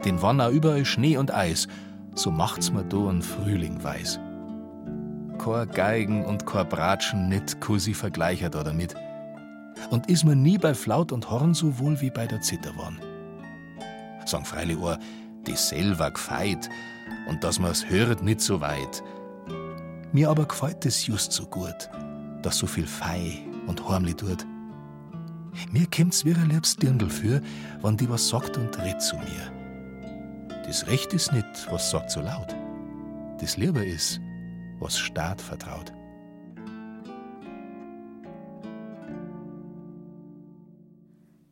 Denn 0.05 0.21
wann 0.21 0.41
auch 0.41 0.51
überall 0.51 0.85
Schnee 0.85 1.17
und 1.17 1.33
Eis, 1.33 1.67
so 2.15 2.31
macht's 2.31 2.71
mir 2.71 2.83
do 2.83 3.07
ein 3.09 3.21
Frühling 3.21 3.83
weiß. 3.83 4.19
Chor 5.37 5.65
Geigen 5.65 6.25
und 6.25 6.45
Chor 6.45 6.65
Bratschen 6.65 7.29
nit 7.29 7.61
Kusi 7.61 7.93
vergleicher 7.93 8.49
da 8.49 8.63
damit. 8.63 8.95
Und 9.91 10.09
is 10.09 10.23
mir 10.23 10.35
nie 10.35 10.57
bei 10.57 10.73
Flaut 10.73 11.11
und 11.11 11.29
Horn 11.29 11.53
so 11.53 11.77
wohl 11.79 12.01
wie 12.01 12.09
bei 12.09 12.25
der 12.25 12.41
Zither. 12.41 12.73
Sagen 14.25 14.45
freilich 14.45 14.77
Ohr, 14.77 14.97
die 15.45 15.55
selber 15.55 16.11
gefeit 16.11 16.69
und 17.29 17.43
dass 17.43 17.59
man's 17.59 17.89
hört 17.89 18.23
nit 18.23 18.41
so 18.41 18.59
weit. 18.59 19.03
Mir 20.11 20.29
aber 20.29 20.45
gefällt 20.45 20.85
es 20.85 21.05
just 21.05 21.31
so 21.31 21.45
gut, 21.45 21.89
dass 22.41 22.57
so 22.57 22.67
viel 22.67 22.87
Fei 22.87 23.39
und 23.67 23.87
Hormli 23.87 24.13
tut. 24.13 24.45
Mir 25.71 25.85
kommt's 25.95 26.25
wie 26.25 26.33
ein 26.33 26.49
liebs 26.49 26.75
Dirndl 26.75 27.09
für, 27.09 27.41
wann 27.81 27.97
die 27.97 28.09
was 28.09 28.27
sagt 28.27 28.57
und 28.57 28.77
redt 28.79 29.01
zu 29.01 29.15
mir. 29.17 29.56
Das 30.67 30.85
Recht 30.87 31.13
ist 31.13 31.31
nicht, 31.31 31.71
was 31.71 31.91
sagt 31.91 32.11
so 32.11 32.19
laut. 32.19 32.53
Das 33.39 33.55
Liebe 33.55 33.85
ist, 33.85 34.19
was 34.79 34.99
Staat 34.99 35.39
vertraut. 35.39 35.93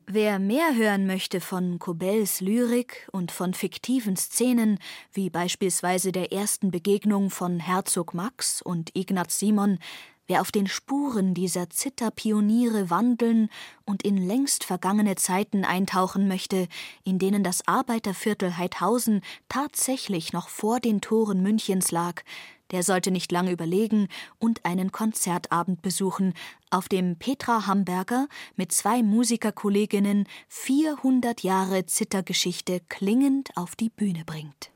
Wer 0.06 0.38
mehr 0.39 0.75
hören 0.75 1.08
möchte 1.08 1.39
von 1.39 1.80
Kobels 1.80 2.41
Lyrik 2.41 3.08
und 3.13 3.32
von 3.32 3.54
fiktiven 3.54 4.17
Szenen, 4.17 4.80
wie 5.13 5.30
beispielsweise 5.30 6.12
der 6.12 6.34
ersten 6.34 6.69
Begegnung 6.69 7.30
von 7.30 7.62
Herzog 7.62 8.13
Max 8.13 8.62
und 8.62 8.91
Ignaz 8.97 9.39
Simon, 9.39 9.80
Wer 10.27 10.41
auf 10.41 10.51
den 10.51 10.65
Spuren 10.65 11.35
dieser 11.35 11.69
Zitterpioniere 11.69 12.89
wandeln 12.89 13.49
und 13.85 14.01
in 14.01 14.17
längst 14.17 14.63
vergangene 14.63 15.15
Zeiten 15.15 15.63
eintauchen 15.63 16.27
möchte, 16.27 16.67
in 17.03 17.19
denen 17.19 17.43
das 17.43 17.67
Arbeiterviertel 17.67 18.57
Heidhausen 18.57 19.21
tatsächlich 19.49 20.33
noch 20.33 20.49
vor 20.49 20.79
den 20.79 20.99
Toren 20.99 21.43
Münchens 21.43 21.91
lag, 21.91 22.23
der 22.71 22.81
sollte 22.81 23.11
nicht 23.11 23.31
lange 23.31 23.51
überlegen 23.51 24.07
und 24.39 24.65
einen 24.65 24.91
Konzertabend 24.91 25.83
besuchen, 25.83 26.33
auf 26.71 26.89
dem 26.89 27.17
Petra 27.17 27.67
Hamburger 27.67 28.27
mit 28.55 28.71
zwei 28.71 29.03
Musikerkolleginnen 29.03 30.27
400 30.47 31.43
Jahre 31.43 31.85
Zittergeschichte 31.85 32.81
klingend 32.89 33.51
auf 33.55 33.75
die 33.75 33.89
Bühne 33.89 34.23
bringt. 34.25 34.71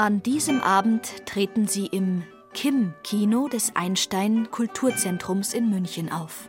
An 0.00 0.22
diesem 0.22 0.62
Abend 0.62 1.26
treten 1.26 1.68
sie 1.68 1.84
im 1.84 2.22
Kim-Kino 2.54 3.48
des 3.48 3.76
Einstein 3.76 4.50
Kulturzentrums 4.50 5.52
in 5.52 5.68
München 5.68 6.10
auf. 6.10 6.48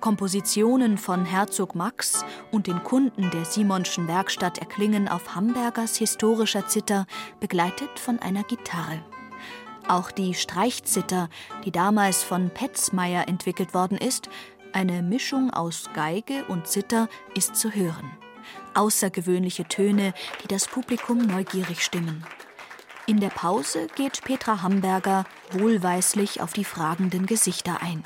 Kompositionen 0.00 0.98
von 0.98 1.24
Herzog 1.24 1.76
Max 1.76 2.24
und 2.50 2.66
den 2.66 2.82
Kunden 2.82 3.30
der 3.30 3.44
Simonschen 3.44 4.08
Werkstatt 4.08 4.58
erklingen 4.58 5.06
auf 5.06 5.36
Hamburgers 5.36 5.98
historischer 5.98 6.66
Zither, 6.66 7.06
begleitet 7.38 8.00
von 8.00 8.18
einer 8.18 8.42
Gitarre. 8.42 9.04
Auch 9.86 10.10
die 10.10 10.34
Streichzither, 10.34 11.28
die 11.64 11.70
damals 11.70 12.24
von 12.24 12.50
Petzmeier 12.50 13.28
entwickelt 13.28 13.72
worden 13.72 13.98
ist, 13.98 14.28
eine 14.72 15.04
Mischung 15.04 15.52
aus 15.52 15.84
Geige 15.94 16.44
und 16.46 16.66
Zither, 16.66 17.08
ist 17.36 17.54
zu 17.54 17.70
hören. 17.70 18.10
Außergewöhnliche 18.74 19.66
Töne, 19.66 20.12
die 20.42 20.48
das 20.48 20.66
Publikum 20.66 21.18
neugierig 21.18 21.84
stimmen. 21.84 22.24
In 23.10 23.18
der 23.18 23.30
Pause 23.30 23.88
geht 23.96 24.22
Petra 24.22 24.62
Hamburger 24.62 25.24
wohlweislich 25.50 26.40
auf 26.40 26.52
die 26.52 26.62
fragenden 26.62 27.26
Gesichter 27.26 27.82
ein. 27.82 28.04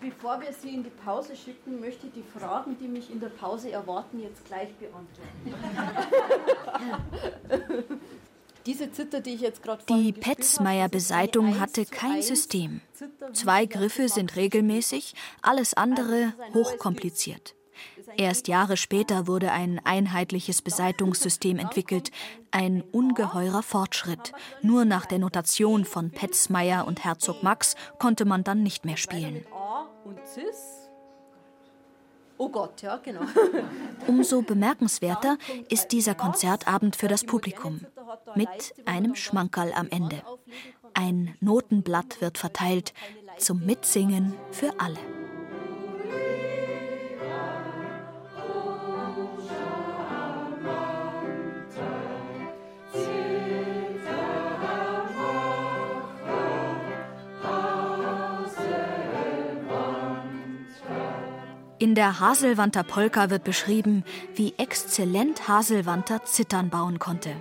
Bevor 0.00 0.40
wir 0.40 0.52
Sie 0.52 0.72
in 0.72 0.84
die 0.84 0.90
Pause 0.90 1.34
schicken, 1.34 1.80
möchte 1.80 2.06
ich 2.06 2.12
die 2.12 2.22
Fragen, 2.38 2.78
die 2.78 2.86
mich 2.86 3.10
in 3.10 3.18
der 3.18 3.30
Pause 3.30 3.72
erwarten, 3.72 4.20
jetzt 4.22 4.44
gleich 4.44 4.68
beantworten. 4.76 5.54
Diese 8.64 8.92
Zither, 8.92 9.18
die 9.18 9.34
ich 9.34 9.40
jetzt 9.40 9.60
gerade 9.60 9.82
Die 9.88 10.12
Petzmeier-Beseitung 10.12 11.58
hatte 11.58 11.84
kein 11.84 12.22
System. 12.22 12.80
Zwei 13.32 13.66
Griffe 13.66 14.08
sind 14.08 14.36
regelmäßig, 14.36 15.16
alles 15.42 15.74
andere 15.74 16.32
hochkompliziert. 16.54 17.56
Erst 18.16 18.48
Jahre 18.48 18.76
später 18.76 19.26
wurde 19.26 19.52
ein 19.52 19.80
einheitliches 19.84 20.62
Beseitungssystem 20.62 21.58
entwickelt, 21.58 22.10
ein 22.50 22.82
ungeheurer 22.92 23.62
Fortschritt. 23.62 24.32
Nur 24.62 24.84
nach 24.84 25.06
der 25.06 25.18
Notation 25.18 25.84
von 25.84 26.10
Petzmeier 26.10 26.86
und 26.86 27.04
Herzog 27.04 27.42
Max 27.42 27.74
konnte 27.98 28.24
man 28.24 28.44
dann 28.44 28.62
nicht 28.62 28.84
mehr 28.84 28.96
spielen. 28.96 29.44
Oh 32.36 32.48
Gott, 32.48 32.82
ja, 32.82 32.96
genau. 32.96 33.22
Umso 34.06 34.42
bemerkenswerter 34.42 35.38
ist 35.68 35.88
dieser 35.88 36.14
Konzertabend 36.14 36.96
für 36.96 37.08
das 37.08 37.24
Publikum. 37.24 37.80
Mit 38.34 38.74
einem 38.86 39.14
Schmankerl 39.14 39.72
am 39.72 39.88
Ende. 39.88 40.22
Ein 40.94 41.36
Notenblatt 41.40 42.20
wird 42.20 42.38
verteilt 42.38 42.92
zum 43.38 43.64
Mitsingen 43.64 44.34
für 44.50 44.72
alle. 44.78 44.98
In 61.84 61.94
der 61.94 62.18
Haselwanter 62.18 62.82
Polka 62.82 63.28
wird 63.28 63.44
beschrieben, 63.44 64.04
wie 64.34 64.54
exzellent 64.56 65.48
Haselwanter 65.48 66.24
Zittern 66.24 66.70
bauen 66.70 66.98
konnte. 66.98 67.36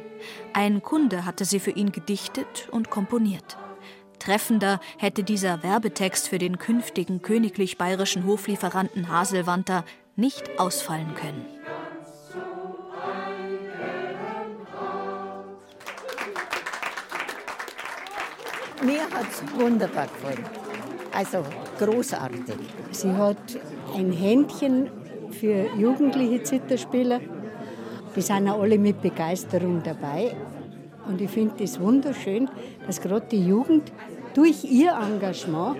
Ein 0.51 0.81
Kunde 0.83 1.23
hatte 1.23 1.45
sie 1.45 1.61
für 1.61 1.71
ihn 1.71 1.93
gedichtet 1.93 2.67
und 2.69 2.89
komponiert. 2.89 3.55
Treffender 4.19 4.81
hätte 4.97 5.23
dieser 5.23 5.63
Werbetext 5.63 6.27
für 6.27 6.39
den 6.39 6.57
künftigen 6.57 7.21
königlich 7.21 7.77
bayerischen 7.77 8.25
Hoflieferanten 8.25 9.07
Haselwanter 9.07 9.85
nicht 10.17 10.59
ausfallen 10.59 11.15
können. 11.15 11.45
Mir 18.81 19.03
hat 19.03 19.27
es 19.31 19.41
wunderbar 19.57 20.07
gefallen. 20.07 20.62
Also 21.13 21.43
großartig. 21.77 22.55
Sie 22.91 23.11
hat 23.11 23.37
ein 23.95 24.11
Händchen 24.11 24.89
für 25.29 25.67
jugendliche 25.77 26.41
Zitterspieler. 26.41 27.19
Die 28.15 28.21
sind 28.21 28.49
auch 28.49 28.61
alle 28.61 28.79
mit 28.79 29.01
Begeisterung 29.01 29.81
dabei. 29.83 30.35
Und 31.07 31.21
ich 31.21 31.29
finde 31.29 31.63
es 31.63 31.73
das 31.73 31.81
wunderschön, 31.81 32.49
dass 32.87 32.99
gerade 32.99 33.27
die 33.29 33.45
Jugend 33.45 33.91
durch 34.33 34.63
ihr 34.63 34.93
Engagement 34.93 35.77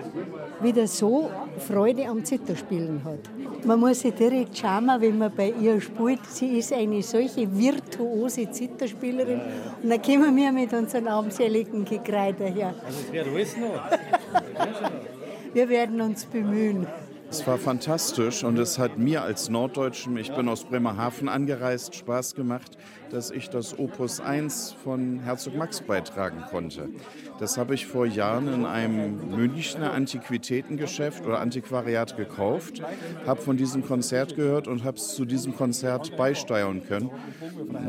wieder 0.60 0.86
so 0.86 1.30
Freude 1.58 2.06
am 2.06 2.24
Zitterspielen 2.24 3.02
hat. 3.04 3.18
Man 3.64 3.80
muss 3.80 4.00
sich 4.00 4.14
direkt 4.14 4.56
schauen, 4.56 4.88
wenn 4.98 5.18
man 5.18 5.32
bei 5.34 5.52
ihr 5.60 5.80
spielt. 5.80 6.24
Sie 6.26 6.58
ist 6.58 6.72
eine 6.72 7.02
solche 7.02 7.50
virtuose 7.50 8.50
Zitterspielerin. 8.50 9.40
Und 9.82 9.90
dann 9.90 10.02
kommen 10.02 10.36
wir 10.36 10.52
mit 10.52 10.72
unseren 10.72 11.08
armseligen 11.08 11.84
Gekreide 11.84 12.44
her. 12.44 12.74
Also 12.84 13.00
es 13.00 13.12
wird 13.12 13.26
alles 13.26 13.56
noch. 13.56 15.10
Wir 15.54 15.68
werden 15.68 16.00
uns 16.00 16.24
bemühen. 16.24 16.88
Es 17.30 17.46
war 17.46 17.58
fantastisch 17.58 18.42
und 18.42 18.58
es 18.58 18.80
hat 18.80 18.98
mir 18.98 19.22
als 19.22 19.48
Norddeutschen, 19.48 20.16
ich 20.16 20.34
bin 20.34 20.48
aus 20.48 20.64
Bremerhaven 20.64 21.28
angereist, 21.28 21.94
Spaß 21.94 22.34
gemacht, 22.34 22.76
dass 23.14 23.30
ich 23.30 23.48
das 23.48 23.78
Opus 23.78 24.20
1 24.20 24.74
von 24.82 25.20
Herzog 25.20 25.54
Max 25.54 25.80
beitragen 25.80 26.42
konnte. 26.50 26.88
Das 27.38 27.56
habe 27.56 27.74
ich 27.74 27.86
vor 27.86 28.06
Jahren 28.06 28.52
in 28.52 28.66
einem 28.66 29.30
Münchner 29.30 29.92
Antiquitätengeschäft 29.92 31.24
oder 31.24 31.38
Antiquariat 31.38 32.16
gekauft, 32.16 32.82
habe 33.24 33.40
von 33.40 33.56
diesem 33.56 33.86
Konzert 33.86 34.34
gehört 34.34 34.66
und 34.66 34.82
habe 34.82 34.96
es 34.96 35.14
zu 35.14 35.24
diesem 35.24 35.54
Konzert 35.54 36.16
beisteuern 36.16 36.82
können. 36.84 37.10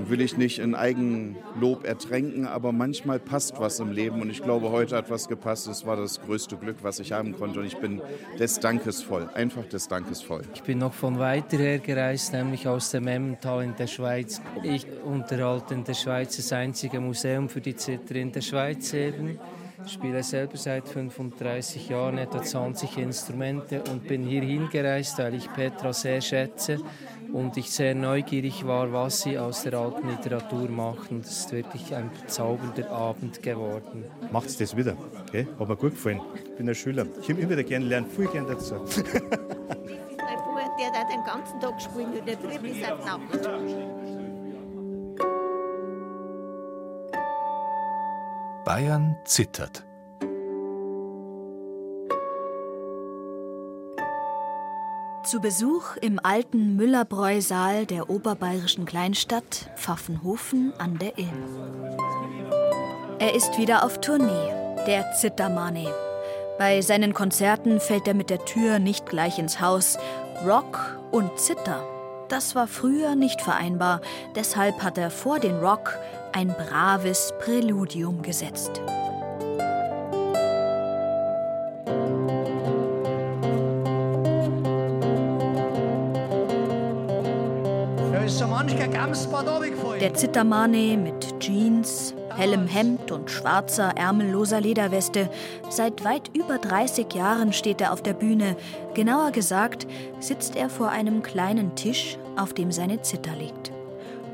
Will 0.08 0.22
ich 0.22 0.38
nicht 0.38 0.60
in 0.60 0.76
Eigenlob 0.76 1.86
ertränken, 1.86 2.46
aber 2.46 2.72
manchmal 2.72 3.20
passt 3.20 3.60
was 3.60 3.80
im 3.80 3.92
Leben 3.92 4.22
und 4.22 4.30
ich 4.30 4.44
glaube, 4.44 4.70
heute 4.70 4.96
hat 4.96 5.10
was 5.10 5.28
gepasst. 5.28 5.68
Es 5.68 5.88
war 5.88 5.96
das 5.96 6.22
größte 6.22 6.56
Glück, 6.56 6.78
was 6.84 7.00
ich 7.00 7.14
haben 7.14 7.34
konnte 7.34 7.60
und 7.62 7.66
ich 7.66 7.78
bin 7.78 8.00
des 8.40 8.60
Dankes 8.60 9.02
voll, 9.02 9.28
einfach 9.34 9.66
des 9.66 9.88
Dankes 9.88 10.22
voll. 10.22 10.44
Ich 10.54 10.62
bin 10.62 10.78
noch 10.78 10.94
von 10.94 11.18
weiter 11.18 11.58
her 11.58 11.80
gereist, 11.80 12.32
nämlich 12.32 12.68
aus 12.68 12.92
dem 12.92 13.08
Emmental 13.08 13.64
in 13.64 13.76
der 13.76 13.88
Schweiz. 13.88 14.40
Ich 14.62 14.86
unterhalte 15.15 15.73
in 15.73 15.84
der 15.84 15.93
Schweiz 15.93 16.36
das 16.36 16.51
einzige 16.51 16.99
Museum 16.99 17.47
für 17.49 17.62
die 17.62 17.75
Zither 17.75 18.15
in 18.15 18.32
der 18.32 18.41
Schweiz 18.41 18.93
eben. 18.93 19.39
Ich 19.86 19.93
spiele 19.93 20.23
selber 20.23 20.58
seit 20.58 20.88
35 20.88 21.89
Jahren 21.89 22.17
etwa 22.17 22.41
20 22.41 22.97
Instrumente 22.97 23.82
und 23.91 24.08
bin 24.08 24.23
hier 24.23 24.41
hingereist, 24.41 25.17
weil 25.19 25.36
ich 25.36 25.51
Petra 25.54 25.93
sehr 25.93 26.21
schätze 26.21 26.80
und 27.34 27.56
ich 27.58 27.71
sehr 27.71 27.95
neugierig 27.95 28.65
war, 28.65 28.91
was 28.91 29.21
sie 29.21 29.38
aus 29.38 29.63
der 29.63 29.75
alten 29.75 30.10
Literatur 30.10 30.69
macht. 30.69 31.12
Und 31.12 31.25
es 31.25 31.39
ist 31.39 31.51
wirklich 31.51 31.93
ein 31.95 32.10
bezaubernder 32.10 32.89
Abend 32.89 33.41
geworden. 33.41 34.06
Macht 34.32 34.47
es 34.47 34.58
das 34.58 34.75
wieder? 34.75 34.97
Okay? 35.28 35.47
Hat 35.60 35.67
mir 35.67 35.75
gut 35.75 35.91
gefallen. 35.91 36.21
Ich 36.43 36.56
bin 36.56 36.67
ein 36.67 36.75
Schüler. 36.75 37.06
Ich 37.21 37.30
habe 37.30 37.39
immer 37.41 37.51
wieder 37.51 37.63
gerne 37.63 37.86
lernen, 37.86 38.10
viel 38.10 38.28
gerne 38.28 38.47
dazu. 38.47 38.75
der 40.80 40.91
da 40.91 41.04
den 41.10 41.23
ganzen 41.23 41.60
Tag 41.60 41.82
spielt 41.82 42.19
und 42.19 42.28
der 42.28 42.38
früh 42.38 42.60
bis 42.60 42.84
auf 42.84 43.06
Bayern 48.65 49.15
zittert. 49.25 49.86
Zu 55.23 55.39
Besuch 55.39 55.97
im 56.01 56.19
alten 56.21 56.75
Müllerbräusaal 56.75 57.86
der 57.86 58.10
oberbayerischen 58.10 58.86
Kleinstadt 58.86 59.69
Pfaffenhofen 59.75 60.73
an 60.80 60.97
der 60.97 61.17
Ilm. 61.19 61.30
Er 63.19 63.36
ist 63.36 63.60
wieder 63.60 63.86
auf 63.86 64.01
Tournee, 64.01 64.51
der 64.88 65.13
Zittermane. 65.13 65.93
Bei 66.58 66.82
seinen 66.82 67.13
Konzerten 67.13 67.80
fällt 67.80 68.08
er 68.08 68.15
mit 68.15 68.32
der 68.32 68.43
Tür 68.45 68.80
nicht 68.80 69.06
gleich 69.06 69.38
ins 69.38 69.62
Haus. 69.62 69.99
Rock 70.43 70.99
und 71.12 71.39
Zitter, 71.39 71.84
das 72.30 72.56
war 72.56 72.67
früher 72.67 73.15
nicht 73.15 73.41
vereinbar. 73.41 74.01
Deshalb 74.36 74.82
hat 74.82 74.97
er 74.97 75.12
vor 75.12 75.39
den 75.39 75.60
Rock 75.60 75.99
ein 76.36 76.50
braves 76.50 77.34
Präludium 77.39 78.21
gesetzt. 78.21 78.82
Der 90.02 90.13
Zittermane 90.13 90.98
mit 90.98 91.39
Jeans, 91.39 92.13
hellem 92.36 92.67
Hemd 92.67 93.12
und 93.13 93.32
schwarzer, 93.32 93.93
ärmelloser 93.95 94.60
Lederweste. 94.60 95.30
Seit 95.69 96.04
weit 96.04 96.36
über 96.36 96.58
30 96.58 97.13
Jahren 97.13 97.54
steht 97.54 97.80
er 97.80 97.93
auf 97.93 98.02
der 98.02 98.13
Bühne. 98.13 98.58
Genauer 98.93 99.32
gesagt 99.32 99.88
sitzt 100.19 100.58
er 100.58 100.69
vor 100.69 100.89
einem 100.89 101.24
kleinen 101.24 101.76
Tisch, 101.76 102.17
auf 102.36 102.54
dem 102.54 102.74
seine 102.74 103.02
Zither 103.02 103.38
liegt. 103.38 103.75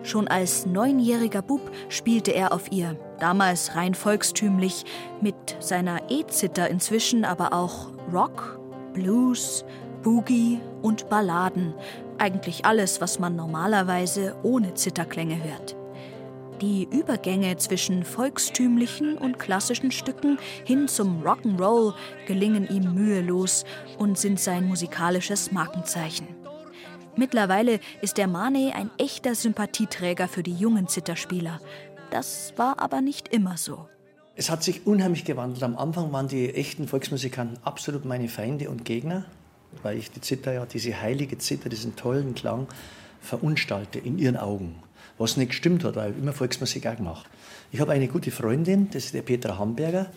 Schon 0.04 0.28
als 0.28 0.66
neunjähriger 0.66 1.42
Bub 1.42 1.62
spielte 1.90 2.32
er 2.32 2.54
auf 2.54 2.72
ihr, 2.72 2.98
damals 3.20 3.76
rein 3.76 3.94
volkstümlich, 3.94 4.84
mit 5.22 5.58
seiner 5.60 6.10
E-Zither 6.10 6.70
inzwischen 6.70 7.24
aber 7.24 7.54
auch 7.54 7.90
Rock, 8.12 8.60
Blues, 8.94 9.64
Boogie 10.02 10.60
und 10.82 11.10
Balladen. 11.10 11.76
Eigentlich 12.18 12.66
alles, 12.66 13.02
was 13.02 13.20
man 13.20 13.36
normalerweise 13.36 14.36
ohne 14.44 14.74
Zitterklänge 14.74 15.44
hört. 15.44 15.76
Die 16.62 16.88
Übergänge 16.92 17.58
zwischen 17.58 18.04
volkstümlichen 18.04 19.18
und 19.18 19.40
klassischen 19.40 19.92
Stücken 19.92 20.38
hin 20.64 20.88
zum 20.88 21.24
Rock'n'Roll 21.24 21.96
gelingen 22.28 22.68
ihm 22.68 22.94
mühelos 22.94 23.66
und 23.98 24.18
sind 24.20 24.40
sein 24.40 24.68
musikalisches 24.68 25.52
Markenzeichen. 25.52 26.41
Mittlerweile 27.16 27.80
ist 28.02 28.18
der 28.18 28.28
Mane 28.28 28.74
ein 28.76 28.90
echter 28.98 29.36
Sympathieträger 29.36 30.28
für 30.28 30.44
die 30.44 30.54
jungen 30.54 30.88
Zitterspieler. 30.88 31.60
Das 32.10 32.54
war 32.58 32.80
aber 32.80 33.02
nicht 33.02 33.28
immer 33.28 33.58
so. 33.58 33.88
Es 34.36 34.50
hat 34.50 34.64
sich 34.64 34.88
unheimlich 34.88 35.26
gewandelt. 35.26 35.64
Am 35.64 35.78
Anfang 35.78 36.12
waren 36.14 36.28
die 36.28 36.54
echten 36.54 36.88
Volksmusikanten 36.88 37.58
absolut 37.64 38.06
meine 38.06 38.30
Feinde 38.30 38.70
und 38.70 38.86
Gegner, 38.86 39.26
weil 39.84 39.98
ich 39.98 40.10
die 40.10 40.22
Zither 40.22 40.54
ja, 40.54 40.66
diese 40.66 41.02
heilige 41.02 41.38
Zither, 41.38 41.70
diesen 41.70 41.96
tollen 41.96 42.34
Klang 42.34 42.68
verunstalte 43.20 44.00
in 44.00 44.18
ihren 44.18 44.38
Augen. 44.38 44.76
Was 45.18 45.38
nicht 45.38 45.50
gestimmt 45.50 45.84
hat, 45.84 45.96
weil 45.96 46.12
ich 46.12 46.18
immer 46.18 46.34
Volksmusik 46.34 46.88
auch 46.88 46.96
gemacht. 46.96 47.30
Ich 47.72 47.80
habe 47.80 47.92
eine 47.92 48.08
gute 48.08 48.32
Freundin, 48.32 48.90
das 48.92 49.06
ist 49.06 49.14
die 49.14 49.22
Petra 49.22 49.58
Hamburger. 49.58 50.08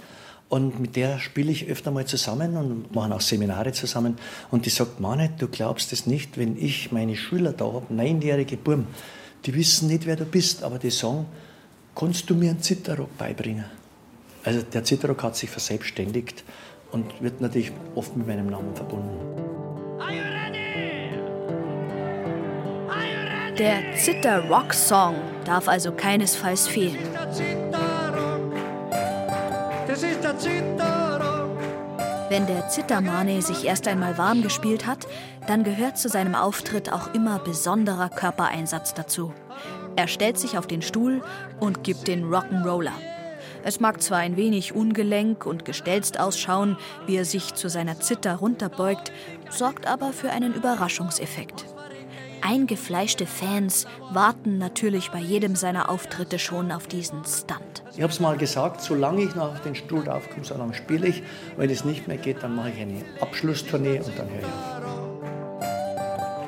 Und 0.55 0.79
mit 0.79 0.95
der 0.95 1.19
spiele 1.19 1.51
ich 1.51 1.67
öfter 1.67 1.91
mal 1.91 2.07
zusammen 2.07 2.57
und 2.57 2.95
machen 2.95 3.13
auch 3.13 3.21
Seminare 3.21 3.73
zusammen. 3.73 4.17
Und 4.53 4.67
die 4.67 4.71
sagt, 4.71 5.01
Mane, 5.01 5.33
du 5.37 5.49
glaubst 5.49 5.93
es 5.93 6.07
nicht, 6.07 6.39
wenn 6.39 6.57
ich 6.57 6.93
meine 6.93 7.17
Schüler 7.17 7.53
da 7.53 7.65
habe, 7.65 7.93
neunjährige 7.93 8.57
Burm, 8.57 8.87
die 9.47 9.55
wissen 9.57 9.89
nicht, 9.89 10.07
wer 10.07 10.15
du 10.15 10.25
bist, 10.25 10.63
aber 10.63 10.79
die 10.79 10.91
sagen, 10.91 11.27
kannst 11.97 12.31
du 12.31 12.37
mir 12.37 12.51
einen 12.51 12.63
Zitterrock 12.63 13.19
beibringen? 13.19 13.65
Also 14.45 14.63
der 14.63 14.85
Zitterrock 14.85 15.25
hat 15.25 15.35
sich 15.35 15.51
verselbstständigt 15.51 16.45
und 16.93 17.21
wird 17.21 17.41
natürlich 17.41 17.73
oft 17.97 18.17
mit 18.17 18.29
meinem 18.29 18.47
Namen 18.47 18.77
verbunden. 18.77 19.11
Der 23.59 23.97
Zither-Rock-Song 23.97 25.17
darf 25.45 25.67
also 25.67 25.91
keinesfalls 25.91 26.69
fehlen. 26.69 26.99
Wenn 32.29 32.47
der 32.47 32.69
Zittermane 32.69 33.43
sich 33.43 33.65
erst 33.65 33.87
einmal 33.87 34.19
warm 34.19 34.43
gespielt 34.43 34.87
hat, 34.87 35.07
dann 35.47 35.63
gehört 35.63 35.99
zu 35.99 36.09
seinem 36.09 36.35
Auftritt 36.35 36.93
auch 36.93 37.15
immer 37.15 37.39
besonderer 37.39 38.09
Körpereinsatz 38.09 38.95
dazu. 38.95 39.33
Er 39.95 40.09
stellt 40.09 40.39
sich 40.39 40.59
auf 40.59 40.67
den 40.67 40.83
Stuhl 40.83 41.23
und 41.61 41.85
gibt 41.85 42.09
den 42.09 42.25
Rock'n'Roller. 42.25 42.95
Es 43.63 43.79
mag 43.79 44.03
zwar 44.03 44.19
ein 44.19 44.37
wenig 44.37 44.75
ungelenk 44.75 45.47
und 45.47 45.65
gestelzt 45.65 46.19
ausschauen, 46.19 46.77
wie 47.07 47.17
er 47.17 47.25
sich 47.25 47.55
zu 47.55 47.69
seiner 47.69 48.01
Zither 48.01 48.35
runterbeugt, 48.35 49.13
sorgt 49.51 49.87
aber 49.87 50.13
für 50.13 50.31
einen 50.31 50.55
Überraschungseffekt. 50.55 51.74
Eingefleischte 52.47 53.25
Fans 53.25 53.87
warten 54.13 54.59
natürlich 54.59 55.11
bei 55.11 55.19
jedem 55.19 55.57
seiner 55.57 55.89
Auftritte 55.89 56.39
schon 56.39 56.73
auf 56.73 56.87
diesen 56.87 57.25
Stunt. 57.25 57.83
Ich 57.97 58.03
habe 58.03 58.13
es 58.13 58.21
mal 58.21 58.37
gesagt, 58.37 58.83
solange 58.83 59.23
ich 59.23 59.35
noch 59.35 59.55
auf 59.55 59.63
den 59.63 59.75
Stuhl 59.75 60.05
draufkomme, 60.05 60.45
solange 60.45 60.75
spiele 60.75 61.09
ich. 61.09 61.23
Wenn 61.57 61.71
es 61.71 61.87
nicht 61.87 62.07
mehr 62.07 62.19
geht, 62.19 62.43
dann 62.43 62.55
mache 62.55 62.69
ich 62.69 62.83
eine 62.83 63.03
Abschlusstournee 63.21 63.99
und 63.99 64.19
dann 64.19 64.29
höre 64.29 64.41
ich 64.41 64.45
auf. 64.45 64.85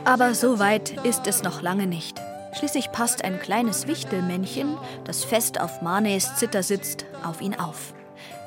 Aber 0.04 0.34
so 0.34 0.58
weit 0.58 0.90
ist 1.04 1.26
es 1.26 1.42
noch 1.42 1.62
lange 1.62 1.86
nicht. 1.86 2.20
Schließlich 2.58 2.92
passt 2.92 3.24
ein 3.24 3.40
kleines 3.40 3.86
Wichtelmännchen, 3.86 4.76
das 5.04 5.24
fest 5.24 5.58
auf 5.58 5.80
Manes 5.80 6.36
Zither 6.36 6.62
sitzt, 6.62 7.06
auf 7.24 7.40
ihn 7.40 7.54
auf. 7.54 7.94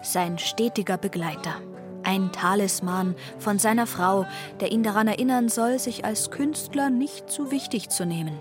Sein 0.04 0.38
stetiger 0.38 0.98
Begleiter. 0.98 1.56
Ein 2.04 2.32
Talisman 2.32 3.16
von 3.38 3.60
seiner 3.60 3.88
Frau, 3.88 4.26
der 4.60 4.72
ihn 4.72 4.84
daran 4.84 5.08
erinnern 5.08 5.50
soll, 5.50 5.80
sich 5.80 6.06
als 6.06 6.32
Künstler 6.32 6.90
nicht 6.90 7.30
zu 7.30 7.52
wichtig 7.52 7.90
zu 7.90 8.06
nehmen. 8.06 8.40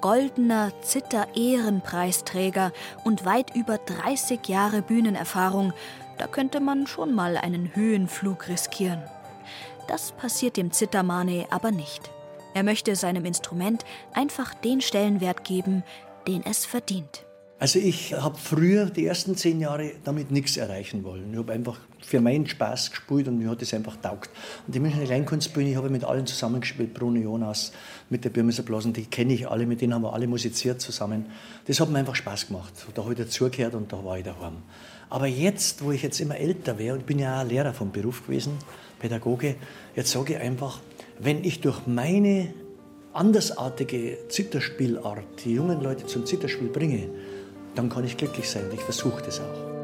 Goldener 0.00 0.72
Zither-Ehrenpreisträger 0.82 2.72
und 3.04 3.24
weit 3.24 3.56
über 3.56 3.78
30 3.78 4.46
Jahre 4.46 4.82
Bühnenerfahrung, 4.82 5.72
da 6.18 6.26
könnte 6.26 6.60
man 6.60 6.86
schon 6.86 7.14
mal 7.14 7.36
einen 7.36 7.74
Höhenflug 7.74 8.48
riskieren. 8.48 9.02
Das 9.88 10.12
passiert 10.12 10.56
dem 10.56 10.70
Zittermane 10.70 11.46
aber 11.50 11.70
nicht. 11.70 12.10
Er 12.54 12.62
möchte 12.62 12.94
seinem 12.94 13.24
Instrument 13.24 13.84
einfach 14.12 14.54
den 14.54 14.80
Stellenwert 14.80 15.44
geben, 15.44 15.82
den 16.26 16.44
es 16.44 16.64
verdient. 16.64 17.24
Also 17.58 17.78
ich 17.78 18.14
habe 18.14 18.38
früher 18.38 18.86
die 18.86 19.06
ersten 19.06 19.36
zehn 19.36 19.60
Jahre 19.60 19.92
damit 20.04 20.30
nichts 20.30 20.56
erreichen 20.56 21.02
wollen. 21.02 21.32
Ich 21.32 21.38
habe 21.38 21.52
einfach 21.52 21.80
für 22.00 22.20
meinen 22.20 22.46
Spaß 22.46 22.90
gespielt 22.90 23.28
und 23.28 23.38
mir 23.38 23.50
hat 23.50 23.62
es 23.62 23.74
einfach 23.74 23.96
taugt. 23.96 24.30
Und 24.66 24.74
die 24.74 24.80
Münchner 24.80 25.04
Kleinkunstbühne, 25.04 25.70
ich 25.70 25.76
habe 25.76 25.90
mit 25.90 26.04
allen 26.04 26.26
zusammengespielt, 26.26 26.94
Bruno 26.94 27.20
Jonas, 27.20 27.72
mit 28.10 28.24
der 28.24 28.30
Birmeser 28.30 28.62
Blasen, 28.62 28.92
die 28.92 29.04
kenne 29.04 29.34
ich 29.34 29.48
alle, 29.48 29.66
mit 29.66 29.80
denen 29.80 29.94
haben 29.94 30.02
wir 30.02 30.12
alle 30.12 30.26
musiziert 30.26 30.80
zusammen. 30.80 31.26
Das 31.66 31.80
hat 31.80 31.90
mir 31.90 31.98
einfach 31.98 32.16
Spaß 32.16 32.48
gemacht. 32.48 32.72
Da 32.94 33.02
habe 33.02 33.12
ich 33.12 33.18
dazugehört 33.18 33.74
und 33.74 33.92
da 33.92 34.04
war 34.04 34.18
ich 34.18 34.24
daheim. 34.24 34.56
Aber 35.10 35.26
jetzt, 35.26 35.84
wo 35.84 35.92
ich 35.92 36.02
jetzt 36.02 36.20
immer 36.20 36.36
älter 36.36 36.78
wäre, 36.78 36.94
und 36.94 37.06
bin 37.06 37.18
ja 37.18 37.42
auch 37.42 37.46
Lehrer 37.46 37.72
vom 37.72 37.92
Beruf 37.92 38.26
gewesen, 38.26 38.52
Pädagoge, 38.98 39.56
jetzt 39.96 40.10
sage 40.10 40.34
ich 40.34 40.40
einfach, 40.40 40.80
wenn 41.18 41.44
ich 41.44 41.60
durch 41.60 41.86
meine 41.86 42.52
andersartige 43.12 44.18
Zitterspielart 44.28 45.24
die 45.44 45.54
jungen 45.54 45.80
Leute 45.80 46.06
zum 46.06 46.26
Zitterspiel 46.26 46.68
bringe, 46.68 47.08
dann 47.74 47.88
kann 47.88 48.04
ich 48.04 48.16
glücklich 48.16 48.48
sein 48.48 48.64
und 48.66 48.74
ich 48.74 48.80
versuche 48.80 49.22
das 49.22 49.40
auch. 49.40 49.77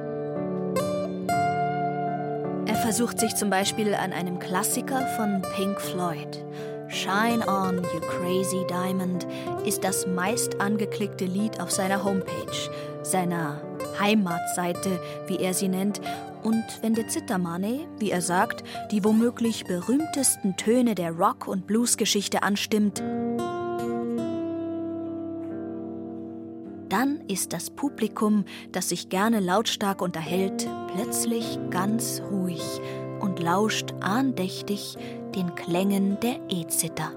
Er 2.85 2.89
versucht 2.89 3.19
sich 3.19 3.35
zum 3.35 3.49
Beispiel 3.49 3.95
an 3.95 4.13
einem 4.13 4.39
Klassiker 4.39 5.07
von 5.17 5.41
Pink 5.57 5.81
Floyd. 5.81 6.45
Shine 6.89 7.43
On, 7.49 7.79
You 7.79 8.01
Crazy 8.01 8.63
Diamond 8.69 9.27
ist 9.65 9.83
das 9.83 10.07
meist 10.07 10.61
angeklickte 10.61 11.25
Lied 11.25 11.61
auf 11.61 11.71
seiner 11.71 12.05
Homepage, 12.05 12.71
seiner 13.03 13.59
Heimatseite, 13.99 15.01
wie 15.29 15.39
er 15.39 15.55
sie 15.55 15.69
nennt, 15.69 16.03
und 16.43 16.63
wenn 16.83 16.93
der 16.93 17.09
Zittermane, 17.09 17.87
wie 18.01 18.11
er 18.11 18.21
sagt, 18.21 18.63
die 18.91 19.03
womöglich 19.03 19.65
berühmtesten 19.65 20.55
Töne 20.59 20.95
der 20.95 21.13
Rock- 21.13 21.49
und 21.49 21.67
Bluesgeschichte 21.67 22.43
anstimmt, 22.43 23.03
ist 27.29 27.53
das 27.53 27.71
Publikum, 27.71 28.45
das 28.73 28.89
sich 28.91 29.09
gerne 29.09 29.41
lautstark 29.41 30.03
unterhält, 30.03 30.69
plötzlich 30.95 31.59
ganz 31.71 32.23
ruhig 32.31 32.63
und 33.21 33.41
lauscht 33.41 33.95
andächtig 34.01 34.97
den 35.35 35.55
Klängen 35.55 36.19
der 36.21 36.37
E-Zither. 36.49 37.13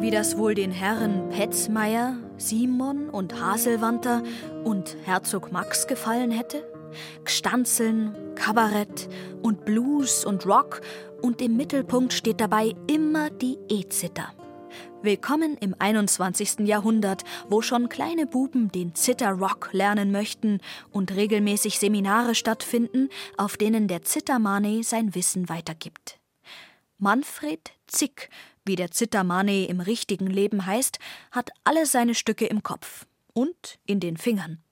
Wie 0.00 0.10
das 0.12 0.38
wohl 0.38 0.54
den 0.54 0.70
Herren 0.70 1.30
Petzmeier, 1.30 2.16
Simon 2.36 3.08
und 3.10 3.40
Haselwanter 3.40 4.22
und 4.62 4.96
Herzog 5.04 5.50
Max 5.50 5.88
gefallen 5.88 6.30
hätte? 6.30 6.62
Gstanzeln, 7.24 8.14
Kabarett 8.36 9.08
und 9.42 9.64
Blues 9.64 10.24
und 10.24 10.46
Rock 10.46 10.80
und 11.26 11.42
im 11.42 11.56
Mittelpunkt 11.56 12.12
steht 12.12 12.40
dabei 12.40 12.72
immer 12.86 13.30
die 13.30 13.58
E-Zither. 13.68 14.32
Willkommen 15.02 15.56
im 15.56 15.74
21. 15.76 16.60
Jahrhundert, 16.60 17.24
wo 17.48 17.62
schon 17.62 17.88
kleine 17.88 18.28
Buben 18.28 18.70
den 18.70 18.94
Zither-Rock 18.94 19.70
lernen 19.72 20.12
möchten 20.12 20.60
und 20.92 21.16
regelmäßig 21.16 21.80
Seminare 21.80 22.36
stattfinden, 22.36 23.08
auf 23.36 23.56
denen 23.56 23.88
der 23.88 24.02
Zittermane 24.02 24.84
sein 24.84 25.16
Wissen 25.16 25.48
weitergibt. 25.48 26.20
Manfred 26.98 27.72
Zick, 27.88 28.30
wie 28.64 28.76
der 28.76 28.92
Zittermane 28.92 29.66
im 29.66 29.80
richtigen 29.80 30.28
Leben 30.28 30.64
heißt, 30.64 31.00
hat 31.32 31.50
alle 31.64 31.86
seine 31.86 32.14
Stücke 32.14 32.46
im 32.46 32.62
Kopf 32.62 33.04
und 33.32 33.80
in 33.84 33.98
den 33.98 34.16
Fingern. 34.16 34.62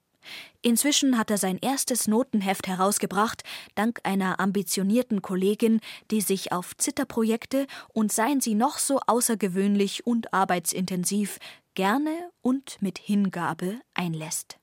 Inzwischen 0.65 1.19
hat 1.19 1.29
er 1.29 1.37
sein 1.37 1.59
erstes 1.61 2.07
Notenheft 2.07 2.65
herausgebracht, 2.67 3.43
dank 3.75 3.99
einer 4.01 4.39
ambitionierten 4.39 5.21
Kollegin, 5.21 5.79
die 6.09 6.21
sich 6.21 6.51
auf 6.51 6.75
Zitterprojekte 6.75 7.67
und 7.93 8.11
seien 8.11 8.41
sie 8.41 8.55
noch 8.55 8.79
so 8.79 8.99
außergewöhnlich 9.05 10.07
und 10.07 10.33
arbeitsintensiv, 10.33 11.37
gerne 11.75 12.09
und 12.41 12.81
mit 12.81 12.97
Hingabe 12.97 13.75
einlässt. 13.93 14.57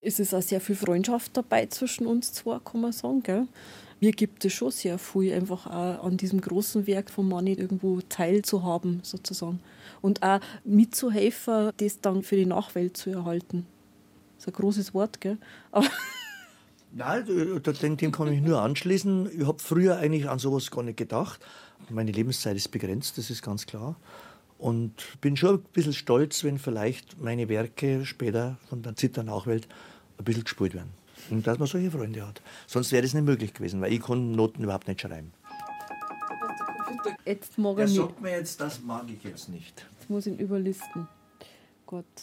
Es 0.00 0.20
ist 0.20 0.34
auch 0.34 0.40
sehr 0.40 0.60
viel 0.60 0.76
Freundschaft 0.76 1.36
dabei 1.36 1.66
zwischen 1.66 2.06
uns 2.06 2.32
zwei, 2.32 2.60
kann 2.60 2.82
man 2.82 2.92
sagen. 2.92 3.24
Gell? 3.24 3.48
Mir 3.98 4.12
gibt 4.12 4.44
es 4.44 4.52
schon 4.52 4.70
sehr 4.70 5.00
viel, 5.00 5.34
einfach 5.34 5.66
auch 5.66 6.04
an 6.04 6.16
diesem 6.16 6.40
großen 6.40 6.86
Werk 6.86 7.10
von 7.10 7.28
Mani 7.28 7.54
irgendwo 7.54 8.00
teilzuhaben, 8.02 9.00
sozusagen. 9.02 9.58
Und 10.00 10.22
auch 10.22 10.38
mitzuhelfen, 10.62 11.72
das 11.76 12.00
dann 12.00 12.22
für 12.22 12.36
die 12.36 12.46
Nachwelt 12.46 12.96
zu 12.96 13.10
erhalten. 13.10 13.66
Das 14.40 14.46
ist 14.46 14.54
ein 14.54 14.60
großes 14.62 14.94
Wort, 14.94 15.20
gell? 15.20 15.36
Aber 15.70 15.86
Nein, 16.92 17.26
dem 17.26 18.10
kann 18.10 18.28
ich 18.28 18.40
mich 18.40 18.48
nur 18.48 18.62
anschließen. 18.62 19.38
Ich 19.38 19.46
habe 19.46 19.58
früher 19.58 19.98
eigentlich 19.98 20.30
an 20.30 20.38
sowas 20.38 20.70
gar 20.70 20.82
nicht 20.82 20.96
gedacht. 20.96 21.40
Meine 21.90 22.10
Lebenszeit 22.10 22.56
ist 22.56 22.70
begrenzt, 22.70 23.18
das 23.18 23.28
ist 23.28 23.42
ganz 23.42 23.66
klar. 23.66 23.96
Und 24.56 24.94
bin 25.20 25.36
schon 25.36 25.56
ein 25.56 25.62
bisschen 25.74 25.92
stolz, 25.92 26.42
wenn 26.42 26.58
vielleicht 26.58 27.20
meine 27.20 27.50
Werke 27.50 28.06
später 28.06 28.56
von 28.70 28.82
der 28.82 28.96
Zitternachwelt 28.96 29.68
ein 30.16 30.24
bisschen 30.24 30.44
gespielt 30.44 30.72
werden. 30.72 30.90
Und 31.28 31.46
dass 31.46 31.58
man 31.58 31.68
solche 31.68 31.90
Freunde 31.90 32.26
hat. 32.26 32.40
Sonst 32.66 32.92
wäre 32.92 33.02
das 33.02 33.12
nicht 33.12 33.24
möglich 33.24 33.52
gewesen, 33.52 33.82
weil 33.82 33.92
ich 33.92 34.00
kann 34.00 34.32
Noten 34.32 34.64
überhaupt 34.64 34.88
nicht 34.88 35.02
schreiben. 35.02 35.32
jetzt 37.26 37.58
mag 37.58 37.76
Er 37.76 37.82
er 37.82 37.88
nicht. 37.88 37.96
sagt 37.96 38.20
mir 38.22 38.30
jetzt, 38.30 38.58
das 38.58 38.80
mag 38.80 39.04
ich 39.14 39.22
jetzt 39.22 39.50
nicht. 39.50 39.84
Jetzt 39.98 40.08
muss 40.08 40.24
ich 40.24 40.32
ihn 40.32 40.38
überlisten. 40.38 41.08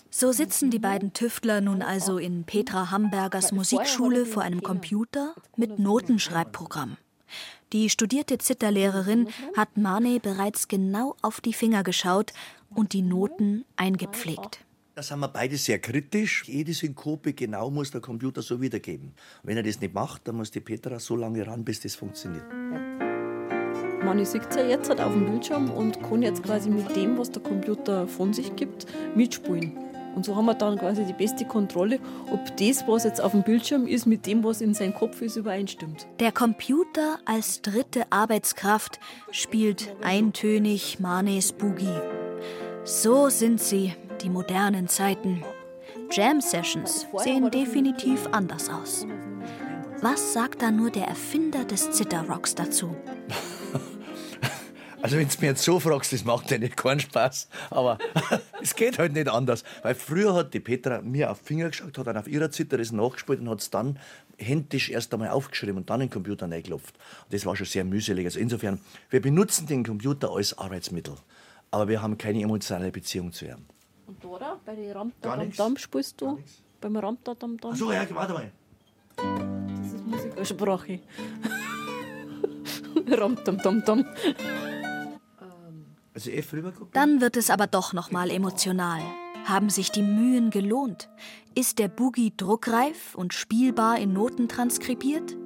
So 0.10 0.32
sitzen 0.32 0.72
die 0.72 0.80
beiden 0.80 1.14
Tüftler 1.14 1.62
nun 1.62 1.82
also 1.82 2.18
in 2.18 2.44
Petra 2.44 2.92
Hamburgers 2.92 3.52
Musikschule 3.52 4.26
vor 4.26 4.44
einem 4.44 4.62
Computer 4.62 5.36
mit 5.56 5.80
Notenschreibprogramm. 5.80 6.98
Die 7.74 7.90
studierte 7.90 8.38
Zitterlehrerin 8.38 9.28
hat 9.56 9.76
Mane 9.76 10.20
bereits 10.22 10.68
genau 10.68 11.16
auf 11.22 11.42
die 11.42 11.54
Finger 11.54 11.84
geschaut 11.84 12.32
und 12.74 12.94
die 12.94 13.02
Noten 13.02 13.66
eingepflegt. 13.76 14.66
Da 14.96 15.04
sind 15.04 15.20
wir 15.20 15.28
beide 15.28 15.58
sehr 15.58 15.78
kritisch. 15.80 16.46
Jede 16.48 16.74
Synkope 16.74 17.34
genau 17.34 17.70
muss 17.70 17.92
der 17.92 18.02
Computer 18.02 18.42
so 18.42 18.60
wiedergeben. 18.62 19.14
Wenn 19.44 19.58
er 19.58 19.64
das 19.64 19.80
nicht 19.80 19.94
macht, 19.94 20.28
dann 20.28 20.38
muss 20.38 20.50
die 20.50 20.60
Petra 20.62 21.00
so 21.00 21.16
lange 21.16 21.46
ran, 21.46 21.64
bis 21.64 21.82
das 21.82 21.94
funktioniert. 21.94 22.46
Man 24.08 24.24
sieht 24.24 24.56
ja 24.56 24.66
jetzt 24.66 24.88
halt 24.90 25.02
auf 25.02 25.12
dem 25.12 25.26
Bildschirm 25.26 25.70
und 25.70 26.02
kann 26.02 26.22
jetzt 26.22 26.42
quasi 26.42 26.70
mit 26.70 26.96
dem, 26.96 27.18
was 27.18 27.30
der 27.30 27.44
Computer 27.44 28.08
von 28.08 28.32
sich 28.32 28.56
gibt, 28.56 28.86
mitspielen. 29.18 29.74
Und 30.16 30.24
so 30.24 30.34
haben 30.34 30.46
wir 30.46 30.54
dann 30.54 30.78
quasi 30.78 31.04
die 31.04 31.12
beste 31.12 31.44
Kontrolle, 31.44 32.00
ob 32.32 32.40
das, 32.56 32.88
was 32.88 33.04
jetzt 33.04 33.20
auf 33.20 33.34
dem 33.34 33.44
Bildschirm 33.44 33.86
ist, 33.86 34.06
mit 34.06 34.26
dem, 34.26 34.46
was 34.46 34.62
in 34.62 34.74
seinem 34.74 34.94
Kopf 34.94 35.22
ist, 35.22 35.36
übereinstimmt. 35.36 36.08
Der 36.22 36.32
Computer 36.32 37.20
als 37.26 37.62
dritte 37.62 38.06
Arbeitskraft 38.10 38.98
spielt 39.30 39.94
eintönig 40.02 41.02
Manes 41.02 41.52
Boogie. 41.52 42.00
So 42.86 43.28
sind 43.28 43.60
sie, 43.60 43.94
die 44.22 44.30
modernen 44.30 44.88
Zeiten. 44.88 45.44
Jam-Sessions 46.12 47.08
sehen 47.18 47.52
definitiv 47.52 48.30
anders 48.32 48.70
aus. 48.70 49.06
Was 50.02 50.32
sagt 50.32 50.62
da 50.62 50.72
nur 50.72 50.92
der 50.92 51.10
Erfinder 51.10 51.66
des 51.66 51.92
Zitterrocks 51.92 52.56
dazu? 52.56 52.96
Also 55.08 55.20
wenn 55.20 55.30
du 55.30 55.36
mir 55.40 55.48
jetzt 55.48 55.64
so 55.64 55.80
fragst, 55.80 56.12
das 56.12 56.26
macht 56.26 56.52
ja 56.52 56.58
nicht 56.58 56.76
keinen 56.76 57.00
Spaß. 57.00 57.48
Aber 57.70 57.98
es 58.62 58.76
geht 58.76 59.00
halt 59.00 59.14
nicht 59.14 59.30
anders. 59.30 59.64
Weil 59.82 59.96
früher 59.96 60.34
hat 60.34 60.54
die 60.54 60.60
Petra 60.60 61.02
mir 61.02 61.32
auf 61.32 61.40
den 61.40 61.46
Finger 61.46 61.70
geschaut, 61.70 61.98
hat 61.98 62.08
dann 62.08 62.18
auf 62.18 62.28
ihrer 62.28 62.52
Zither 62.52 62.78
das 62.78 62.92
nachgespielt 62.92 63.40
und 63.40 63.50
hat 63.50 63.62
es 63.62 63.70
dann 63.70 64.00
händisch 64.38 64.90
erst 64.90 65.14
einmal 65.14 65.30
aufgeschrieben 65.30 65.78
und 65.78 65.90
dann 65.90 66.02
in 66.02 66.08
den 66.08 66.14
Computer 66.14 66.52
reingelupft. 66.52 66.94
Das 67.30 67.46
war 67.46 67.56
schon 67.56 67.68
sehr 67.68 67.86
mühselig. 67.86 68.26
Also 68.26 68.38
insofern, 68.42 68.82
wir 69.10 69.22
benutzen 69.22 69.66
den 69.66 69.86
Computer 69.86 70.30
als 70.30 70.58
Arbeitsmittel. 70.58 71.16
Aber 71.72 71.88
wir 71.88 72.02
haben 72.02 72.18
keine 72.18 72.42
emotionale 72.42 72.92
Beziehung 72.92 73.32
zu 73.32 73.46
ihm. 73.46 73.66
Und 74.08 74.22
Dora, 74.22 74.60
bei 74.66 74.76
den 74.76 74.92
Ramtadam 74.92 75.78
spielst 75.78 76.20
du? 76.20 76.38
Beim 76.82 76.98
Ramtadam 76.98 77.56
Ach 77.64 77.76
so, 77.78 77.94
ja, 77.94 78.06
warte 78.10 78.34
mal. 78.34 78.52
Das 79.16 79.94
ist 79.94 80.06
Musikersprache. 80.06 81.00
Ramtadam. 83.10 84.06
Also 86.18 86.32
rübergucken. 86.32 86.90
Dann 86.94 87.22
wird 87.22 87.38
es 87.38 87.52
aber 87.52 87.68
doch 87.68 87.94
noch 87.94 88.10
mal 88.10 88.32
emotional. 88.32 89.02
Haben 89.46 89.70
sich 89.70 89.92
die 89.92 90.02
Mühen 90.02 90.50
gelohnt? 90.50 91.10
Ist 91.54 91.78
der 91.78 91.90
Boogie 91.90 92.34
druckreif 92.36 93.14
und 93.14 93.36
spielbar 93.36 94.00
in 94.00 94.14
Noten 94.14 94.50
transkribiert? 94.50 95.38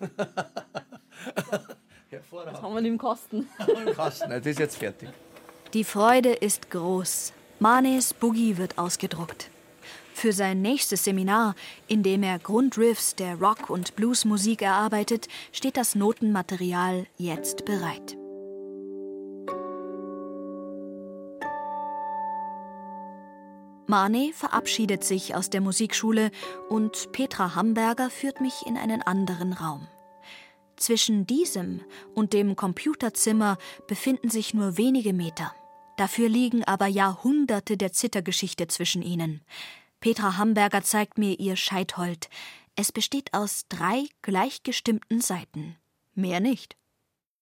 Das 2.30 2.62
haben 2.62 2.74
wir 2.74 2.80
nicht 2.80 2.92
im 2.92 2.98
Kasten. 2.98 3.48
Im 3.86 3.94
Kasten, 3.94 4.30
das 4.30 4.46
ist 4.46 4.58
jetzt 4.58 4.76
fertig. 4.76 5.08
Die 5.74 5.84
Freude 5.84 6.32
ist 6.32 6.70
groß. 6.70 7.32
Manes 7.58 8.14
Boogie 8.14 8.56
wird 8.56 8.78
ausgedruckt. 8.78 9.50
Für 10.18 10.32
sein 10.32 10.62
nächstes 10.62 11.04
Seminar, 11.04 11.54
in 11.86 12.02
dem 12.02 12.24
er 12.24 12.40
Grundriffs 12.40 13.14
der 13.14 13.36
Rock- 13.36 13.70
und 13.70 13.94
Bluesmusik 13.94 14.62
erarbeitet, 14.62 15.28
steht 15.52 15.76
das 15.76 15.94
Notenmaterial 15.94 17.06
jetzt 17.18 17.64
bereit. 17.64 18.16
Mane 23.86 24.32
verabschiedet 24.34 25.04
sich 25.04 25.36
aus 25.36 25.50
der 25.50 25.60
Musikschule 25.60 26.32
und 26.68 27.12
Petra 27.12 27.54
Hamburger 27.54 28.10
führt 28.10 28.40
mich 28.40 28.66
in 28.66 28.76
einen 28.76 29.02
anderen 29.02 29.52
Raum. 29.52 29.86
Zwischen 30.74 31.28
diesem 31.28 31.82
und 32.16 32.32
dem 32.32 32.56
Computerzimmer 32.56 33.56
befinden 33.86 34.30
sich 34.30 34.52
nur 34.52 34.78
wenige 34.78 35.12
Meter. 35.12 35.54
Dafür 35.96 36.28
liegen 36.28 36.64
aber 36.64 36.88
Jahrhunderte 36.88 37.76
der 37.76 37.92
Zittergeschichte 37.92 38.66
zwischen 38.66 39.02
ihnen. 39.02 39.42
Petra 40.00 40.36
Hamburger 40.36 40.82
zeigt 40.82 41.18
mir 41.18 41.38
ihr 41.40 41.56
Scheithold. 41.56 42.28
Es 42.76 42.92
besteht 42.92 43.34
aus 43.34 43.64
drei 43.68 44.04
gleichgestimmten 44.22 45.20
Seiten. 45.20 45.76
Mehr 46.14 46.38
nicht. 46.38 46.76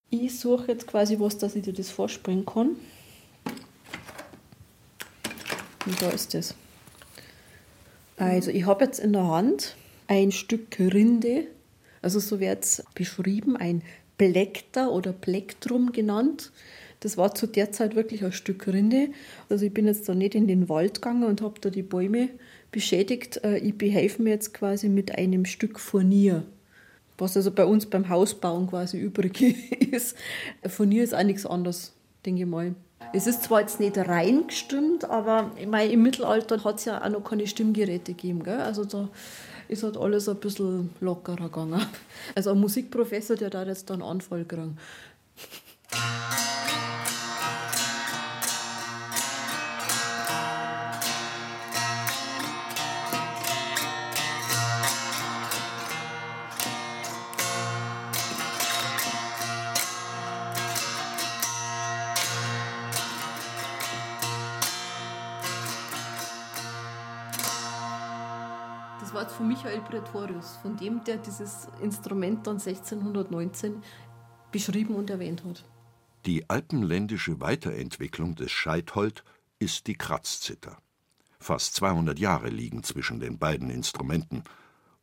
Ich 0.09 0.39
suche 0.39 0.69
jetzt 0.69 0.87
quasi 0.87 1.21
was, 1.21 1.37
dass 1.37 1.55
ich 1.55 1.65
dir 1.65 1.75
das 1.75 1.91
vorspringen 1.91 2.47
kann. 2.47 2.77
Und 5.85 6.01
da 6.01 6.09
ist 6.11 6.35
es. 6.35 6.55
Also, 8.17 8.51
ich 8.51 8.65
habe 8.65 8.85
jetzt 8.85 8.99
in 8.99 9.13
der 9.13 9.27
Hand 9.27 9.77
ein 10.07 10.33
Stück 10.33 10.79
Rinde. 10.79 11.49
Also, 12.01 12.21
so 12.21 12.41
wird 12.41 12.65
es 12.65 12.85
beschrieben, 12.95 13.57
ein 13.57 13.83
Plekter 14.17 14.91
oder 14.91 15.13
Plektrum 15.13 15.93
genannt. 15.93 16.51
Das 17.01 17.17
war 17.17 17.35
zu 17.35 17.47
der 17.47 17.73
Zeit 17.73 17.95
wirklich 17.95 18.25
ein 18.25 18.33
Stück 18.33 18.67
Rinde. 18.67 19.09
Also 19.49 19.67
ich 19.67 19.75
bin 19.75 19.87
jetzt 19.87 20.09
da 20.09 20.15
nicht 20.15 20.35
in 20.35 20.47
den 20.47 20.69
Wald 20.69 20.95
gegangen 20.95 21.25
und 21.25 21.43
habe 21.43 21.61
da 21.61 21.71
die 21.71 21.83
Bäume 21.83 22.31
beschädigt. 22.71 23.43
Äh, 23.45 23.59
ich 23.59 23.77
behelfe 23.77 24.23
mir 24.23 24.31
jetzt 24.31 24.55
quasi 24.55 24.89
mit 24.89 25.17
einem 25.17 25.45
Stück 25.45 25.79
Furnier, 25.79 26.45
was 27.19 27.37
also 27.37 27.51
bei 27.51 27.65
uns 27.65 27.87
beim 27.87 28.09
Hausbauen 28.09 28.67
quasi 28.69 28.99
übrig 28.99 29.41
ist. 29.93 30.17
Furnier 30.67 31.05
ist 31.05 31.15
auch 31.15 31.23
nichts 31.23 31.47
anderes, 31.47 31.93
denke 32.25 32.43
ich 32.43 32.49
mal. 32.49 32.75
Es 33.13 33.27
ist 33.27 33.45
zwar 33.45 33.61
jetzt 33.61 33.79
nicht 33.79 33.97
rein 33.97 34.47
gestimmt, 34.47 35.05
aber 35.05 35.53
meine, 35.69 35.93
im 35.93 36.03
Mittelalter 36.03 36.65
hat 36.65 36.79
es 36.79 36.87
ja 36.87 37.05
auch 37.05 37.09
noch 37.09 37.25
keine 37.25 37.47
Stimmgeräte 37.47 38.13
gegeben. 38.13 38.43
Gell? 38.43 38.61
Also 38.61 38.85
da 38.85 39.09
ist 39.69 39.83
halt 39.83 39.97
alles 39.97 40.29
ein 40.29 40.37
bisschen 40.37 40.91
lockerer 41.01 41.45
gegangen. 41.45 41.87
Also 42.35 42.51
ein 42.51 42.61
Musikprofessor, 42.61 43.37
der 43.37 43.51
da 43.51 43.65
jetzt 43.65 43.91
dann 43.91 44.03
Anfall 44.03 44.45
kriegen. 44.45 44.79
Michael 69.57 69.81
Pretorius, 69.81 70.59
von 70.61 70.77
dem, 70.77 71.03
der 71.05 71.17
dieses 71.17 71.69
Instrument 71.81 72.47
dann 72.47 72.59
1619 72.59 73.83
beschrieben 74.53 74.95
und 74.95 75.09
erwähnt 75.09 75.43
hat. 75.45 75.65
Die 76.27 76.51
alpenländische 76.51 77.41
Weiterentwicklung 77.41 78.35
des 78.35 78.51
Scheithold 78.51 79.25
ist 79.59 79.87
die 79.87 79.95
Kratzzither. 79.95 80.77
Fast 81.39 81.75
200 81.77 82.19
Jahre 82.19 82.51
liegen 82.51 82.83
zwischen 82.83 83.19
den 83.19 83.39
beiden 83.39 83.71
Instrumenten. 83.71 84.45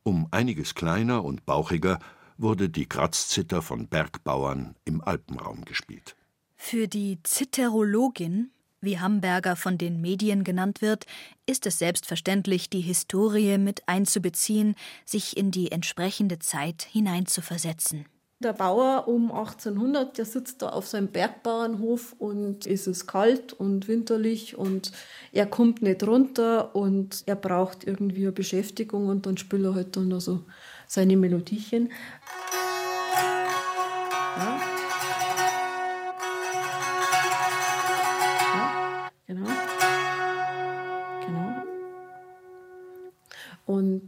Um 0.04 0.28
einiges 0.30 0.76
kleiner 0.76 1.24
und 1.24 1.44
bauchiger 1.44 1.98
wurde 2.38 2.68
die 2.68 2.86
Kratzzither 2.86 3.60
von 3.60 3.88
Bergbauern 3.88 4.76
im 4.84 5.00
Alpenraum 5.00 5.64
gespielt. 5.64 6.14
Für 6.54 6.86
die 6.86 7.18
Zitterologin, 7.24 8.52
wie 8.84 8.98
Hamburger 8.98 9.56
von 9.56 9.78
den 9.78 10.00
Medien 10.00 10.44
genannt 10.44 10.82
wird, 10.82 11.06
ist 11.46 11.66
es 11.66 11.78
selbstverständlich, 11.78 12.70
die 12.70 12.80
Historie 12.80 13.58
mit 13.58 13.82
einzubeziehen, 13.86 14.74
sich 15.04 15.36
in 15.36 15.50
die 15.50 15.72
entsprechende 15.72 16.38
Zeit 16.38 16.82
hineinzuversetzen. 16.90 18.06
Der 18.40 18.52
Bauer 18.52 19.08
um 19.08 19.32
1800, 19.32 20.18
der 20.18 20.24
sitzt 20.24 20.60
da 20.60 20.70
auf 20.70 20.86
seinem 20.86 21.08
Bergbauernhof 21.08 22.14
und 22.18 22.66
es 22.66 22.86
ist 22.86 23.06
kalt 23.06 23.52
und 23.52 23.88
winterlich 23.88 24.58
und 24.58 24.92
er 25.32 25.46
kommt 25.46 25.80
nicht 25.82 26.06
runter 26.06 26.74
und 26.74 27.22
er 27.26 27.36
braucht 27.36 27.84
irgendwie 27.84 28.22
eine 28.22 28.32
Beschäftigung 28.32 29.08
und 29.08 29.24
dann 29.24 29.38
spielt 29.38 29.64
er 29.64 29.74
halt 29.74 29.96
dann 29.96 30.12
also 30.12 30.40
seine 30.86 31.16
Melodiechen. 31.16 31.90
Ja. 32.46 32.64
Ja, 34.36 34.63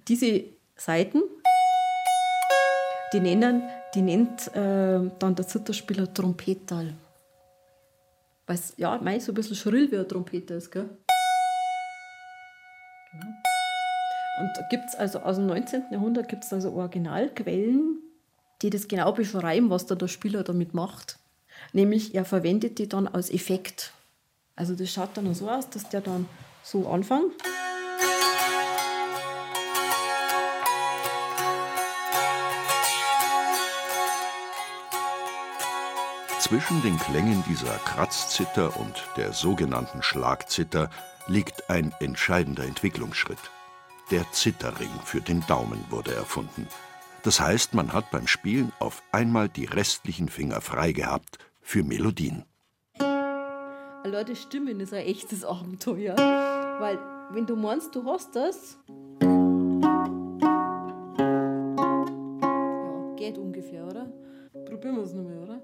diese 0.08 0.44
Seiten, 0.76 1.22
die 3.12 3.20
nennen 3.20 3.62
die 3.96 4.02
nennt 4.02 4.54
äh, 4.54 5.10
dann 5.18 5.34
der 5.34 5.46
Zitterspieler 5.46 6.12
Trompetal. 6.12 6.92
Weil 8.46 8.56
es 8.56 8.74
ja, 8.76 8.98
mei, 8.98 9.18
so 9.18 9.32
ein 9.32 9.34
bisschen 9.34 9.56
schrill 9.56 9.90
wie 9.90 9.96
ein 9.96 10.06
Trompete 10.06 10.54
ist, 10.54 10.70
gell? 10.70 10.88
Genau. 13.10 13.26
Und 14.38 14.50
gibt 14.68 14.84
es 14.86 14.94
also 14.94 15.20
aus 15.20 15.36
dem 15.36 15.46
19. 15.46 15.84
Jahrhundert 15.90 16.28
gibt 16.28 16.44
es 16.44 16.52
also 16.52 16.72
Originalquellen, 16.72 18.02
die 18.60 18.68
das 18.68 18.86
genau 18.86 19.12
beschreiben, 19.12 19.70
was 19.70 19.86
da 19.86 19.94
der 19.94 20.08
Spieler 20.08 20.42
damit 20.42 20.74
macht. 20.74 21.18
Nämlich, 21.72 22.14
er 22.14 22.26
verwendet 22.26 22.78
die 22.78 22.88
dann 22.88 23.08
als 23.08 23.30
Effekt. 23.30 23.92
Also 24.56 24.74
das 24.74 24.90
schaut 24.90 25.16
dann 25.16 25.34
so 25.34 25.48
aus, 25.48 25.70
dass 25.70 25.88
der 25.88 26.02
dann 26.02 26.28
so 26.62 26.86
anfängt. 26.86 27.32
Zwischen 36.46 36.80
den 36.80 36.96
Klängen 36.96 37.42
dieser 37.48 37.76
Kratzzither 37.78 38.78
und 38.78 38.94
der 39.16 39.32
sogenannten 39.32 40.00
Schlagzither 40.00 40.90
liegt 41.26 41.68
ein 41.68 41.92
entscheidender 41.98 42.62
Entwicklungsschritt. 42.62 43.50
Der 44.12 44.30
Zitterring 44.30 44.92
für 45.04 45.20
den 45.20 45.44
Daumen 45.48 45.84
wurde 45.90 46.14
erfunden. 46.14 46.68
Das 47.24 47.40
heißt, 47.40 47.74
man 47.74 47.92
hat 47.92 48.12
beim 48.12 48.28
Spielen 48.28 48.72
auf 48.78 49.02
einmal 49.10 49.48
die 49.48 49.64
restlichen 49.64 50.28
Finger 50.28 50.60
frei 50.60 50.92
gehabt 50.92 51.38
für 51.62 51.82
Melodien. 51.82 52.44
Leute, 54.04 54.36
Stimmen 54.36 54.78
ist 54.78 54.94
ein 54.94 55.04
echtes 55.04 55.44
Abenteuer. 55.44 56.14
Weil, 56.14 57.00
wenn 57.32 57.46
du 57.46 57.56
meinst, 57.56 57.92
du 57.92 58.04
hast 58.04 58.36
das. 58.36 58.78
Ja, 59.20 59.26
geht 63.16 63.36
ungefähr, 63.36 63.84
oder? 63.84 64.06
Probieren 64.64 64.96
wir 64.96 65.02
es 65.02 65.12
nochmal, 65.12 65.38
oder? 65.38 65.60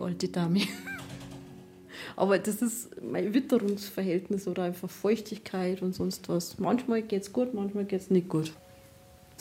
Alte 0.00 0.28
Dame. 0.28 0.60
Aber 2.16 2.38
das 2.38 2.62
ist 2.62 3.02
mein 3.02 3.34
Witterungsverhältnis 3.34 4.46
oder 4.46 4.64
einfach 4.64 4.90
Feuchtigkeit 4.90 5.82
und 5.82 5.94
sonst 5.94 6.28
was. 6.28 6.58
Manchmal 6.58 7.02
geht 7.02 7.22
es 7.22 7.32
gut, 7.32 7.54
manchmal 7.54 7.84
geht 7.84 8.00
es 8.00 8.10
nicht 8.10 8.28
gut. 8.28 8.52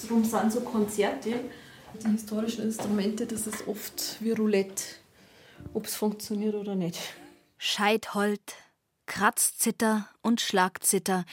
Darum 0.01 0.23
sind 0.23 0.51
so 0.51 0.61
Konzerte, 0.61 1.34
die 2.03 2.11
historischen 2.11 2.63
Instrumente, 2.63 3.27
das 3.27 3.45
ist 3.45 3.67
oft 3.67 4.17
wie 4.21 4.31
Roulette, 4.31 4.84
ob 5.73 5.86
es 5.86 5.95
funktioniert 5.95 6.55
oder 6.55 6.75
nicht. 6.75 6.99
Scheithold, 7.57 8.41
Kratzzither 9.05 10.07
und 10.21 10.41
Schlagzither, 10.41 11.25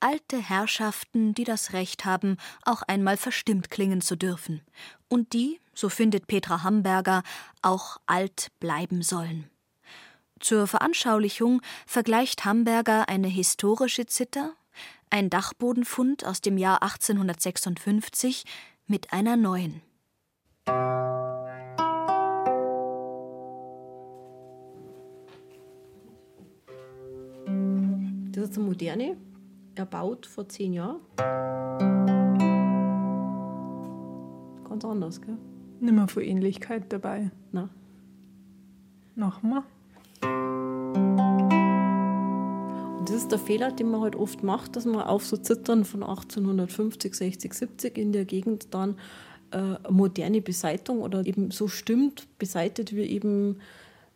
alte 0.00 0.38
Herrschaften, 0.38 1.34
die 1.34 1.44
das 1.44 1.72
Recht 1.72 2.04
haben, 2.04 2.38
auch 2.64 2.82
einmal 2.82 3.16
verstimmt 3.16 3.70
klingen 3.70 4.00
zu 4.00 4.16
dürfen. 4.16 4.62
Und 5.08 5.32
die, 5.32 5.60
so 5.74 5.88
findet 5.88 6.26
Petra 6.26 6.62
Hamburger, 6.62 7.22
auch 7.62 7.98
alt 8.06 8.48
bleiben 8.60 9.02
sollen. 9.02 9.48
Zur 10.40 10.66
Veranschaulichung 10.66 11.62
vergleicht 11.86 12.44
Hamburger 12.44 13.08
eine 13.08 13.28
historische 13.28 14.06
Zither, 14.06 14.52
ein 15.10 15.30
Dachbodenfund 15.30 16.24
aus 16.24 16.40
dem 16.40 16.58
Jahr 16.58 16.82
1856, 16.82 18.44
mit 18.86 19.12
einer 19.12 19.36
neuen. 19.36 19.82
Das 28.32 28.50
ist 28.50 28.56
eine 28.56 28.66
moderne, 28.66 29.16
erbaut 29.74 30.26
vor 30.26 30.48
zehn 30.48 30.72
Jahren. 30.72 32.17
Ganz 34.68 34.84
anders, 34.84 35.20
gell? 35.20 35.38
Nicht 35.80 35.94
mehr 35.94 36.08
viel 36.08 36.24
Ähnlichkeit 36.24 36.92
dabei. 36.92 37.30
Na. 37.52 37.68
Nochmal. 39.14 39.62
Und 42.98 43.08
das 43.08 43.16
ist 43.16 43.32
der 43.32 43.38
Fehler, 43.38 43.72
den 43.72 43.90
man 43.90 44.00
halt 44.00 44.16
oft 44.16 44.42
macht, 44.42 44.76
dass 44.76 44.84
man 44.84 45.02
auf 45.02 45.24
so 45.24 45.36
Zittern 45.36 45.84
von 45.84 46.02
1850, 46.02 47.14
60, 47.14 47.54
70 47.54 47.98
in 47.98 48.12
der 48.12 48.24
Gegend 48.24 48.74
dann 48.74 48.96
äh, 49.52 49.76
moderne 49.90 50.40
Beseitung 50.40 51.00
oder 51.00 51.24
eben 51.24 51.50
so 51.50 51.68
stimmt, 51.68 52.26
beseitet 52.38 52.94
wie 52.94 53.02
eben 53.02 53.60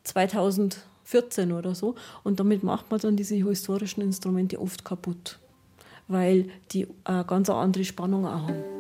2014 0.05 1.53
oder 1.53 1.75
so. 1.75 1.95
Und 2.23 2.41
damit 2.41 2.63
macht 2.63 2.91
man 2.91 3.01
dann 3.01 3.17
diese 3.17 3.37
historischen 3.37 4.03
Instrumente 4.03 4.61
oft 4.61 4.85
kaputt, 4.85 5.39
weil 6.09 6.49
die 6.73 6.87
eine 7.05 7.25
ganz 7.25 7.49
andere 7.49 7.85
Spannung 7.85 8.27
auch 8.27 8.49
haben. 8.49 8.72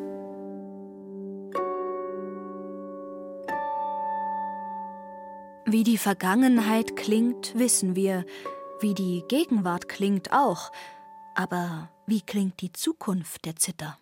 Wie 5.72 5.84
die 5.84 5.96
Vergangenheit 5.96 6.96
klingt, 6.96 7.58
wissen 7.58 7.96
wir. 7.96 8.26
Wie 8.82 8.92
die 8.92 9.24
Gegenwart 9.26 9.88
klingt 9.88 10.30
auch. 10.30 10.70
Aber 11.34 11.88
wie 12.06 12.20
klingt 12.20 12.60
die 12.60 12.74
Zukunft 12.74 13.46
der 13.46 13.56
Zither? 13.56 13.96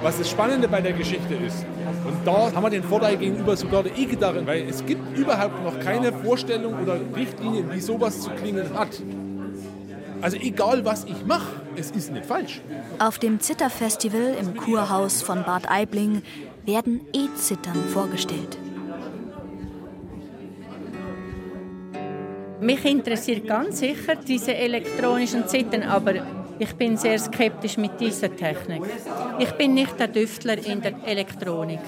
Was 0.00 0.16
das 0.16 0.30
Spannende 0.30 0.68
bei 0.68 0.80
der 0.80 0.94
Geschichte 0.94 1.34
ist, 1.34 1.66
und 2.06 2.26
da 2.26 2.50
haben 2.50 2.62
wir 2.62 2.70
den 2.70 2.82
Vorteil 2.82 3.18
gegenüber 3.18 3.54
sogar 3.54 3.82
der 3.82 3.98
E-Gitarre, 3.98 4.46
weil 4.46 4.66
es 4.70 4.86
gibt 4.86 5.18
überhaupt 5.18 5.62
noch 5.64 5.78
keine 5.80 6.14
Vorstellung 6.14 6.80
oder 6.82 6.98
Richtlinien, 7.14 7.70
wie 7.70 7.80
sowas 7.80 8.22
zu 8.22 8.30
klingen 8.30 8.72
hat. 8.72 9.02
Also 10.22 10.38
egal, 10.38 10.82
was 10.82 11.04
ich 11.04 11.26
mache, 11.26 11.65
es 11.76 11.90
ist 11.90 12.12
nicht 12.12 12.26
falsch. 12.26 12.60
Auf 12.98 13.18
dem 13.18 13.40
Zitterfestival 13.40 14.36
im 14.40 14.56
Kurhaus 14.56 15.22
von 15.22 15.44
Bad 15.44 15.70
Aibling 15.70 16.22
werden 16.64 17.00
E-Zittern 17.12 17.84
vorgestellt. 17.92 18.58
Mich 22.60 22.84
interessiert 22.84 23.46
ganz 23.46 23.80
sicher 23.80 24.16
diese 24.16 24.54
elektronischen 24.54 25.46
Zittern, 25.46 25.82
aber 25.82 26.14
ich 26.58 26.74
bin 26.74 26.96
sehr 26.96 27.18
skeptisch 27.18 27.76
mit 27.76 28.00
dieser 28.00 28.34
Technik. 28.34 28.82
Ich 29.38 29.52
bin 29.52 29.74
nicht 29.74 29.98
der 30.00 30.08
Düftler 30.08 30.56
in 30.64 30.80
der 30.80 30.94
Elektronik. 31.04 31.80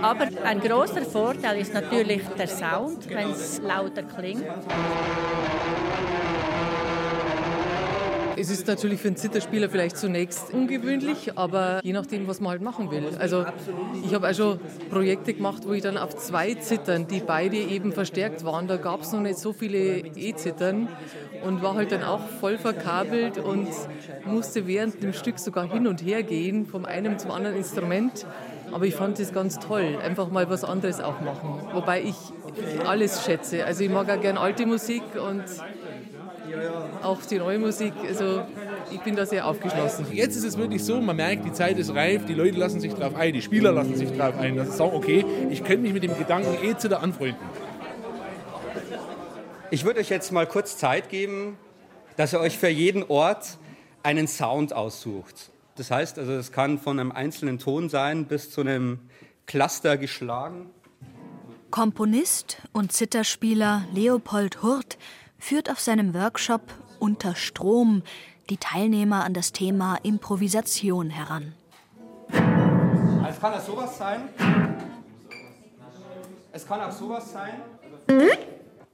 Aber 0.00 0.26
ein 0.44 0.60
großer 0.60 1.02
Vorteil 1.02 1.60
ist 1.60 1.72
natürlich 1.72 2.22
der 2.36 2.48
Sound, 2.48 3.08
wenn 3.08 3.30
es 3.30 3.60
lauter 3.62 4.02
klingt. 4.02 4.44
Es 8.42 8.50
ist 8.50 8.66
natürlich 8.66 9.00
für 9.00 9.06
einen 9.06 9.16
Zitterspieler 9.16 9.68
vielleicht 9.68 9.96
zunächst 9.96 10.52
ungewöhnlich, 10.52 11.38
aber 11.38 11.78
je 11.84 11.92
nachdem, 11.92 12.26
was 12.26 12.40
man 12.40 12.50
halt 12.50 12.60
machen 12.60 12.90
will. 12.90 13.04
Also 13.16 13.44
ich 14.04 14.12
habe 14.14 14.28
auch 14.28 14.34
schon 14.34 14.58
Projekte 14.90 15.32
gemacht, 15.32 15.62
wo 15.64 15.72
ich 15.74 15.82
dann 15.82 15.96
auf 15.96 16.16
zwei 16.16 16.54
Zittern, 16.54 17.06
die 17.06 17.20
beide 17.20 17.56
eben 17.56 17.92
verstärkt 17.92 18.44
waren, 18.44 18.66
da 18.66 18.78
gab 18.78 19.02
es 19.02 19.12
noch 19.12 19.20
nicht 19.20 19.38
so 19.38 19.52
viele 19.52 19.98
E-Zittern 20.16 20.88
und 21.44 21.62
war 21.62 21.76
halt 21.76 21.92
dann 21.92 22.02
auch 22.02 22.26
voll 22.40 22.58
verkabelt 22.58 23.38
und 23.38 23.68
musste 24.24 24.66
während 24.66 25.00
dem 25.04 25.12
Stück 25.12 25.38
sogar 25.38 25.70
hin 25.70 25.86
und 25.86 26.04
her 26.04 26.24
gehen, 26.24 26.66
vom 26.66 26.84
einen 26.84 27.20
zum 27.20 27.30
anderen 27.30 27.56
Instrument. 27.56 28.26
Aber 28.72 28.86
ich 28.86 28.96
fand 28.96 29.20
das 29.20 29.32
ganz 29.32 29.60
toll, 29.60 29.98
einfach 30.02 30.30
mal 30.30 30.50
was 30.50 30.64
anderes 30.64 31.00
auch 31.00 31.20
machen. 31.20 31.60
Wobei 31.74 32.02
ich 32.02 32.16
alles 32.86 33.24
schätze. 33.24 33.64
Also 33.64 33.84
ich 33.84 33.90
mag 33.90 34.10
auch 34.10 34.20
gerne 34.20 34.40
alte 34.40 34.66
Musik 34.66 35.02
und 35.14 35.44
auch 37.02 37.20
die 37.22 37.38
neue 37.38 37.58
Musik. 37.58 37.92
Also 38.06 38.42
ich 38.90 39.00
bin 39.00 39.16
da 39.16 39.26
sehr 39.26 39.46
aufgeschlossen. 39.46 40.06
Jetzt 40.12 40.36
ist 40.36 40.44
es 40.44 40.56
wirklich 40.56 40.84
so, 40.84 41.00
man 41.00 41.16
merkt, 41.16 41.44
die 41.44 41.52
Zeit 41.52 41.78
ist 41.78 41.94
reif, 41.94 42.24
die 42.26 42.34
Leute 42.34 42.58
lassen 42.58 42.80
sich 42.80 42.92
drauf 42.94 43.14
ein, 43.14 43.32
die 43.32 43.42
Spieler 43.42 43.72
lassen 43.72 43.96
sich 43.96 44.10
drauf 44.12 44.38
ein, 44.38 44.56
dass 44.56 44.72
sie 44.72 44.76
sagen, 44.76 44.94
okay, 44.94 45.24
ich 45.50 45.64
könnte 45.64 45.82
mich 45.82 45.92
mit 45.92 46.02
dem 46.02 46.16
Gedanken 46.16 46.56
eh 46.64 46.76
zu 46.76 46.88
der 46.88 47.02
anfreunden. 47.02 47.46
Ich 49.70 49.84
würde 49.84 50.00
euch 50.00 50.10
jetzt 50.10 50.32
mal 50.32 50.46
kurz 50.46 50.76
Zeit 50.76 51.08
geben, 51.08 51.56
dass 52.16 52.32
ihr 52.34 52.40
euch 52.40 52.58
für 52.58 52.68
jeden 52.68 53.04
Ort 53.04 53.58
einen 54.02 54.28
Sound 54.28 54.72
aussucht. 54.74 55.50
Das 55.76 55.90
heißt, 55.90 56.18
also 56.18 56.32
es 56.32 56.52
kann 56.52 56.78
von 56.78 57.00
einem 57.00 57.12
einzelnen 57.12 57.58
Ton 57.58 57.88
sein 57.88 58.26
bis 58.26 58.50
zu 58.50 58.60
einem 58.60 59.00
Cluster 59.46 59.96
geschlagen. 59.96 60.70
Komponist 61.70 62.58
und 62.72 62.92
Zitterspieler 62.92 63.86
Leopold 63.94 64.62
Hurt 64.62 64.98
führt 65.42 65.68
auf 65.68 65.80
seinem 65.80 66.14
Workshop 66.14 66.62
Unter 67.00 67.34
Strom 67.34 68.02
die 68.48 68.58
Teilnehmer 68.58 69.24
an 69.24 69.34
das 69.34 69.50
Thema 69.50 69.96
Improvisation 70.04 71.10
heran. 71.10 71.54
Es 73.28 73.40
kann 73.40 73.52
auch 73.52 73.60
sowas 73.60 73.98
sein. 73.98 74.28
Es 76.52 76.64
kann 76.64 76.80
auch 76.80 76.92
sowas 76.92 77.32
sein. 77.32 77.54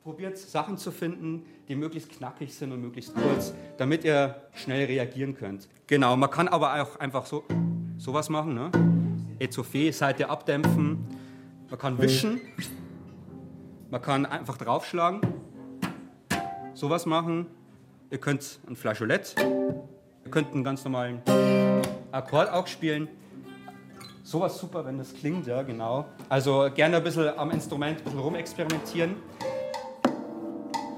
Probiert 0.03 0.39
Sachen 0.39 0.79
zu 0.79 0.91
finden, 0.91 1.45
die 1.69 1.75
möglichst 1.75 2.11
knackig 2.11 2.55
sind 2.55 2.73
und 2.73 2.81
möglichst 2.81 3.15
kurz, 3.15 3.53
damit 3.77 4.05
ihr 4.05 4.41
schnell 4.55 4.87
reagieren 4.87 5.35
könnt. 5.35 5.69
Genau, 5.87 6.17
man 6.17 6.31
kann 6.31 6.49
aber 6.49 6.83
auch 6.83 6.97
einfach 6.99 7.27
so 7.27 7.45
sowas 7.99 8.31
machen, 8.31 8.55
ne? 8.55 8.71
Etouffee, 9.39 9.91
Seite 9.91 10.31
abdämpfen. 10.31 11.07
Man 11.69 11.79
kann 11.79 11.99
wischen. 11.99 12.41
Man 13.91 14.01
kann 14.01 14.25
einfach 14.25 14.57
draufschlagen 14.57 15.21
sowas 16.79 17.07
machen. 17.07 17.47
Ihr 18.11 18.19
könnt 18.19 18.61
ein 18.69 18.77
Flageolett, 18.77 19.35
ihr 19.39 20.31
könnt 20.31 20.55
einen 20.55 20.65
ganz 20.65 20.85
normalen 20.85 21.21
Akkord 22.13 22.51
auch 22.51 22.67
spielen. 22.67 23.09
Sowas 24.23 24.59
super, 24.59 24.85
wenn 24.85 24.99
das 24.99 25.13
klingt, 25.13 25.47
ja, 25.47 25.63
genau. 25.63 26.07
Also 26.29 26.71
gerne 26.75 26.99
ein 26.99 27.05
bisschen 27.05 27.37
am 27.37 27.51
Instrument 27.51 27.99
ein 27.99 28.05
bisschen 28.05 28.21
rumexperimentieren. 28.21 29.17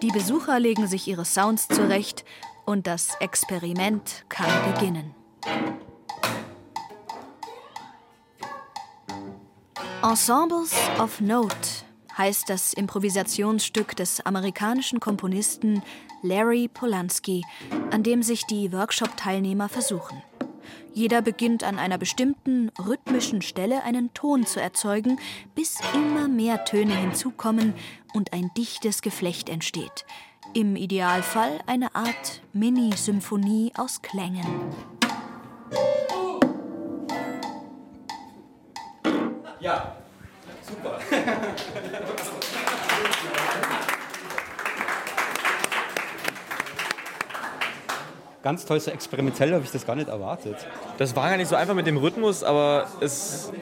Die 0.03 0.11
Besucher 0.11 0.59
legen 0.59 0.87
sich 0.87 1.09
ihre 1.09 1.25
Sounds 1.25 1.69
zurecht 1.69 2.25
und 2.65 2.87
das 2.87 3.15
Experiment 3.21 4.25
kann 4.29 4.49
beginnen. 4.73 5.15
Ensembles 10.03 10.75
of 10.99 11.21
Note 11.21 11.85
heißt 12.21 12.51
das 12.51 12.75
Improvisationsstück 12.75 13.97
des 13.97 14.21
amerikanischen 14.21 15.01
Komponisten 15.01 15.83
Larry 16.23 16.69
Polanski, 16.69 17.47
an 17.91 18.03
dem 18.03 18.23
sich 18.23 18.45
die 18.45 18.75
Workshop-Teilnehmer 18.75 19.71
versuchen. 19.71 20.23
Jeder 20.93 21.23
beginnt 21.23 21.65
an 21.65 21.79
einer 21.79 21.97
bestimmten 21.97 22.73
rhythmischen 22.79 23.41
Stelle 23.41 23.85
einen 23.85 24.13
Ton 24.13 24.45
zu 24.45 24.61
erzeugen, 24.61 25.19
bis 25.55 25.79
immer 25.95 26.29
mehr 26.29 26.67
Töne 26.67 26.95
hinzukommen 26.95 27.73
und 28.13 28.35
ein 28.35 28.51
dichtes 28.55 29.01
Geflecht 29.01 29.49
entsteht. 29.49 30.05
Im 30.53 30.77
Idealfall 30.77 31.61
eine 31.65 31.95
Art 31.95 32.43
Mini-Symphonie 32.53 33.73
aus 33.79 34.03
Klängen. 34.03 34.47
Ja. 39.61 39.90
ganz 48.43 48.65
toll, 48.65 48.81
so 48.81 48.91
experimentell 48.91 49.53
habe 49.53 49.65
ich 49.65 49.71
das 49.71 49.87
gar 49.87 49.97
nicht 49.97 50.09
erwartet. 50.09 50.57
Das 50.99 51.15
war 51.17 51.29
gar 51.29 51.37
nicht 51.37 51.49
so 51.49 51.57
einfach 51.57 51.75
mit 51.75 51.87
dem 51.87 51.97
Rhythmus, 51.97 52.43
aber 52.43 52.89
es 53.01 53.53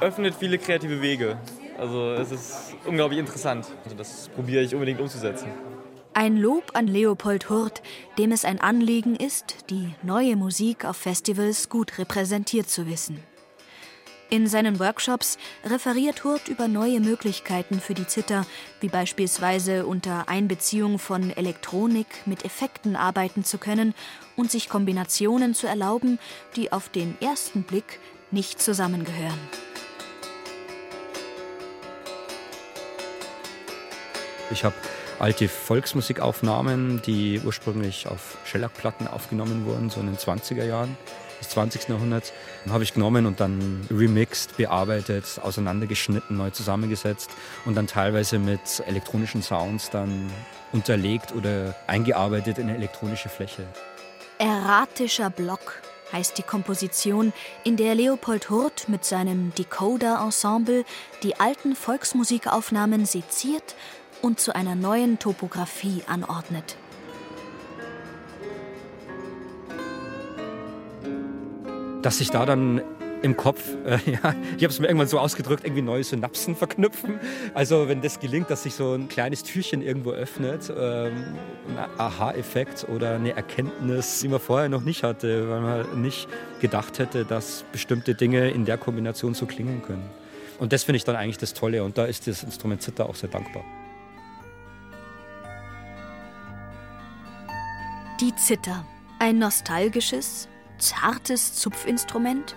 öffnet 0.00 0.34
viele 0.38 0.58
kreative 0.58 1.02
Wege. 1.02 1.38
Also 1.78 2.12
es 2.12 2.30
ist 2.30 2.76
unglaublich 2.86 3.18
interessant. 3.18 3.66
Also 3.84 3.96
das 3.96 4.28
probiere 4.34 4.62
ich 4.62 4.74
unbedingt 4.74 5.00
umzusetzen. 5.00 5.48
Ein 6.14 6.36
Lob 6.36 6.72
an 6.74 6.86
Leopold 6.86 7.48
Hurt, 7.48 7.82
dem 8.18 8.32
es 8.32 8.44
ein 8.44 8.60
Anliegen 8.60 9.16
ist, 9.16 9.70
die 9.70 9.94
neue 10.02 10.36
Musik 10.36 10.84
auf 10.84 10.96
Festivals 10.96 11.70
gut 11.70 11.98
repräsentiert 11.98 12.68
zu 12.68 12.86
wissen. 12.86 13.31
In 14.32 14.46
seinen 14.46 14.80
Workshops 14.80 15.36
referiert 15.62 16.24
Hurt 16.24 16.48
über 16.48 16.66
neue 16.66 17.00
Möglichkeiten 17.00 17.80
für 17.80 17.92
die 17.92 18.06
Zither, 18.06 18.46
wie 18.80 18.88
beispielsweise 18.88 19.84
unter 19.84 20.26
Einbeziehung 20.26 20.98
von 20.98 21.36
Elektronik 21.36 22.06
mit 22.24 22.46
Effekten 22.46 22.96
arbeiten 22.96 23.44
zu 23.44 23.58
können 23.58 23.92
und 24.34 24.50
sich 24.50 24.70
Kombinationen 24.70 25.52
zu 25.52 25.66
erlauben, 25.66 26.18
die 26.56 26.72
auf 26.72 26.88
den 26.88 27.14
ersten 27.20 27.64
Blick 27.64 28.00
nicht 28.30 28.58
zusammengehören. 28.62 29.38
Ich 34.50 34.64
habe 34.64 34.76
alte 35.18 35.46
Volksmusikaufnahmen, 35.46 37.02
die 37.02 37.38
ursprünglich 37.44 38.06
auf 38.06 38.38
Schellackplatten 38.46 39.08
aufgenommen 39.08 39.66
wurden, 39.66 39.90
so 39.90 40.00
in 40.00 40.06
den 40.06 40.16
20er 40.16 40.64
Jahren 40.64 40.96
des 41.42 41.50
20. 41.50 41.88
Jahrhunderts, 41.88 42.32
habe 42.70 42.84
ich 42.84 42.94
genommen 42.94 43.26
und 43.26 43.40
dann 43.40 43.86
remixed, 43.90 44.56
bearbeitet, 44.56 45.40
auseinandergeschnitten, 45.42 46.36
neu 46.36 46.50
zusammengesetzt 46.50 47.30
und 47.64 47.74
dann 47.74 47.86
teilweise 47.86 48.38
mit 48.38 48.82
elektronischen 48.86 49.42
Sounds 49.42 49.90
dann 49.90 50.30
unterlegt 50.72 51.34
oder 51.34 51.74
eingearbeitet 51.86 52.58
in 52.58 52.68
eine 52.68 52.76
elektronische 52.76 53.28
Fläche. 53.28 53.66
Erratischer 54.38 55.30
Block 55.30 55.82
heißt 56.12 56.36
die 56.38 56.42
Komposition, 56.42 57.32
in 57.64 57.76
der 57.76 57.94
Leopold 57.94 58.50
Hurt 58.50 58.88
mit 58.88 59.04
seinem 59.04 59.54
Decoder-Ensemble 59.54 60.84
die 61.22 61.40
alten 61.40 61.74
Volksmusikaufnahmen 61.74 63.06
seziert 63.06 63.74
und 64.20 64.38
zu 64.40 64.54
einer 64.54 64.74
neuen 64.74 65.18
Topographie 65.18 66.02
anordnet. 66.06 66.76
Dass 72.02 72.18
sich 72.18 72.30
da 72.30 72.44
dann 72.44 72.82
im 73.22 73.36
Kopf, 73.36 73.62
äh, 73.86 73.98
ja, 74.10 74.34
ich 74.56 74.64
habe 74.64 74.66
es 74.66 74.80
mir 74.80 74.88
irgendwann 74.88 75.08
so 75.08 75.18
ausgedrückt, 75.18 75.64
irgendwie 75.64 75.82
neue 75.82 76.04
Synapsen 76.04 76.56
verknüpfen. 76.56 77.20
Also 77.54 77.88
wenn 77.88 78.02
das 78.02 78.20
gelingt, 78.20 78.50
dass 78.50 78.64
sich 78.64 78.74
so 78.74 78.94
ein 78.94 79.08
kleines 79.08 79.44
Türchen 79.44 79.82
irgendwo 79.82 80.10
öffnet, 80.10 80.72
ähm, 80.76 81.36
ein 81.68 81.78
Aha-Effekt 81.98 82.86
oder 82.88 83.14
eine 83.14 83.34
Erkenntnis, 83.36 84.20
die 84.20 84.28
man 84.28 84.40
vorher 84.40 84.68
noch 84.68 84.82
nicht 84.82 85.04
hatte, 85.04 85.48
weil 85.48 85.60
man 85.60 86.02
nicht 86.02 86.28
gedacht 86.60 86.98
hätte, 86.98 87.24
dass 87.24 87.64
bestimmte 87.72 88.14
Dinge 88.14 88.50
in 88.50 88.64
der 88.64 88.76
Kombination 88.78 89.34
so 89.34 89.46
klingen 89.46 89.82
können. 89.82 90.08
Und 90.58 90.72
das 90.72 90.84
finde 90.84 90.96
ich 90.96 91.04
dann 91.04 91.16
eigentlich 91.16 91.38
das 91.38 91.54
Tolle 91.54 91.82
und 91.84 91.98
da 91.98 92.04
ist 92.04 92.26
das 92.26 92.42
Instrument 92.42 92.82
Zither 92.82 93.08
auch 93.08 93.14
sehr 93.14 93.30
dankbar. 93.30 93.64
Die 98.20 98.34
Zither. 98.36 98.84
Ein 99.18 99.38
nostalgisches, 99.38 100.48
zartes 100.82 101.54
Zupfinstrument? 101.54 102.56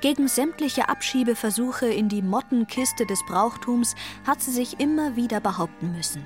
Gegen 0.00 0.28
sämtliche 0.28 0.88
Abschiebeversuche 0.88 1.86
in 1.86 2.08
die 2.08 2.22
Mottenkiste 2.22 3.04
des 3.06 3.24
Brauchtums 3.26 3.94
hat 4.26 4.40
sie 4.40 4.52
sich 4.52 4.80
immer 4.80 5.16
wieder 5.16 5.40
behaupten 5.40 5.92
müssen. 5.92 6.24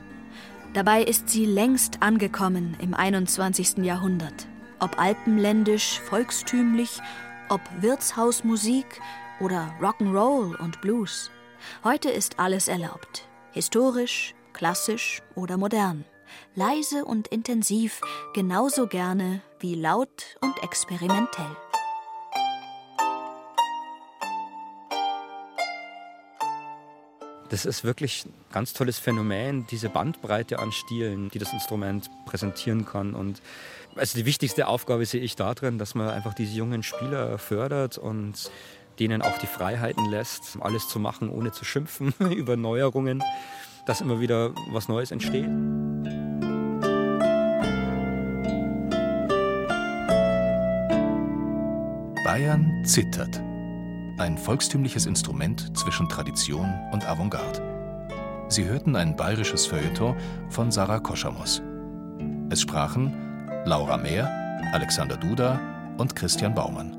Dabei 0.74 1.02
ist 1.02 1.28
sie 1.28 1.46
längst 1.46 2.02
angekommen 2.02 2.76
im 2.80 2.94
21. 2.94 3.78
Jahrhundert. 3.78 4.46
Ob 4.78 4.98
alpenländisch, 5.00 5.98
volkstümlich, 6.00 7.00
ob 7.48 7.60
Wirtshausmusik 7.80 9.00
oder 9.40 9.74
Rock'n'Roll 9.80 10.56
und 10.56 10.80
Blues. 10.82 11.30
Heute 11.82 12.10
ist 12.10 12.38
alles 12.38 12.68
erlaubt. 12.68 13.26
Historisch, 13.52 14.34
klassisch 14.52 15.22
oder 15.34 15.56
modern. 15.56 16.04
Leise 16.54 17.04
und 17.04 17.28
intensiv, 17.28 18.00
genauso 18.34 18.86
gerne 18.86 19.40
wie 19.60 19.74
laut 19.74 20.36
und 20.40 20.62
experimentell. 20.62 21.56
Das 27.50 27.64
ist 27.64 27.82
wirklich 27.82 28.26
ein 28.26 28.34
ganz 28.52 28.74
tolles 28.74 28.98
Phänomen, 28.98 29.66
diese 29.70 29.88
Bandbreite 29.88 30.58
an 30.58 30.70
Stilen, 30.70 31.30
die 31.30 31.38
das 31.38 31.52
Instrument 31.52 32.10
präsentieren 32.26 32.84
kann. 32.84 33.14
Und 33.14 33.40
also 33.96 34.18
die 34.18 34.26
wichtigste 34.26 34.68
Aufgabe 34.68 35.06
sehe 35.06 35.22
ich 35.22 35.34
darin, 35.34 35.78
dass 35.78 35.94
man 35.94 36.10
einfach 36.10 36.34
diese 36.34 36.54
jungen 36.54 36.82
Spieler 36.82 37.38
fördert 37.38 37.96
und 37.96 38.50
denen 38.98 39.22
auch 39.22 39.38
die 39.38 39.46
Freiheiten 39.46 40.06
lässt, 40.06 40.58
alles 40.60 40.88
zu 40.88 40.98
machen, 40.98 41.30
ohne 41.30 41.52
zu 41.52 41.64
schimpfen 41.64 42.12
über 42.30 42.56
Neuerungen, 42.56 43.22
dass 43.86 44.02
immer 44.02 44.20
wieder 44.20 44.54
was 44.70 44.88
Neues 44.88 45.10
entsteht. 45.10 45.48
Bayern 52.28 52.84
zittert. 52.84 53.40
Ein 54.18 54.36
volkstümliches 54.36 55.06
Instrument 55.06 55.74
zwischen 55.74 56.10
Tradition 56.10 56.70
und 56.92 57.08
Avantgarde. 57.08 57.62
Sie 58.48 58.66
hörten 58.66 58.96
ein 58.96 59.16
bayerisches 59.16 59.64
Feuilleton 59.64 60.14
von 60.50 60.70
Sarah 60.70 60.98
Koschamos. 60.98 61.62
Es 62.50 62.60
sprachen 62.60 63.14
Laura 63.64 63.96
Mehr, 63.96 64.30
Alexander 64.74 65.16
Duda 65.16 65.58
und 65.96 66.16
Christian 66.16 66.54
Baumann. 66.54 66.98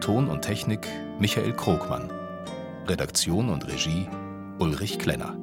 Ton 0.00 0.28
und 0.28 0.42
Technik 0.42 0.86
Michael 1.18 1.52
Krogmann. 1.54 2.08
Redaktion 2.86 3.48
und 3.48 3.66
Regie 3.66 4.08
Ulrich 4.60 5.00
Klenner. 5.00 5.36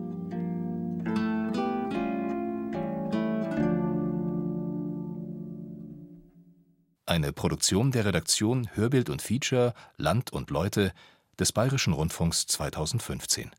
Eine 7.16 7.32
Produktion 7.32 7.92
der 7.92 8.04
Redaktion 8.04 8.68
Hörbild 8.74 9.10
und 9.10 9.22
Feature 9.22 9.74
Land 9.96 10.34
und 10.34 10.50
Leute 10.50 10.92
des 11.40 11.54
Bayerischen 11.54 11.94
Rundfunks 11.94 12.46
2015 12.46 13.52